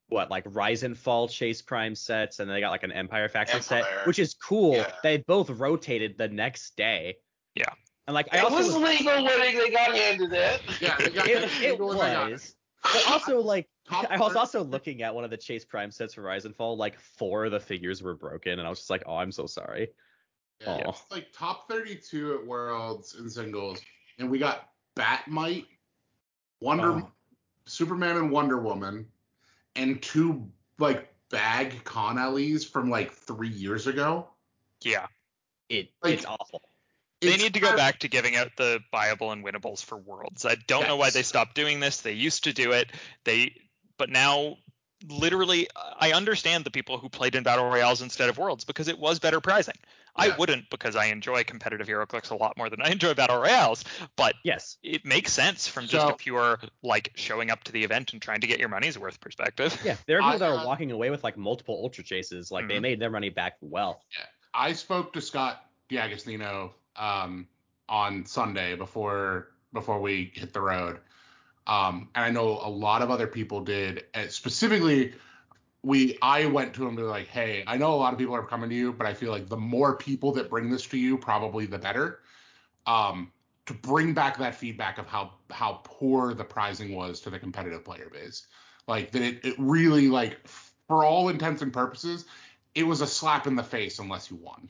[0.08, 3.62] what like Rise and Fall Chase Prime sets and they got like an Empire faction
[3.62, 4.74] set, which is cool.
[4.76, 4.92] Yeah.
[5.02, 7.16] They both rotated the next day.
[7.54, 7.64] Yeah.
[8.06, 9.56] And like I also was was, legal winning.
[9.58, 10.60] They got handed it.
[10.80, 12.54] Yeah, they got it, it They was.
[12.82, 15.90] But also like Top I was third- also looking at one of the Chase Prime
[15.92, 16.76] sets for Rise and Fall.
[16.76, 19.46] Like four of the figures were broken, and I was just like, oh, I'm so
[19.46, 19.88] sorry.
[20.60, 23.80] Yeah, it's like top 32 at Worlds in singles,
[24.18, 25.66] and we got Bat-Mite,
[26.60, 27.10] Wonder, Oh.
[27.66, 29.06] Superman, and Wonder Woman,
[29.76, 34.28] and two like bag con alleys from like three years ago.
[34.82, 35.06] Yeah.
[35.68, 36.62] It Like- it's awful.
[37.20, 39.96] They It's need to go of- back to giving out the buyable and winnables for
[39.96, 40.44] worlds.
[40.44, 41.98] I don't know why they stopped doing this.
[42.00, 42.90] They used to do it.
[43.24, 43.56] They
[43.96, 44.58] but now
[45.08, 48.98] literally I understand the people who played in battle royales instead of worlds because it
[48.98, 49.76] was better prizing.
[50.14, 53.84] I wouldn't because I enjoy competitive HeroClix a lot more than I enjoy battle royales,
[54.16, 54.76] but Yes.
[54.82, 58.20] it makes sense from just So- a pure like showing up to the event and
[58.20, 59.78] trying to get your money's worth perspective.
[59.84, 59.96] Yeah.
[60.06, 62.50] There are people I, that uh, are walking away with like multiple ultra chases.
[62.50, 62.82] Like they Mhm.
[62.82, 64.02] made their money back well.
[64.18, 64.26] Yeah.
[64.54, 67.48] I spoke to Scott D'Agostino um,
[67.88, 71.00] on Sunday before before we hit the road,
[71.66, 74.04] um, and I know a lot of other people did.
[74.28, 75.14] Specifically,
[75.82, 78.34] we I went to him to be like, hey, I know a lot of people
[78.34, 80.96] are coming to you, but I feel like the more people that bring this to
[80.96, 82.20] you, probably the better.
[82.86, 83.32] Um,
[83.66, 87.84] to bring back that feedback of how how poor the prizing was to the competitive
[87.84, 88.46] player base,
[88.86, 92.24] like that it, it really like for all intents and purposes,
[92.74, 94.68] it was a slap in the face unless you won.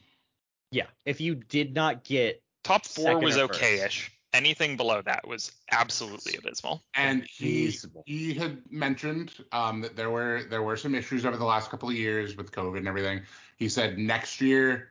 [0.70, 0.86] Yeah.
[1.04, 3.60] If you did not get Top four was or first.
[3.60, 4.12] okay-ish.
[4.32, 6.82] Anything below that was absolutely abysmal.
[6.94, 7.76] and he
[8.06, 11.88] he had mentioned um, that there were there were some issues over the last couple
[11.88, 13.22] of years with COVID and everything.
[13.56, 14.88] He said next year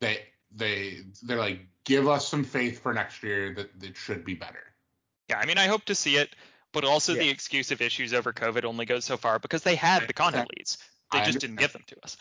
[0.00, 0.22] they
[0.54, 4.62] they they're like give us some faith for next year that it should be better.
[5.28, 6.34] Yeah, I mean, I hope to see it,
[6.72, 7.32] but also the Yeah.
[7.32, 10.78] excuse of issues over COVID only goes so far because they had the content leads.
[11.12, 12.16] They just didn't give them to us.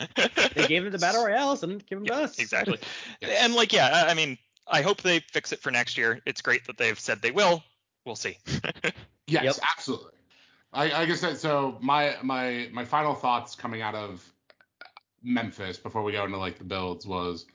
[0.56, 2.40] they gave them to battle royales and didn't give them Yeah, to us.
[2.40, 2.80] exactly.
[3.22, 3.44] Yes.
[3.44, 4.38] And like, yeah, I I mean,
[4.70, 6.22] I hope they fix it for next year.
[6.26, 7.64] It's great that they've said they will.
[8.06, 8.38] We'll see.
[9.30, 9.56] Yes, Yep.
[9.78, 10.12] absolutely.
[10.72, 14.26] I, I guess that so my my my final thoughts coming out of
[15.22, 17.46] Memphis before we go into like the builds was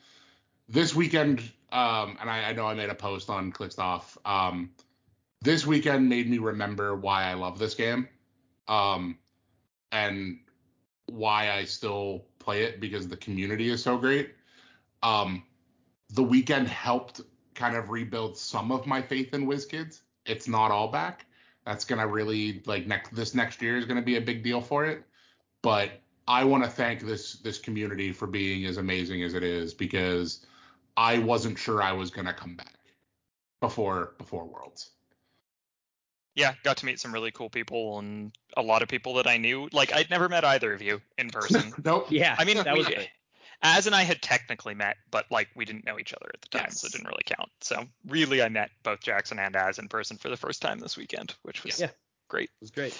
[0.68, 4.16] this weekend, um, and I, I know I made a post on Clickstuff.
[4.26, 4.70] Um,
[5.40, 8.08] this weekend made me remember why I love this game,
[8.68, 9.18] um,
[9.92, 10.40] and
[11.06, 14.34] why I still play it because the community is so great.
[15.02, 15.42] Um,
[16.12, 17.20] the weekend helped
[17.54, 20.00] kind of rebuild some of my faith in WizKids.
[20.26, 21.26] It's not all back.
[21.64, 24.84] That's gonna really like next this next year is gonna be a big deal for
[24.84, 25.04] it.
[25.62, 25.90] But
[26.26, 30.44] I want to thank this this community for being as amazing as it is because
[30.96, 32.78] I wasn't sure I was gonna come back
[33.60, 34.90] before before Worlds.
[36.34, 39.36] yeah, got to meet some really cool people and a lot of people that I
[39.36, 39.68] knew.
[39.72, 41.72] Like, I'd never met either of you in person.
[41.84, 42.06] nope.
[42.10, 42.34] Yeah.
[42.38, 43.10] I mean, that we, was great.
[43.62, 46.48] Az and I had technically met, but like we didn't know each other at the
[46.48, 47.50] time, so it didn't really count.
[47.60, 50.96] So really, I met both Jackson and Az in person for the first time this
[50.96, 51.90] weekend, which was Yeah.
[52.28, 52.50] great.
[52.50, 52.96] It was great.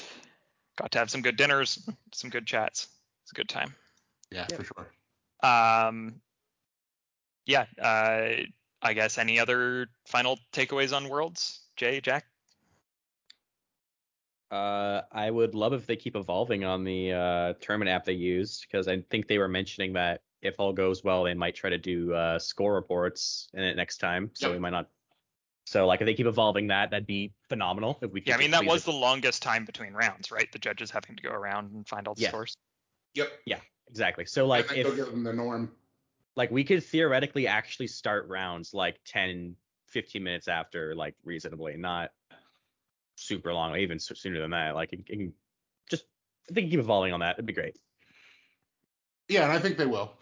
[0.77, 2.87] Got to have some good dinners, some good chats.
[3.25, 3.75] It's a good time.
[4.31, 4.57] Yeah, Yeah.
[4.57, 4.93] for sure.
[5.43, 6.21] Um,
[7.45, 7.67] yeah.
[7.81, 8.45] Uh,
[8.81, 12.25] I guess any other final takeaways on Worlds, Jay, Jack?
[14.51, 18.67] Uh, I would love if they keep evolving on the uh, tournament app they used
[18.69, 21.79] because I think they were mentioning that if all goes well, they might try to
[21.79, 24.31] do uh, score reports in it next time.
[24.35, 24.55] So Yep.
[24.57, 24.89] we might not.
[25.67, 27.99] So like if they keep evolving that, that'd be phenomenal.
[28.03, 30.51] If we could Yeah, I mean that please was the longest time between rounds, right?
[30.51, 32.29] The judges having to go around and find all the Yeah.
[32.29, 32.57] scores.
[33.15, 33.29] Yep.
[33.47, 34.27] Yeah, exactly.
[34.27, 35.71] So like I think they'll if give them the norm.
[36.35, 39.57] like we could theoretically actually start rounds like 10
[39.87, 42.11] 15 minutes after like reasonably not
[43.17, 45.33] super long even sooner than that like it, it can
[45.91, 46.05] just
[46.49, 47.77] if they can keep evolving on that it'd be great
[49.29, 50.13] Yeah, and I think they will.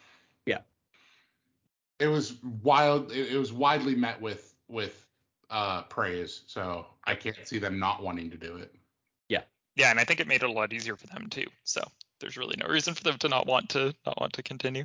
[2.01, 2.07] Yeah.
[2.07, 3.13] It was wild.
[3.13, 5.07] It, it was widely met with with
[5.51, 8.75] uh praise, so I can't see them not wanting to do it.
[9.29, 9.43] Yeah,
[9.77, 11.47] yeah, and I think it made it a lot easier for them too.
[11.65, 11.83] So
[12.21, 14.85] there's really no reason for them to not want to not want to continue.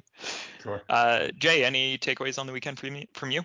[0.62, 0.82] Sure.
[0.90, 3.44] Uh, Jay, any takeaways on the weekend from me from you?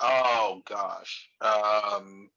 [0.00, 1.28] Oh gosh.
[1.40, 2.30] Um,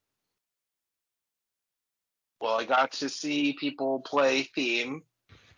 [2.40, 5.02] well, I got to see people play theme.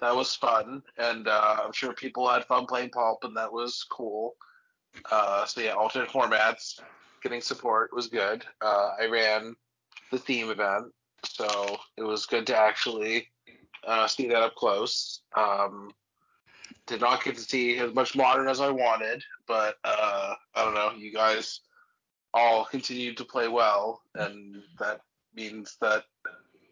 [0.01, 3.85] That was fun, and uh, I'm sure people had fun playing pulp, and that was
[3.91, 4.37] cool.
[5.11, 6.81] Uh, so yeah, alternate formats,
[7.23, 8.45] getting support was good.
[8.61, 9.57] Uh, I ran
[10.13, 10.87] the theme event,
[11.25, 13.29] so it was good to actually
[13.87, 15.23] uh, see that up close.
[15.37, 15.91] Um,
[16.87, 20.75] did not get to see as much modern as I wanted, but uh, I don't
[20.75, 20.93] know.
[20.97, 21.61] You guys
[22.35, 25.01] all continued to play well, and that
[25.35, 26.05] means that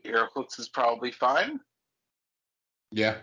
[0.05, 1.61] HeroClix is probably fine.
[2.91, 3.17] Yeah.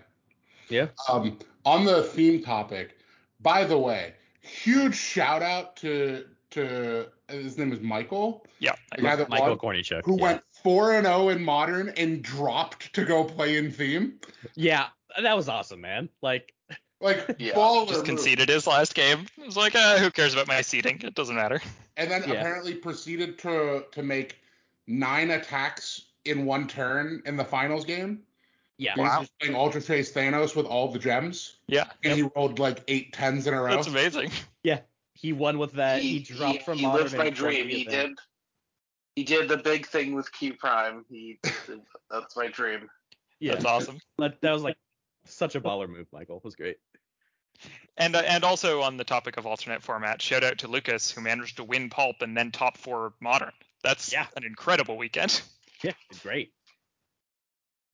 [0.69, 0.87] Yeah.
[1.09, 2.97] Um, on the theme topic,
[3.41, 8.45] by the way, huge shout out to to his name was Michael.
[8.59, 8.73] Yeah.
[8.95, 10.03] The guy that Michael won, Kornichuk.
[10.05, 10.23] who yeah.
[10.23, 14.19] went four and zero in modern and dropped to go play in theme.
[14.55, 14.87] Yeah,
[15.21, 16.09] that was awesome, man.
[16.21, 16.53] Like,
[17.01, 18.05] Like Yeah, baller Just move.
[18.05, 19.25] conceded his last game.
[19.37, 21.01] It was like, uh, who cares about my seating?
[21.03, 21.59] It doesn't matter.
[21.97, 22.35] and then Yeah.
[22.35, 24.39] apparently proceeded to to make
[24.87, 28.21] nine attacks in one turn in the finals game.
[28.83, 29.19] Yeah, He Wow.
[29.19, 31.85] was just playing Ultra Chase Thanos with all the gems, Yeah.
[32.03, 33.71] and he rolled like eight tens in a row.
[33.75, 34.31] That's amazing.
[34.63, 34.81] yeah.
[35.13, 36.01] He won with that.
[36.01, 37.03] He, dropped he, from he modern.
[37.03, 37.69] lived my dream.
[37.69, 38.09] He then.
[38.09, 38.19] did.
[39.15, 41.05] He did the big thing with Q Prime.
[41.09, 41.39] He.
[42.11, 42.89] that's my dream.
[43.39, 43.99] Yeah, That's awesome.
[44.17, 44.77] That, that was like
[45.25, 46.37] such a baller move, Michael.
[46.37, 46.77] It was great.
[47.97, 51.21] And uh, and also on the topic of alternate format, shout out to Lucas who
[51.21, 53.51] managed to win Pulp and then top four Modern.
[53.83, 54.25] That's Yeah.
[54.35, 55.41] an incredible weekend.
[55.83, 55.91] Yeah,
[56.23, 56.51] great.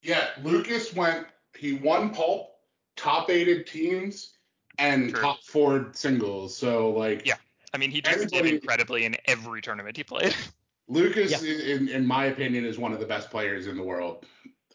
[0.02, 1.28] Yeah, Lucas went.
[1.58, 2.52] He won Pulp,
[2.96, 4.34] top eighted teams,
[4.78, 5.22] and True.
[5.22, 6.56] top four singles.
[6.58, 7.36] So like, Yeah.
[7.74, 10.36] I mean, he just did incredibly in every tournament he played.
[10.88, 11.76] Lucas, Yeah.
[11.76, 14.26] in in my opinion, is one of the best players in the world.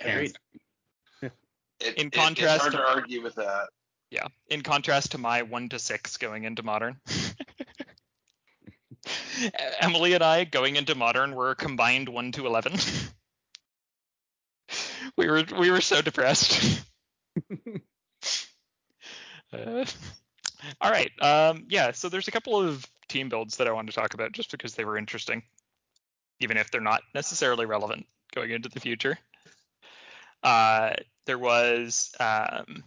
[0.00, 0.36] Agreed.
[1.20, 1.32] Hands
[1.80, 3.68] It, In it- contrast it's hard to- to argue with that.
[4.10, 4.28] Yeah.
[4.48, 7.00] In contrast to my one to six going into Modern.
[9.80, 12.74] Emily and I going into Modern were combined one to eleven.
[15.16, 16.84] we were we were so depressed.
[19.52, 19.84] Uh,
[20.80, 21.10] all right.
[21.22, 21.92] Um, yeah.
[21.92, 24.74] So there's a couple of team builds that I wanted to talk about just because
[24.74, 25.42] they were interesting,
[26.40, 29.16] even if they're not necessarily relevant going into the future.
[30.42, 30.94] Uh,
[31.26, 32.82] there was um,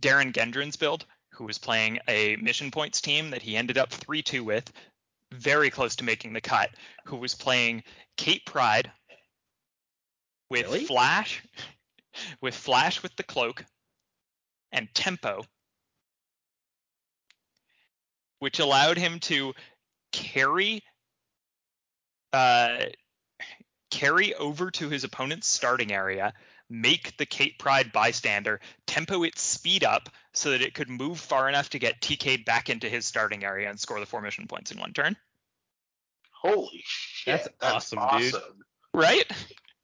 [0.00, 4.42] Darren Gendron's build, who was playing a mission points team that he ended up 3-2
[4.42, 4.72] with,
[5.32, 6.70] very close to making the cut,
[7.04, 7.82] who was playing
[8.16, 8.90] Kate Pryde
[10.54, 10.84] with Really?
[10.84, 11.42] Flash,
[12.40, 13.64] with Flash with the cloak,
[14.72, 15.42] and Tempo,
[18.38, 19.54] which allowed him to
[20.12, 20.82] carry
[22.32, 22.86] uh,
[23.90, 26.32] carry over to his opponent's starting area,
[26.68, 31.48] make the Kate Pryde bystander, tempo its speed up so that it could move far
[31.48, 34.72] enough to get TK'd back into his starting area and score the four mission points
[34.72, 35.16] in one turn.
[36.32, 37.46] Holy shit!
[37.60, 38.34] That's awesome, dude.
[38.92, 39.24] Right?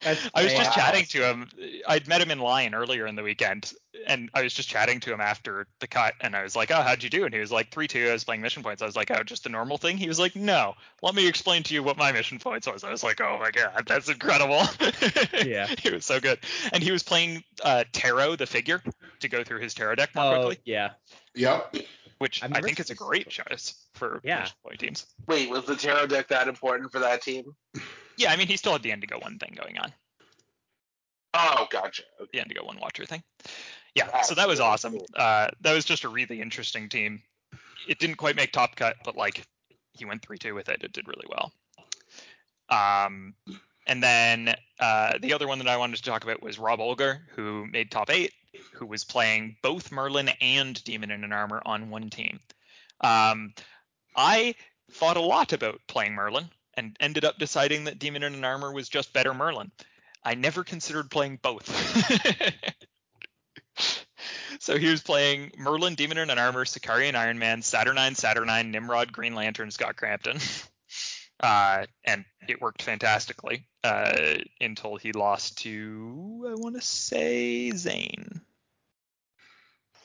[0.03, 1.49] That's I was just chatting to him.
[1.87, 3.73] I'd met him in line earlier in the weekend,
[4.07, 6.81] and I was just chatting to him after the cut, and I was like, "Oh,
[6.81, 8.09] how'd you do?" And he was like, "Three two.
[8.09, 10.19] I was playing mission points." I was like, "Oh, just a normal thing." He was
[10.19, 13.21] like, "No, let me explain to you what my mission points was." I was like,
[13.21, 14.63] "Oh my god, that's incredible!"
[15.47, 15.67] Yeah.
[15.67, 16.39] he was so good,
[16.73, 18.83] and he was playing uh, Tarot the figure
[19.21, 20.93] to go through his Tarot deck more Oh, quickly, yeah.
[21.35, 21.77] Yep.
[22.19, 24.41] which I've I think is a great choice for Yeah.
[24.41, 25.07] mission point teams.
[25.27, 27.55] Wait, was the tarot deck that important for that team?
[28.21, 29.95] Yeah, I mean, he still had the Indigo one thing going on.
[31.33, 32.03] Oh, gotcha.
[32.21, 32.29] Okay.
[32.35, 33.23] the Indigo One Watcher thing.
[33.95, 34.93] Yeah, so that was really awesome.
[34.93, 35.07] cool.
[35.17, 37.23] Uh, that was just a really interesting team.
[37.89, 39.47] It didn't quite make top cut, but like
[39.95, 40.85] he went three two with it.
[40.85, 41.51] It did really well.
[42.69, 43.33] Um,
[43.87, 47.21] and then uh, the other one that I wanted to talk about was Rob Olger,
[47.35, 48.35] who made top eight,
[48.75, 52.39] who was playing both Merlin and Demon in an Armor on one team.
[53.01, 53.55] Um,
[54.15, 54.55] I
[54.93, 58.73] thought a lot about playing Merlin and ended up deciding that Demon in an Armor
[58.73, 59.71] was just better Merlin.
[60.25, 61.67] I never considered playing both.
[64.61, 69.13] so he was playing Merlin, Demon in an Armor, Sicarian Iron Man, Saturnyne, Saturnyne, Nimrod,
[69.13, 70.39] Green Lantern, Scott Crampton.
[71.43, 78.43] Uh, and it worked fantastically uh, until he lost to, I want to say, Zane.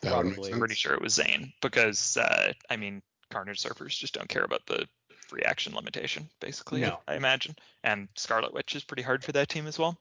[0.02, 0.54] That would make Probably.
[0.54, 4.66] Pretty sure it was Zane because, uh, I mean, Carnage Surfers just don't care about
[4.66, 4.88] the
[5.28, 7.00] free action limitation, basically, No.
[7.08, 7.56] I imagine.
[7.84, 9.98] And Scarlet Witch is pretty hard for that team as well.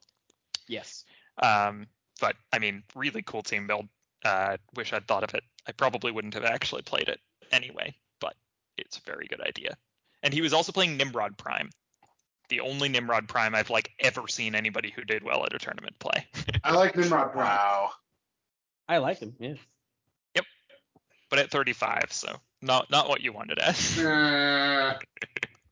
[0.67, 1.05] Yes.
[1.41, 1.87] Um,
[2.19, 3.87] but I mean, really cool team build.
[4.23, 5.43] Uh, wish I'd thought of it.
[5.67, 7.19] I probably wouldn't have actually played it
[7.51, 8.35] anyway, but
[8.77, 9.77] it's a very good idea.
[10.23, 11.69] And he was also playing Nimrod Prime,
[12.49, 15.97] the only Nimrod Prime I've like ever seen anybody who did well at a tournament
[15.99, 16.25] play.
[16.63, 17.45] I like Nimrod Prime.
[17.45, 17.91] Wow.
[18.87, 19.35] I like him.
[19.39, 19.55] Yeah.
[20.35, 20.45] Yep.
[21.29, 23.97] But at 35, so not not what you wanted as.
[23.99, 24.97] Uh,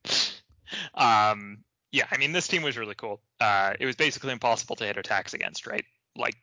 [0.94, 1.60] um,
[1.92, 3.22] yeah, I mean this team was really cool.
[3.40, 5.86] Uh, it was basically impossible to hit attacks against, right?
[6.16, 6.36] Like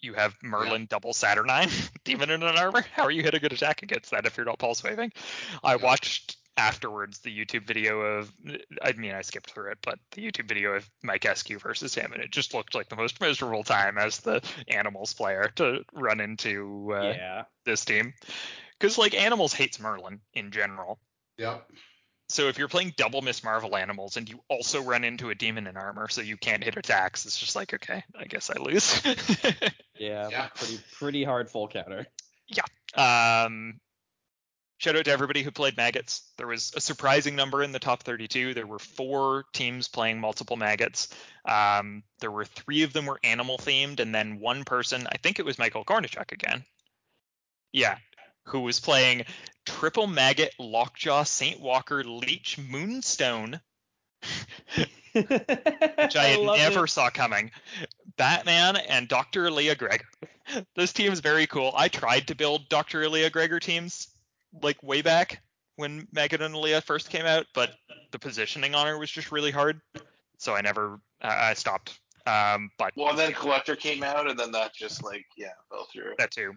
[0.00, 1.70] you have Merlin double Saturnyne,
[2.04, 2.84] Demon in an armor.
[2.94, 5.12] How are you hitting good attack against that if you're not pulse waving?
[5.62, 8.32] I watched afterwards the YouTube video of,
[8.82, 12.12] I mean I skipped through it, but the YouTube video of Mike Eskew versus him,
[12.12, 16.20] and it just looked like the most miserable time as the animals player to run
[16.20, 17.44] into uh, yeah.
[17.64, 18.12] this team.
[18.78, 20.98] Because like animals hates Merlin in general.
[21.36, 21.68] yep.
[22.30, 25.66] So if you're playing double Miss Marvel animals and you also run into a demon
[25.66, 29.02] in armor, so you can't hit attacks, it's just like okay, I guess I lose.
[29.98, 30.28] Yeah.
[30.30, 30.46] Yeah.
[30.54, 32.06] Pretty pretty hard full counter.
[32.46, 33.44] Yeah.
[33.44, 33.80] Um,
[34.78, 36.30] shout out to everybody who played maggots.
[36.38, 38.54] There was a surprising number in the top 32.
[38.54, 41.08] There were four teams playing multiple maggots.
[41.44, 45.38] Um, there were three of them were animal themed, and then one person, I think
[45.38, 46.64] it was Michael Kornichuk again.
[47.72, 47.96] Yeah,
[48.48, 49.24] who was playing
[49.66, 53.60] triple maggot lockjaw Saint Walker Leech Moonstone,
[55.12, 56.88] which I had never it.
[56.88, 57.50] saw coming.
[58.16, 59.50] Batman and Dr.
[59.50, 60.04] Leah Gregor.
[60.74, 61.72] This team is very cool.
[61.76, 63.06] I tried to build Dr.
[63.10, 64.08] Leah Gregor teams
[64.62, 65.42] like way back
[65.76, 67.72] when Maggot and Leah first came out, but
[68.12, 69.78] the positioning on her was just really hard,
[70.38, 72.00] so I never I I stopped.
[72.26, 76.14] Um, but Well, then Collector came out, and then that just like yeah fell through.
[76.16, 76.54] that too.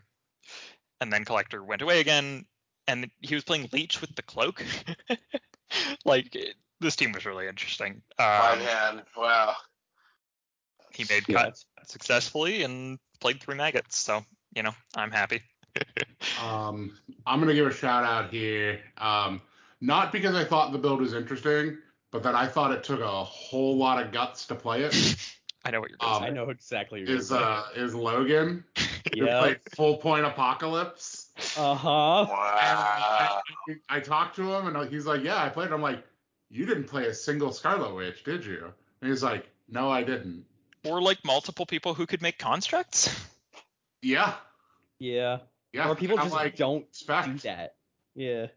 [1.02, 2.46] And then Collector went away again,
[2.88, 4.64] and he was playing Leech with the cloak.
[6.06, 6.38] like
[6.80, 8.02] this team was really interesting.
[8.18, 9.04] Five Um, hand.
[9.18, 9.56] Wow.
[10.94, 11.44] he made Yeah.
[11.46, 14.24] cuts successfully and played three maggots, so
[14.56, 15.42] you know I'm happy.
[16.42, 18.80] Um, I'm gonna give a shout out here.
[18.98, 19.42] Um,
[19.80, 21.78] not because I thought the build was interesting,
[22.12, 24.94] but that I thought it took a whole lot of guts to play it.
[25.64, 27.94] I know what you're going Um, I know exactly what you're Is gonna uh is
[27.94, 28.64] Logan
[29.14, 29.40] who Yeah.
[29.40, 31.28] played Full Point Apocalypse.
[31.58, 32.26] Uh huh.
[32.30, 33.42] Wow.
[33.68, 36.04] And I talked to him and he's like, "Yeah, I played." it." I'm like,
[36.50, 40.46] "You didn't play a single Scarlet Witch, did you?" And he's like, "No, I didn't."
[40.84, 43.10] Or like multiple people who could make constructs.
[44.02, 44.34] Yeah,
[44.98, 45.40] Yeah.
[45.74, 45.88] yeah.
[45.88, 47.76] Or people I'm just like, don't do that.
[48.16, 48.48] Yeah.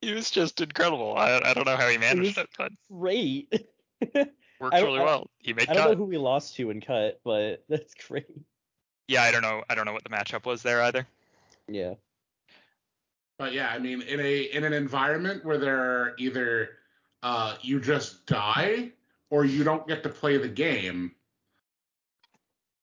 [0.00, 1.16] He was just incredible.
[1.16, 3.52] I, I don't know how he managed it, but Great.
[4.60, 5.30] worked really I- well.
[5.38, 8.26] He made I don't know who we lost to in cut, but that's great.
[9.06, 9.62] Yeah, I don't know.
[9.70, 11.06] I don't know what the matchup was there either.
[11.68, 11.94] Yeah.
[13.38, 16.70] But yeah, I mean, in a in an environment where there are either
[17.22, 18.90] uh, you just die
[19.30, 21.12] or you don't get to play the game,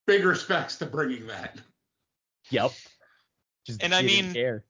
[0.07, 1.57] big respects to bringing that.
[2.51, 2.71] Yep.
[3.65, 4.63] Just And I mean- care.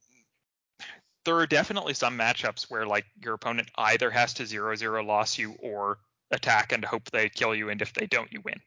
[1.24, 5.36] There are definitely some matchups where like your opponent either has to zero zero loss
[5.38, 5.98] you or
[6.30, 8.60] attack and hope they kill you, and if they don't, you win.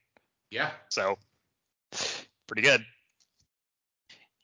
[0.51, 1.17] Yeah, So
[2.47, 2.83] pretty good.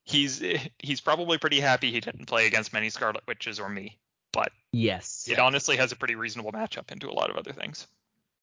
[0.03, 0.42] He's
[0.80, 3.98] he's probably pretty happy he didn't play against many Scarlet Witches or me,
[4.32, 5.27] but Yes.
[5.30, 7.88] it honestly has a pretty reasonable matchup into a lot of other things.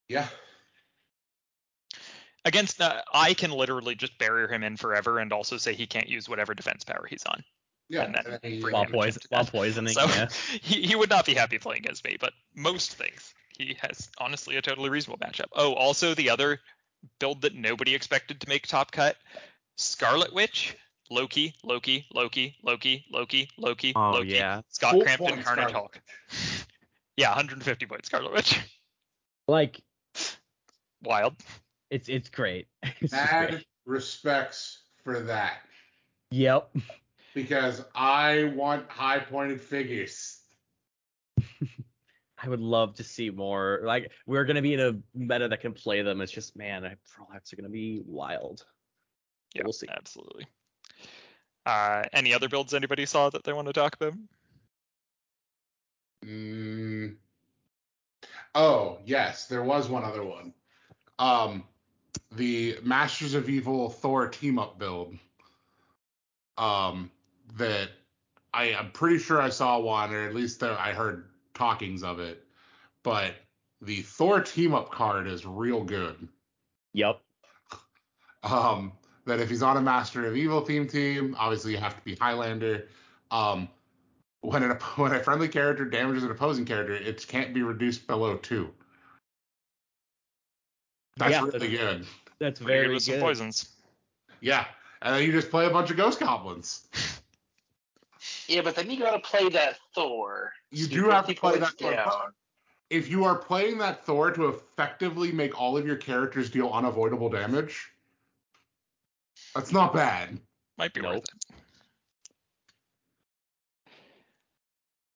[0.08, 0.26] yeah,
[2.44, 6.08] Against uh, I can literally just barrier him in forever and also say he can't
[6.08, 7.44] use whatever defense power he's on.
[7.88, 8.02] yeah.
[8.02, 9.92] And then and he- bring While, him poison, while poisoning.
[9.94, 10.28] So yeah.
[10.62, 14.56] he, he would not be happy playing against me, but most things he has honestly
[14.56, 15.46] a totally reasonable matchup.
[15.52, 16.60] Oh, also the other
[17.18, 19.16] build that nobody expected to make top cut,
[19.76, 20.76] Scarlet Witch,
[21.10, 24.60] Loki, Loki, Loki, Loki, Loki, Loki, Oh Loki, yeah.
[24.68, 26.00] Scott Full Crampton, Carnage Scarlet Hulk.
[27.18, 28.58] Yeah, 150 points, Scarlet Witch.
[29.46, 29.82] Like
[31.02, 31.34] Wild.
[31.90, 32.68] it's it's great.
[33.00, 33.66] It's just Mad great.
[33.84, 35.58] respects for that
[36.30, 36.70] Yep.
[37.34, 40.38] because I want high pointed figures.
[42.44, 43.80] I would love to see more.
[43.84, 46.20] Like we're gonna be in a meta that can play them.
[46.20, 48.64] It's just man, I- rollouts are gonna be wild.
[49.54, 49.86] Yeah, We'll see.
[49.88, 50.46] absolutely.
[51.64, 54.14] Uh, any other builds anybody saw that they want to talk about?
[56.24, 57.16] Mm.
[58.54, 60.52] Oh yes, there was one other one.
[61.18, 61.64] Um,
[62.32, 65.16] the Masters of Evil Thor team up build.
[66.58, 67.10] Um,
[67.56, 67.90] that
[68.52, 72.18] I am pretty sure I saw one, or at least uh, I heard talkings of
[72.18, 72.44] it.
[73.02, 73.34] But
[73.80, 76.28] the Thor team up card is real good.
[76.94, 77.20] Yep.
[78.44, 78.92] Um,
[79.26, 82.14] that if he's on a Master of Evil theme team, obviously you have to be
[82.16, 82.88] Highlander.
[83.30, 83.68] Um,
[84.42, 88.36] when an when a friendly character damages an opposing character, it can't be reduced below
[88.36, 88.70] two.
[91.16, 92.06] That's Yeah, really good.
[92.38, 93.68] That's very good with some poisons.
[94.40, 94.64] Yeah,
[95.02, 96.88] and then you just play a bunch of ghost goblins.
[98.52, 100.52] Yeah, but then you got to play that Thor.
[100.70, 102.34] You So do you're have to play points that Thor.
[102.90, 107.30] If you are playing that Thor to effectively make all of your characters deal unavoidable
[107.30, 107.90] damage,
[109.54, 110.38] that's not bad.
[110.76, 111.14] Might be Nope.
[111.14, 111.54] worth it.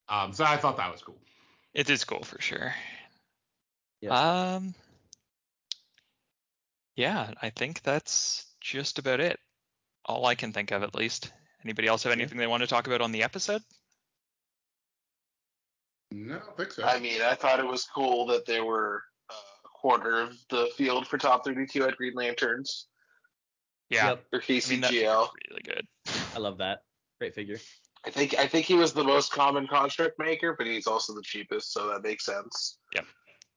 [0.08, 1.18] Um, so I thought that was cool.
[1.74, 2.74] It is cool for sure.
[4.00, 4.12] Yes.
[4.12, 4.74] Um.
[6.94, 9.38] Yeah, I think that's just about it.
[10.06, 11.32] All I can think of, at least.
[11.66, 13.60] Anybody else have anything they want to talk about on the episode?
[16.12, 16.84] No, I think so.
[16.84, 20.70] I mean, I thought it was cool that there were uh, a quarter of the
[20.76, 22.86] field for top 32 at Green Lanterns
[23.90, 24.24] Yeah, Yep.
[24.32, 24.80] or I mean
[25.50, 25.86] really good.
[26.36, 26.82] I love that.
[27.18, 27.58] Great figure.
[28.04, 31.22] I think I think he was the most common construct maker, but he's also the
[31.22, 32.78] cheapest, so that makes sense.
[32.94, 33.06] Yep.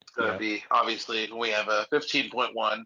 [0.02, 0.38] It's gonna Yeah.
[0.40, 2.86] be obviously we have a 15.1.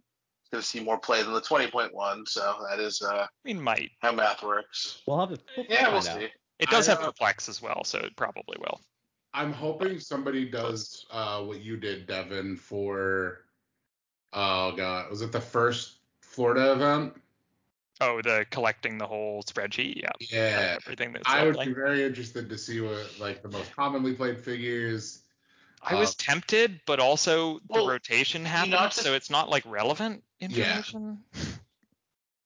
[0.54, 3.90] It's gonna see more play than the 20.1, so that is uh, I mean, might.
[4.02, 5.02] how math works.
[5.08, 5.40] We'll have to.
[5.58, 6.22] We'll Yeah, we'll find out.
[6.22, 6.34] see.
[6.60, 8.80] It does I, have uh, perplex as well, so it probably will.
[9.34, 13.46] I'm hoping somebody does uh, what you did, Devin, for
[14.34, 17.16] oh god, was it the first Florida event?
[18.00, 20.04] Oh, the collecting the whole spreadsheet.
[20.04, 20.12] Yeah.
[20.20, 20.78] Yeah.
[20.84, 21.74] Everything that's I would lovely.
[21.74, 25.23] be very interested to see what like the most commonly played figures.
[25.86, 29.64] I was uh, tempted, but also the Well, rotation happened, just- so it's not like
[29.66, 31.18] relevant information.
[31.34, 31.38] Yeah.
[31.38, 31.60] information.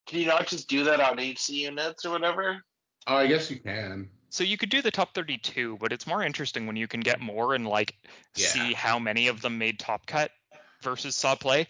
[0.07, 2.63] Can you not just do that on HC units or whatever?
[3.07, 4.09] Oh, I guess you can.
[4.29, 7.19] So you could do the top 32, but it's more interesting when you can get
[7.19, 7.95] more and like
[8.35, 8.47] Yeah.
[8.47, 10.31] see how many of them made top cut
[10.81, 11.67] versus saw play.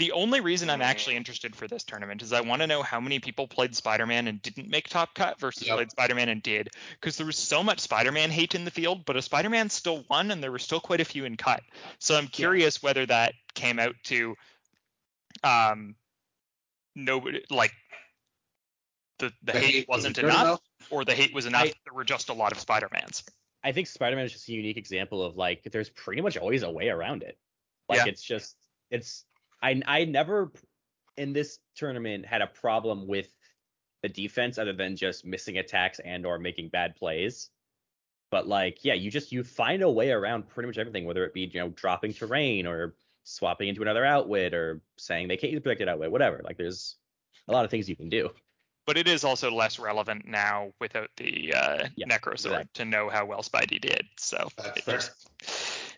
[0.00, 0.84] The only reason I'm Mm.
[0.84, 4.28] actually interested for this tournament is I want to know how many people played Spider-Man
[4.28, 5.76] and didn't make top cut versus Yep.
[5.76, 9.16] played Spider-Man and did, because there was so much Spider-Man hate in the field, but
[9.18, 11.62] a Spider-Man still won, and there were still quite a few in cut.
[11.98, 14.34] So I'm curious whether that came out to,
[15.44, 15.94] um,
[16.94, 17.74] nobody like
[19.18, 20.60] the the, The hate, hate wasn't wasn't enough, enough?
[20.88, 21.64] or the hate was enough.
[21.64, 23.22] I- there were just a lot of Spider-Mans.
[23.62, 26.70] I think Spider-Man is just a unique example of like there's pretty much always a
[26.70, 27.38] way around it.
[27.86, 28.06] Like Yeah.
[28.06, 28.56] it's just
[28.90, 29.26] it's
[29.62, 30.52] I I never
[31.16, 33.28] in this tournament had a problem with
[34.02, 37.50] the defense other than just missing attacks and or making bad plays.
[38.30, 41.34] But like yeah, you just you find a way around pretty much everything, whether it
[41.34, 45.58] be you know dropping terrain or swapping into another outwit or saying they can't use
[45.58, 46.40] a protected outwit, whatever.
[46.44, 46.96] Like there's
[47.48, 48.30] a lot of things you can do.
[48.86, 52.68] but it is also less relevant now without the uh, Yeah, Necrosword exactly.
[52.74, 54.06] to know how well Spidey did.
[54.16, 55.10] So it just,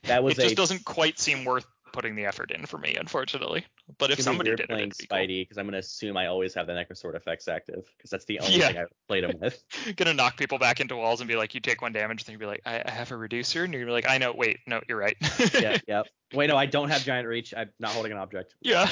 [0.04, 3.64] That was it just doesn't quite seem worth putting the effort in for me, unfortunately.
[3.98, 5.06] But if It's gonna somebody weird did it, playing it'd be.
[5.06, 8.40] Spidey because I'm gonna assume I always have the Necrosword effects active because that's the
[8.40, 8.68] only Yeah.
[8.68, 9.62] thing I've played him with.
[9.96, 12.40] Gonna knock people back into walls and be like, you take one damage, then you'd
[12.40, 14.58] be like, I, I have a reducer, and you're gonna be like, I know, wait,
[14.66, 15.16] no, you're right.
[15.54, 16.06] yeah, yep.
[16.34, 17.52] Wait, no, I don't have giant reach.
[17.56, 18.54] I'm not holding an object.
[18.62, 18.88] yeah.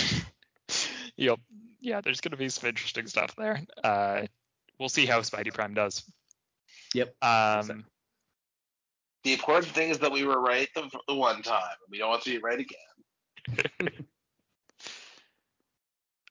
[1.16, 1.38] yep.
[1.80, 3.62] Yeah, there's gonna be some interesting stuff there.
[3.82, 4.26] Uh,
[4.78, 6.02] we'll see how Spidey Prime does.
[6.94, 7.14] Yep.
[7.22, 7.84] Um,
[9.22, 11.76] The important thing is that we were right the, the one time.
[11.90, 12.78] We don't want to be right again.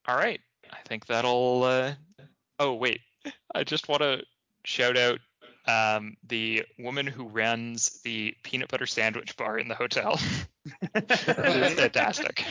[0.08, 0.40] All right.
[0.72, 1.64] I think that'll.
[1.64, 1.94] Uh...
[2.60, 3.02] Oh wait,
[3.54, 4.24] I just want to
[4.64, 5.20] shout out
[5.66, 10.18] um, the woman who runs the peanut butter sandwich bar in the hotel.
[11.08, 12.46] fantastic.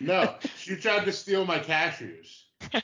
[0.00, 2.42] No, she tried to steal my cashews.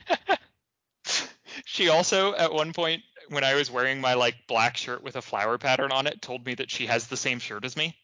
[1.64, 5.22] She also, at one point, when I was wearing my like black shirt with a
[5.22, 7.96] flower pattern on it, told me that she has the same shirt as me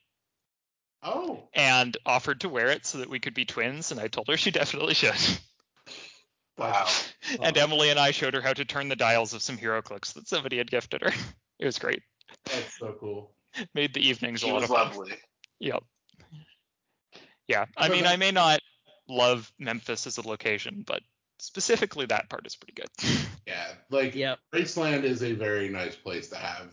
[1.02, 3.90] Oh, and offered to wear it so that we could be twins.
[3.92, 5.14] And I told her she definitely should.
[6.56, 6.86] Wow.
[7.42, 10.26] And Emily and I showed her how to turn the dials of some HeroClix that
[10.28, 11.12] somebody had gifted her.
[11.60, 12.02] It was great.
[12.44, 13.32] that's so cool.
[13.74, 14.86] Made the evenings She a lot was of fun.
[14.88, 15.14] lovely.
[15.58, 15.82] Yep.
[17.48, 18.60] Yeah, I mean, I may not
[19.08, 21.02] love Memphis as a location, but
[21.40, 22.88] specifically that part is pretty good.
[23.46, 24.38] Yeah, like Yep.
[24.54, 26.72] Graceland is a very nice place to have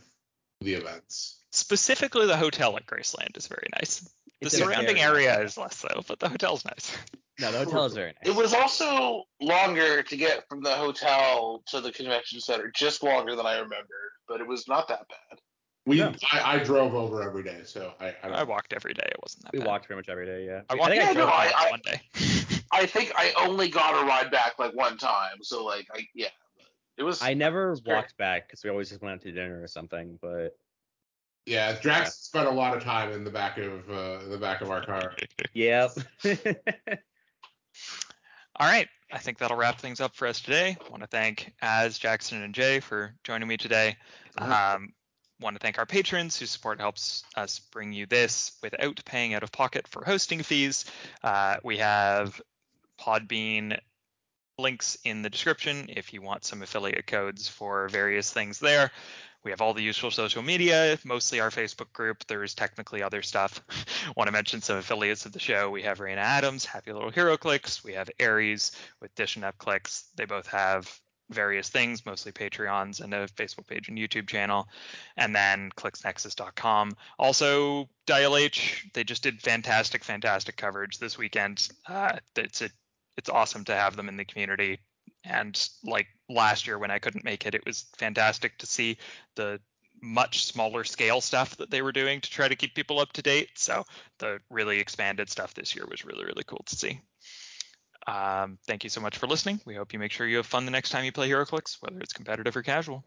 [0.61, 1.41] the events.
[1.55, 3.99] Specifically, the hotel at Graceland is very nice.
[4.41, 6.95] The It's surrounding very- area is less so, but the hotel's nice.
[7.37, 8.33] No, the hotel is very nice.
[8.33, 13.35] It was also longer to get from the hotel to the convention center, just longer
[13.35, 15.39] than I remembered, but it was not that bad.
[15.85, 16.13] We, Yeah.
[16.31, 19.03] I, I drove over every day, so I, I, I walked every day.
[19.11, 19.57] It wasn't that bad.
[19.59, 19.67] we bad.
[19.67, 20.45] walked pretty much every day.
[20.45, 20.61] Yeah.
[20.69, 21.29] I walked think Yeah, I no, drove.
[21.29, 22.01] I- I- one day.
[22.71, 26.27] I think I only got a ride back like one time, so like I yeah,
[26.97, 27.21] it was.
[27.21, 27.95] I never fair.
[27.95, 30.17] walked back because we always just went out to dinner or something.
[30.21, 30.55] But
[31.45, 34.71] Yeah, Drax spent a lot of time in the back of uh, the back of
[34.71, 35.15] our car.
[35.53, 35.91] yep.
[38.57, 38.87] All right.
[39.11, 40.75] I think that'll wrap things up for us today.
[40.83, 43.95] I want to thank Az, Jackson, and Jay for joining me today.
[44.37, 44.93] Um,
[45.39, 49.43] want to thank our patrons whose support helps us bring you this without paying out
[49.43, 50.85] of pocket for hosting fees.
[51.23, 52.41] Uh, we have
[52.99, 53.77] Podbean
[54.57, 58.91] links in the description if you want some affiliate codes for various things there.
[59.45, 62.25] We have all the useful social media, mostly our Facebook group.
[62.25, 63.61] There is technically other stuff.
[64.17, 65.69] Want to mention some affiliates of the show.
[65.69, 67.83] We have Raina Adams, Happy Little HeroClix.
[67.83, 70.09] We have Aries with Dishin' Up Clix.
[70.15, 70.99] They both have
[71.29, 74.67] various things, mostly Patreons and a Facebook page and YouTube channel.
[75.15, 76.93] And then clixnexus.com.
[77.19, 81.69] Also, Dial H, they just did fantastic, fantastic coverage this weekend.
[81.87, 82.69] Uh, it's a,
[83.15, 84.79] it's awesome to have them in the community.
[85.23, 88.97] And like last year when I couldn't make it, it was fantastic to see
[89.35, 89.59] the
[90.01, 93.21] much smaller scale stuff that they were doing to try to keep people up to
[93.21, 93.49] date.
[93.55, 93.85] So
[94.19, 96.99] the really expanded stuff this year was really, really cool to see.
[98.07, 99.59] Um, thank you so much for listening.
[99.65, 101.99] We hope you make sure you have fun the next time you play HeroClix, whether
[101.99, 103.03] it's competitive or casual.